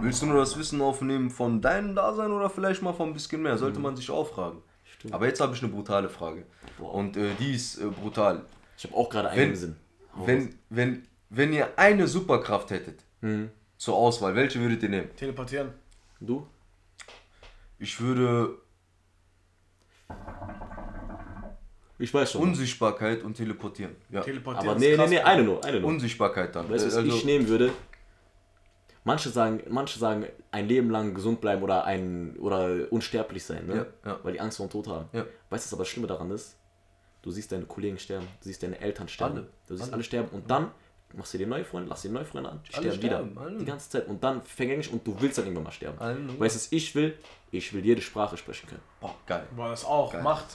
[0.00, 3.42] Willst du nur das Wissen aufnehmen von deinem Dasein oder vielleicht mal von ein bisschen
[3.42, 3.56] mehr?
[3.58, 4.62] Sollte man sich auch fragen.
[4.84, 5.14] Stimmt.
[5.14, 6.44] Aber jetzt habe ich eine brutale Frage.
[6.78, 6.94] Boah.
[6.94, 8.44] Und äh, die ist äh, brutal.
[8.76, 9.76] Ich habe auch gerade einen Wenn- Sinn.
[10.14, 10.26] Hau raus.
[10.26, 13.50] Wenn, wenn, wenn ihr eine Superkraft hättet Hm.
[13.78, 15.14] zur Auswahl, welche würdet ihr nehmen?
[15.16, 15.70] Teleportieren.
[16.20, 16.46] Du?
[17.78, 18.56] Ich würde
[21.98, 22.42] Ich weiß schon.
[22.42, 23.94] Unsichtbarkeit und teleportieren.
[24.10, 24.22] Ja.
[24.22, 24.68] Teleportieren.
[24.70, 25.88] Aber nee, nee, nee, eine nur, eine nur.
[25.90, 26.68] Unsichtbarkeit dann.
[26.68, 27.70] Weißt du, was also, ich nehmen würde?
[29.04, 33.86] Manche sagen, manche sagen, ein Leben lang gesund bleiben oder ein oder unsterblich sein, ne?
[34.04, 34.20] Ja, ja.
[34.22, 35.08] Weil die Angst vor dem Tod haben.
[35.12, 35.26] Ja.
[35.50, 36.56] Weißt du, was aber das Schlimme daran ist?
[37.20, 39.46] Du siehst deine Kollegen sterben, du siehst deine Eltern sterben, Alle.
[39.66, 39.92] du siehst Alle.
[39.94, 40.70] alle, sterben und dann
[41.14, 43.40] machst du dir neue Freunde, lass dir neue Freunde an, die sterben, sterben, wieder.
[43.42, 43.58] alle.
[43.58, 45.98] Die ganze Zeit und dann vergänglich und du willst dann irgendwann mal sterben.
[45.98, 46.16] Alle.
[46.38, 47.16] Weißt du, was ich will?
[47.50, 48.82] Ich will jede Sprache sprechen können.
[49.00, 49.46] Boah, geil.
[49.54, 50.12] Boah, das auch.
[50.12, 50.22] Geil.
[50.22, 50.46] Macht.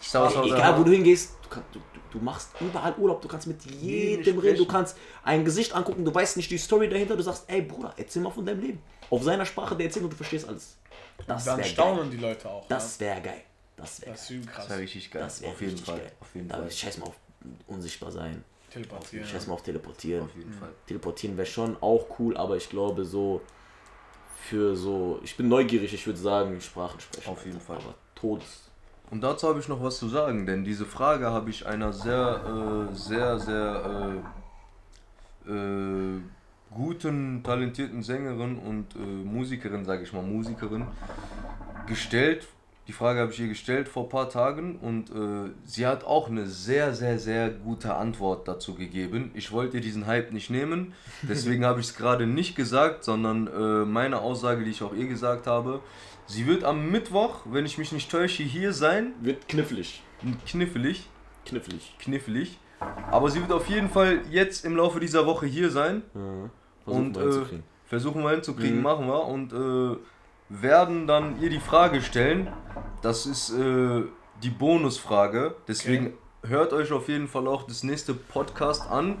[0.00, 1.80] Ich sag, was E- Egal wo du hingehst, du, kannst, du,
[2.10, 6.14] du, machst überall Urlaub, du kannst mit jedem reden, du kannst ein Gesicht angucken, du
[6.14, 8.82] weißt nicht die Story dahinter, du sagst, ey Bruder, erzähl mal von deinem Leben.
[9.10, 10.76] Auf seiner Sprache, der erzählt und du verstehst alles.
[11.26, 12.10] Das Dann wäre staunen geil.
[12.10, 12.66] die Leute auch.
[12.68, 13.42] Das wäre geil.
[13.76, 14.12] Das wäre?
[14.12, 15.22] Das wäre richtig geil.
[15.22, 15.98] Das wäre auf jeden richtig Fall.
[15.98, 16.12] geil.
[16.20, 16.70] Auf jeden Da Fall.
[16.70, 17.14] scheiß mal auf
[17.66, 18.44] unsichtbar sein.
[18.70, 19.26] Teleportieren.
[19.26, 20.24] Scheiß mal auf teleportieren.
[20.24, 20.70] Auf jeden Fall.
[20.86, 23.40] Teleportieren wäre schon auch cool, aber ich glaube so
[24.42, 27.28] für so, ich bin neugierig, ich würde sagen, Sprachen sprechen.
[27.30, 27.76] Auf jeden Fall.
[27.76, 28.69] Aber Todes.
[29.10, 32.88] Und dazu habe ich noch was zu sagen, denn diese Frage habe ich einer sehr,
[32.90, 34.22] äh, sehr, sehr
[35.46, 36.20] äh, äh,
[36.70, 40.86] guten, talentierten Sängerin und äh, Musikerin, sage ich mal, Musikerin,
[41.86, 42.46] gestellt.
[42.90, 46.28] Die Frage habe ich ihr gestellt vor ein paar Tagen und äh, sie hat auch
[46.28, 49.30] eine sehr, sehr, sehr gute Antwort dazu gegeben.
[49.34, 53.46] Ich wollte ihr diesen Hype nicht nehmen, deswegen habe ich es gerade nicht gesagt, sondern
[53.46, 55.78] äh, meine Aussage, die ich auch ihr gesagt habe.
[56.26, 59.12] Sie wird am Mittwoch, wenn ich mich nicht täusche, hier sein.
[59.20, 60.02] Wird knifflig.
[60.44, 61.08] Knifflig,
[61.46, 61.94] Knifflig.
[62.00, 62.58] knifflig.
[63.12, 66.02] Aber sie wird auf jeden Fall jetzt im Laufe dieser Woche hier sein.
[66.12, 66.50] Mhm.
[66.82, 67.62] Versuchen Und wir äh, hinzukriegen.
[67.86, 68.82] versuchen wir hinzukriegen, Mhm.
[68.82, 69.24] machen wir.
[69.26, 69.96] Und äh,
[70.50, 72.48] werden dann ihr die Frage stellen.
[73.02, 74.02] Das ist äh,
[74.42, 75.54] die Bonusfrage.
[75.68, 76.12] Deswegen
[76.46, 79.16] hört euch auf jeden Fall auch das nächste Podcast an,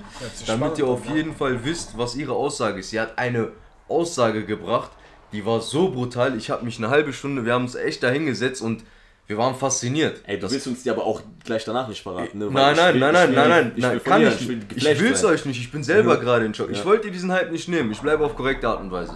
[0.46, 1.16] damit ihr auf ne?
[1.16, 2.90] jeden Fall wisst, was ihre Aussage ist.
[2.90, 3.52] Sie hat eine
[3.88, 4.90] Aussage gebracht,
[5.32, 6.36] die war so brutal.
[6.36, 8.84] Ich habe mich eine halbe Stunde, wir haben uns echt dahingesetzt und
[9.26, 10.22] wir waren fasziniert.
[10.26, 12.48] Ey, du Das- willst uns die aber auch gleich danach nicht verraten, ne?
[12.50, 14.28] Nein, ich nein, will- nein, ich nein, will- nein, nein, ich nein, will kann dir,
[14.28, 14.76] ich will nicht.
[14.76, 15.30] Ich will's sein.
[15.32, 16.20] euch nicht, ich bin selber Mhm.
[16.20, 16.70] gerade in Schock.
[16.70, 16.84] Ich Ja.
[16.84, 19.14] wollte diesen Hype nicht nehmen, ich bleibe auf korrekte Art und Weise.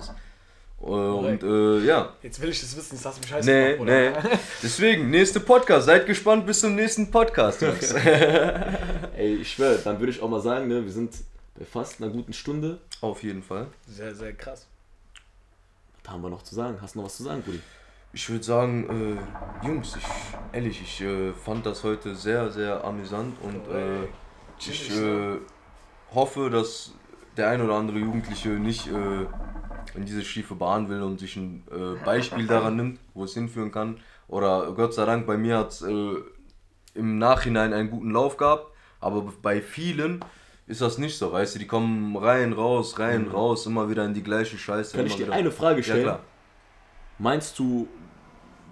[0.84, 3.72] Äh, Und äh, ja, Jetzt will ich das wissen, jetzt hast du mich scheiße nee,
[3.76, 4.10] gemacht, nee.
[4.10, 4.38] Bruder.
[4.62, 7.62] Deswegen, nächste Podcast, seid gespannt bis zum nächsten Podcast.
[7.62, 7.92] Jungs.
[9.16, 11.14] Ey, ich schwöre, dann würde ich auch mal sagen, ne, wir sind
[11.58, 12.80] bei fast einer guten Stunde.
[13.00, 13.68] auf jeden Fall.
[13.88, 14.66] Sehr, sehr krass.
[16.02, 16.76] Was haben wir noch zu sagen?
[16.82, 17.60] Hast du noch was zu sagen, Brudi?
[18.12, 19.18] Ich würde sagen,
[19.62, 20.04] äh, Jungs, ich,
[20.52, 24.06] ehrlich, ich äh, fand das heute sehr, sehr amüsant und äh,
[24.58, 25.38] ich äh,
[26.14, 26.92] hoffe, dass
[27.36, 29.26] der ein oder andere Jugendliche nicht äh,
[29.94, 33.70] in diese schiefe Bahn will und sich ein äh, Beispiel daran nimmt, wo es hinführen
[33.70, 33.98] kann.
[34.28, 36.14] Oder Gott sei Dank, bei mir hat es äh,
[36.94, 38.72] im Nachhinein einen guten Lauf gehabt.
[39.00, 40.24] Aber bei vielen
[40.66, 44.14] ist das nicht so, weißt du, die kommen rein, raus, rein, raus, immer wieder in
[44.14, 44.96] die gleiche Scheiße.
[44.96, 45.34] Kann ich dir wieder.
[45.34, 45.98] eine Frage stellen?
[45.98, 46.20] Ja, klar.
[47.18, 47.86] Meinst du,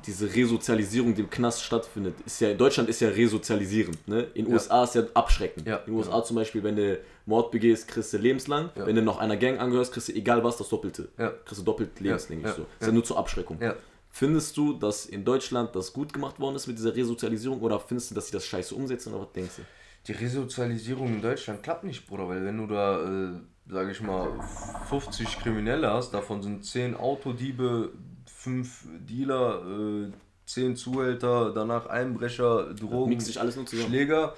[0.06, 4.22] diese Resozialisierung, die im Knast stattfindet, ist ja in Deutschland ist ja resozialisierend, ne?
[4.34, 5.66] In den USA ist ja abschreckend.
[5.66, 6.22] Ja, in den USA genau.
[6.22, 8.70] zum Beispiel, wenn du Mord begehst, kriegst du lebenslang.
[8.76, 8.86] Ja.
[8.86, 11.08] Wenn du noch einer Gang angehörst, kriegst du egal was, das Doppelte.
[11.18, 11.30] Ja.
[11.44, 12.62] Kriegst du doppelt lebenslänglich ja, so.
[12.62, 12.86] Ist ja.
[12.88, 13.60] ja nur zur Abschreckung.
[13.60, 13.76] Ja.
[14.10, 18.10] Findest du, dass in Deutschland das gut gemacht worden ist mit dieser Resozialisierung oder findest
[18.10, 19.62] du, dass sie das scheiße umsetzen oder was denkst du?
[20.06, 23.32] Die Resozialisierung in Deutschland klappt nicht, Bruder, weil wenn du da, äh,
[23.70, 24.28] sag ich mal,
[24.88, 27.92] 50 Kriminelle hast, davon sind 10 Autodiebe,
[28.42, 29.62] 5 Dealer,
[30.08, 30.10] äh,
[30.46, 33.12] 10 Zuhälter, danach Einbrecher, Drogen.
[33.86, 34.34] Schläger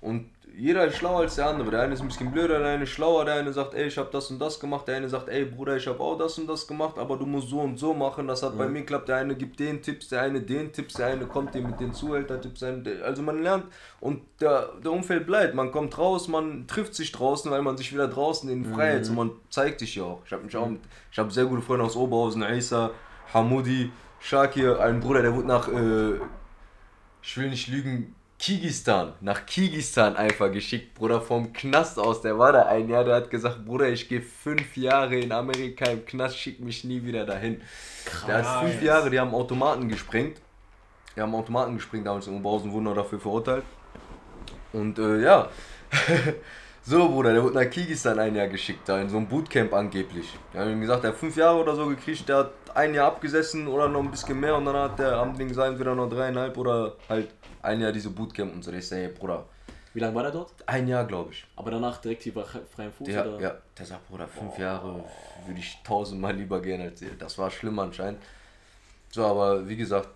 [0.00, 1.70] und jeder ist schlauer als der andere.
[1.70, 3.96] Der eine ist ein bisschen blöder, der eine ist schlauer, der eine sagt, ey, ich
[3.96, 6.46] habe das und das gemacht, der eine sagt, ey, Bruder, ich habe auch das und
[6.46, 9.08] das gemacht, aber du musst so und so machen, das hat bei mir geklappt.
[9.08, 11.94] Der eine gibt den Tipps, der eine den Tipps, der eine kommt dir mit den
[11.94, 12.62] Zuhälter-Tipps.
[13.02, 13.64] Also man lernt
[14.00, 15.54] und der, der Umfeld bleibt.
[15.54, 19.16] Man kommt raus, man trifft sich draußen, weil man sich wieder draußen in Freiheit und
[19.16, 20.20] man zeigt sich ja auch.
[20.26, 20.80] Ich habe mich auch, mit-
[21.10, 22.90] ich habe sehr gute Freunde aus Oberhausen, Isa,
[23.34, 26.20] Hamudi, Shakir, ein Bruder, der wurde nach äh,
[27.22, 32.22] ich will nicht lügen, Kirgistan, nach Kirgistan einfach geschickt, Bruder, vom Knast aus.
[32.22, 35.84] Der war da ein Jahr, der hat gesagt, Bruder, ich gehe fünf Jahre in Amerika
[35.84, 37.62] im Knast, schick mich nie wieder dahin.
[38.26, 40.40] Der hat fünf Jahre, die haben Automaten gesprengt.
[41.14, 43.64] Die haben Automaten gesprengt, damals in Oberhausen wurden auch dafür verurteilt.
[44.72, 45.48] Und äh, ja,
[46.82, 50.36] so Bruder, der wurde nach Kirgistan ein Jahr geschickt, da in so ein Bootcamp angeblich.
[50.52, 53.08] Die haben ihm gesagt, er hat fünf Jahre oder so gekriegt, der hat ein Jahr
[53.08, 56.08] abgesessen oder noch ein bisschen mehr und dann hat der am Ding gesagt, entweder noch
[56.08, 57.30] dreieinhalb oder halt
[57.62, 58.72] ein Jahr diese Bootcamp und so.
[58.72, 59.44] Ich sage, ey Bruder,
[59.94, 60.52] Wie lange war der dort?
[60.66, 61.46] ein Jahr glaube ich.
[61.56, 63.06] Aber danach direkt hier bei freiem Fuß?
[63.06, 63.40] Der, oder?
[63.40, 65.04] ja, der sagt, Bruder, fünf Jahre
[65.46, 67.14] würde ich tausendmal lieber gehen als ihr.
[67.18, 68.20] Das war schlimm anscheinend.
[69.10, 70.08] So, aber wie gesagt,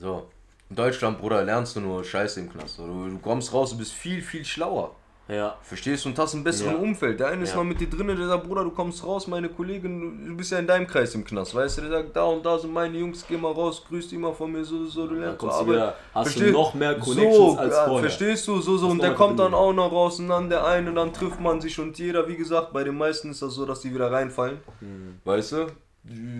[0.00, 0.28] so,
[0.70, 2.78] in Deutschland, Bruder, lernst du nur Scheiße im Knast.
[2.78, 4.96] Du, du kommst raus, du bist viel, viel schlauer.
[5.26, 5.56] Ja.
[5.62, 6.10] Verstehst du?
[6.10, 6.78] Und hast ein besseres Ja.
[6.78, 7.18] Umfeld.
[7.18, 7.56] Der eine ist Ja.
[7.56, 10.58] noch mit dir drin, der sagt, Bruder, du kommst raus, meine Kollegin, du bist ja
[10.58, 11.82] in deinem Kreis im Knast, weißt du?
[11.82, 14.52] Der sagt, da und da sind meine Jungs, geh mal raus, grüß die mal von
[14.52, 17.74] mir, so, so, du lernst du wieder, hast Versteh- du noch mehr Connections so, als
[17.78, 18.00] vorher.
[18.00, 18.60] Verstehst du?
[18.60, 18.86] So, so.
[18.86, 21.58] Hast Und der kommt dann auch noch raus und dann der eine, dann trifft man
[21.60, 24.58] sich und jeder, wie gesagt, bei den meisten ist das so, dass die wieder reinfallen.
[24.82, 25.20] Mhm.
[25.24, 25.66] Weißt du?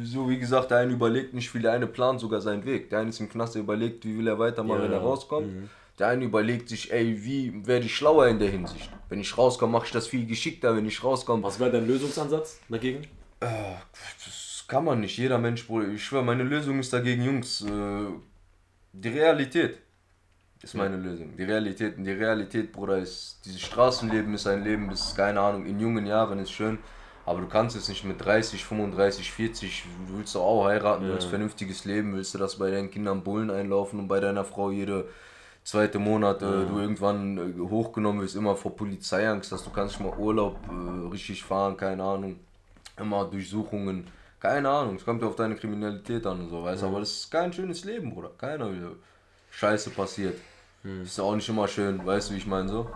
[0.05, 2.91] So wie gesagt, der eine überlegt nicht viel, der eine plant sogar seinen Weg.
[2.91, 5.47] Der eine ist im Knast, der überlegt, wie will er weitermachen, Ja, wenn er rauskommt.
[5.47, 5.71] Mhm.
[5.99, 8.91] Der eine überlegt sich, ey, wie werde ich schlauer in der Hinsicht?
[9.09, 11.43] Wenn ich rauskomme, mache ich das viel geschickter, wenn ich rauskomme.
[11.45, 13.07] Was wäre dein Lösungsansatz dagegen?
[13.41, 15.89] Das kann man nicht, jeder Mensch, Bruder.
[15.89, 17.63] Ich schwöre, meine Lösung ist dagegen, Jungs.
[17.63, 18.07] Äh,
[18.93, 19.79] die Realität
[20.63, 21.37] ist meine Lösung.
[21.37, 21.95] Die Realität.
[21.99, 26.39] Die Realität, Bruder, ist, dieses Straßenleben ist ein Leben, ist keine Ahnung, in jungen Jahren
[26.39, 26.79] ist schön.
[27.27, 31.13] Aber du kannst jetzt nicht mit 30, 35, 40, du willst doch auch heiraten, Ja.
[31.13, 34.71] willst vernünftiges Leben, willst du, dass bei deinen Kindern Bullen einlaufen und bei deiner Frau
[34.71, 35.09] jede
[35.65, 40.09] zweite Monat äh, du irgendwann äh, hochgenommen wirst, immer vor Polizeiangst, dass du kannst nicht
[40.09, 42.37] mal Urlaub äh, richtig fahren, keine Ahnung.
[42.97, 44.07] Immer Durchsuchungen,
[44.39, 47.11] keine Ahnung, es kommt ja auf deine Kriminalität an und so, weißt du, aber das
[47.11, 48.31] ist kein schönes Leben, Bruder.
[48.39, 48.93] Keiner will
[49.51, 50.39] Scheiße passiert.
[51.03, 52.89] Ist ja auch nicht immer schön, weißt du, wie ich meine so?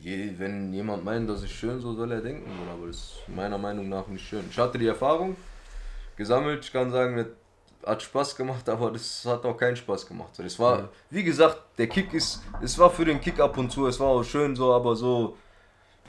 [0.00, 3.20] Je, wenn jemand meint, das ist schön, so soll er denken, Bruder, aber das ist
[3.28, 4.44] meiner Meinung nach nicht schön.
[4.50, 5.36] Ich hatte die Erfahrung
[6.16, 7.26] gesammelt, ich kann sagen, das
[7.86, 10.30] hat Spaß gemacht, aber das hat auch keinen Spaß gemacht.
[10.38, 13.86] Das war, wie gesagt, der Kick ist, es war für den Kick ab und zu,
[13.86, 15.36] es war auch schön so, aber so,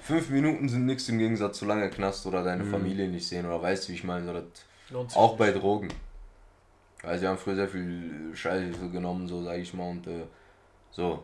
[0.01, 3.59] Fünf Minuten sind nichts im Gegensatz zu lange Knast oder deine Familie nicht sehen oder
[3.59, 4.31] weißt du, wie ich meine.
[4.33, 4.43] Das,
[5.07, 5.39] sich auch nicht.
[5.39, 5.87] bei Drogen.
[7.01, 10.25] Also wir haben früher sehr viel Scheiße genommen, so sage ich mal, und äh,
[10.91, 11.23] so.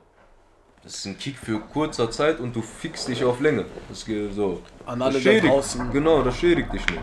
[0.83, 3.65] Das ist ein Kick für kurzer Zeit und du fixst dich auf Länge.
[3.87, 4.63] Das geht so.
[4.87, 5.91] An Das alle da schädigt- draußen.
[5.91, 7.01] Genau, das schädigt dich nicht.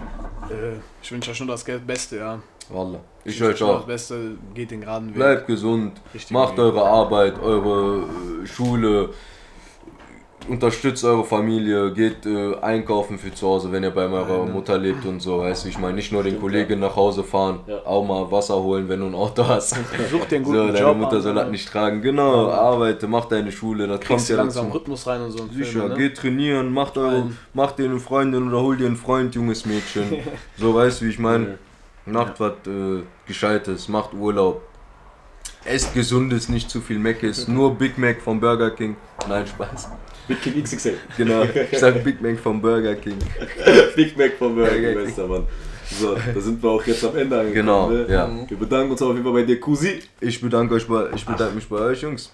[0.51, 2.43] Äh, ich wünsche euch nur das Beste, ja.
[2.71, 3.01] Wallah.
[3.25, 3.79] Ich euch auch.
[3.79, 5.15] Das Beste, geht den geraden Weg.
[5.17, 6.61] Bleibt gesund, Richtig macht Weg.
[6.61, 8.05] eure Arbeit, eure
[8.43, 9.11] äh, Schule,
[10.49, 15.05] unterstützt eure Familie, geht äh, einkaufen für zu Hause, wenn ihr bei eurer Mutter lebt
[15.05, 17.85] und so, weißt du, ich meine, nicht nur den Stimmt, Kollegen nach Hause fahren, Ja.
[17.85, 19.71] auch mal Wasser holen, wenn du ein Auto hast.
[20.11, 21.43] Such dir einen so, guten deine Job Mutter soll ja.
[21.43, 22.01] das nicht tragen.
[22.01, 24.79] Genau, arbeite, mach deine Schule, das kommt Kriegst du ja langsam dazu.
[24.79, 25.47] Rhythmus rein und so.
[25.49, 25.95] Sicher, Film, ne?
[25.97, 30.05] geht trainieren, macht, eure, macht dir eine Freundin oder hol dir einen Freund, junges Mädchen.
[30.57, 31.59] so, weißt du, wie ich meine?
[32.13, 34.63] Macht was äh, Gescheites, macht Urlaub.
[35.65, 38.97] Esst gesundes, nicht zu viel Meckes, nur Big Mac vom Burger King.
[39.29, 39.89] Nein, Spaß.
[40.27, 40.97] Big King XXL.
[41.17, 41.43] Genau,
[41.73, 43.19] ich sag Big Mac vom Burger King.
[43.97, 44.95] Big Mac von Burger King.
[44.95, 45.47] bester Mann.
[45.91, 47.55] So, da sind wir auch jetzt am Ende angekommen.
[47.55, 48.07] Genau, ne?
[48.09, 48.31] ja.
[48.49, 50.01] Wir bedanken uns auf jeden Fall bei dir, Kusi.
[50.21, 52.31] Ich bedanke, euch bei, ich bedanke mich bei euch, Jungs.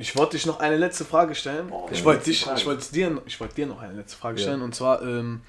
[0.00, 1.68] Ich wollte dich noch eine letzte Frage stellen.
[1.70, 2.58] Oh, ich ja, wollte dich, Frage.
[2.58, 4.42] ich wollte dir, ich wollte dir noch eine letzte Frage Ja.
[4.46, 5.42] stellen und zwar, ähm,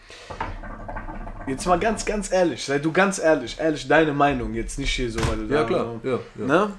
[1.47, 5.09] Jetzt mal ganz, ganz ehrlich, sei du ganz ehrlich, ehrlich, deine Meinung, jetzt nicht hier
[5.11, 5.99] so, weil du Ja, da- klar.
[6.03, 6.45] Ja, ja.
[6.45, 6.73] Ne?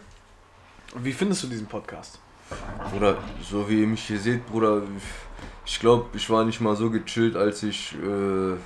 [0.97, 2.21] Wie findest du diesen Podcast?
[2.91, 4.83] Bruder, so wie ihr mich hier seht, Bruder,
[5.67, 7.95] ich glaube, ich war nicht mal so gechillt, als ich.
[7.95, 8.57] Äh,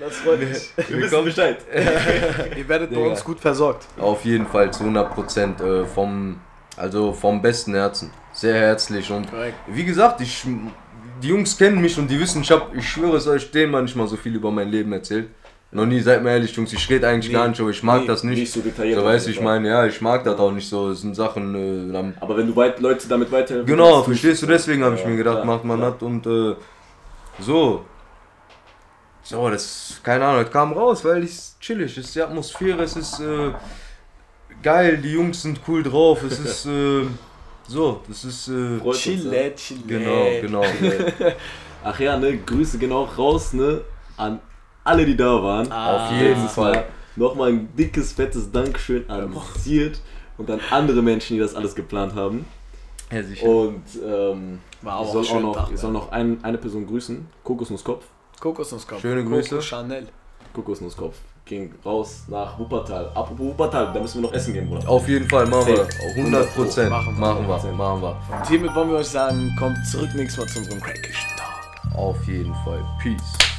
[0.00, 0.70] Das freut mich.
[0.88, 1.58] Wir wissen Bescheid.
[2.56, 3.86] Ihr werdet bei uns gut versorgt.
[3.98, 6.40] auf jeden Fall zu 100 Prozent äh, vom,
[6.76, 8.10] also vom besten Herzen.
[8.32, 9.28] Sehr herzlich und
[9.66, 10.46] wie gesagt, ich,
[11.22, 14.06] die Jungs kennen mich und die wissen, ich, hab, ich schwöre es euch, denen manchmal
[14.06, 15.28] so viel über mein Leben erzählt.
[15.70, 18.00] Noch nie, seid mir ehrlich, Jungs, ich rede eigentlich Nee, gar nicht, aber ich mag
[18.00, 18.38] nee, das nicht.
[18.38, 18.98] Nicht so detailliert.
[18.98, 20.90] So weißt du, ich meine, ja, ich mag das auch nicht so.
[20.90, 24.46] Es sind Sachen, äh, dann Aber wenn du weit Leute damit weiterhelfen Genau, verstehst du,
[24.46, 26.54] deswegen habe ich Ja, mir gedacht, klar, macht man das und äh,
[27.40, 27.84] so.
[29.22, 33.20] So, das, keine Ahnung, das kam raus, weil es chillig ist, die Atmosphäre, es ist
[33.20, 33.52] äh,
[34.62, 37.02] geil, die Jungs sind cool drauf, es ist äh,
[37.68, 38.80] so, das ist äh.
[38.92, 39.80] Chille, chille.
[39.86, 40.64] genau, genau.
[41.84, 43.82] Ach ja, ne, Grüße genau raus, ne,
[44.16, 44.40] an
[44.88, 45.70] alle, die da waren.
[45.70, 46.72] Ah, Auf jeden Fall.
[46.72, 46.84] Mal
[47.18, 50.00] Nochmal ein dickes, fettes Dankeschön an Siert
[50.36, 52.46] und an andere Menschen, die das alles geplant haben.
[53.10, 53.44] Ja, sicher.
[53.44, 56.58] Und ähm, War ich auch soll ein auch noch, Tag, ich soll noch ein, eine
[56.58, 57.26] Person grüßen.
[57.42, 58.04] Kokosnusskopf.
[58.38, 59.00] Kokosnusskopf.
[59.00, 59.48] Schöne Grüße.
[59.50, 60.06] Coco Chanel.
[60.52, 61.16] Kokosnusskopf.
[61.44, 63.06] Ging raus nach Wuppertal.
[63.14, 64.88] Apropos Wuppertal, da müssen wir noch essen gehen, Bruder.
[64.88, 65.76] Auf jeden Fall, machen wir.
[65.76, 66.04] Safe.
[66.16, 66.90] 100 Prozent.
[66.90, 67.72] Machen wir, Machen wir, 100%.
[67.72, 68.16] machen wir.
[68.36, 71.96] Und hiermit wollen wir euch sagen, kommt zurück nächstes Mal zu unserem Crackischen Talk.
[71.96, 72.84] Auf jeden Fall.
[73.02, 73.57] Peace.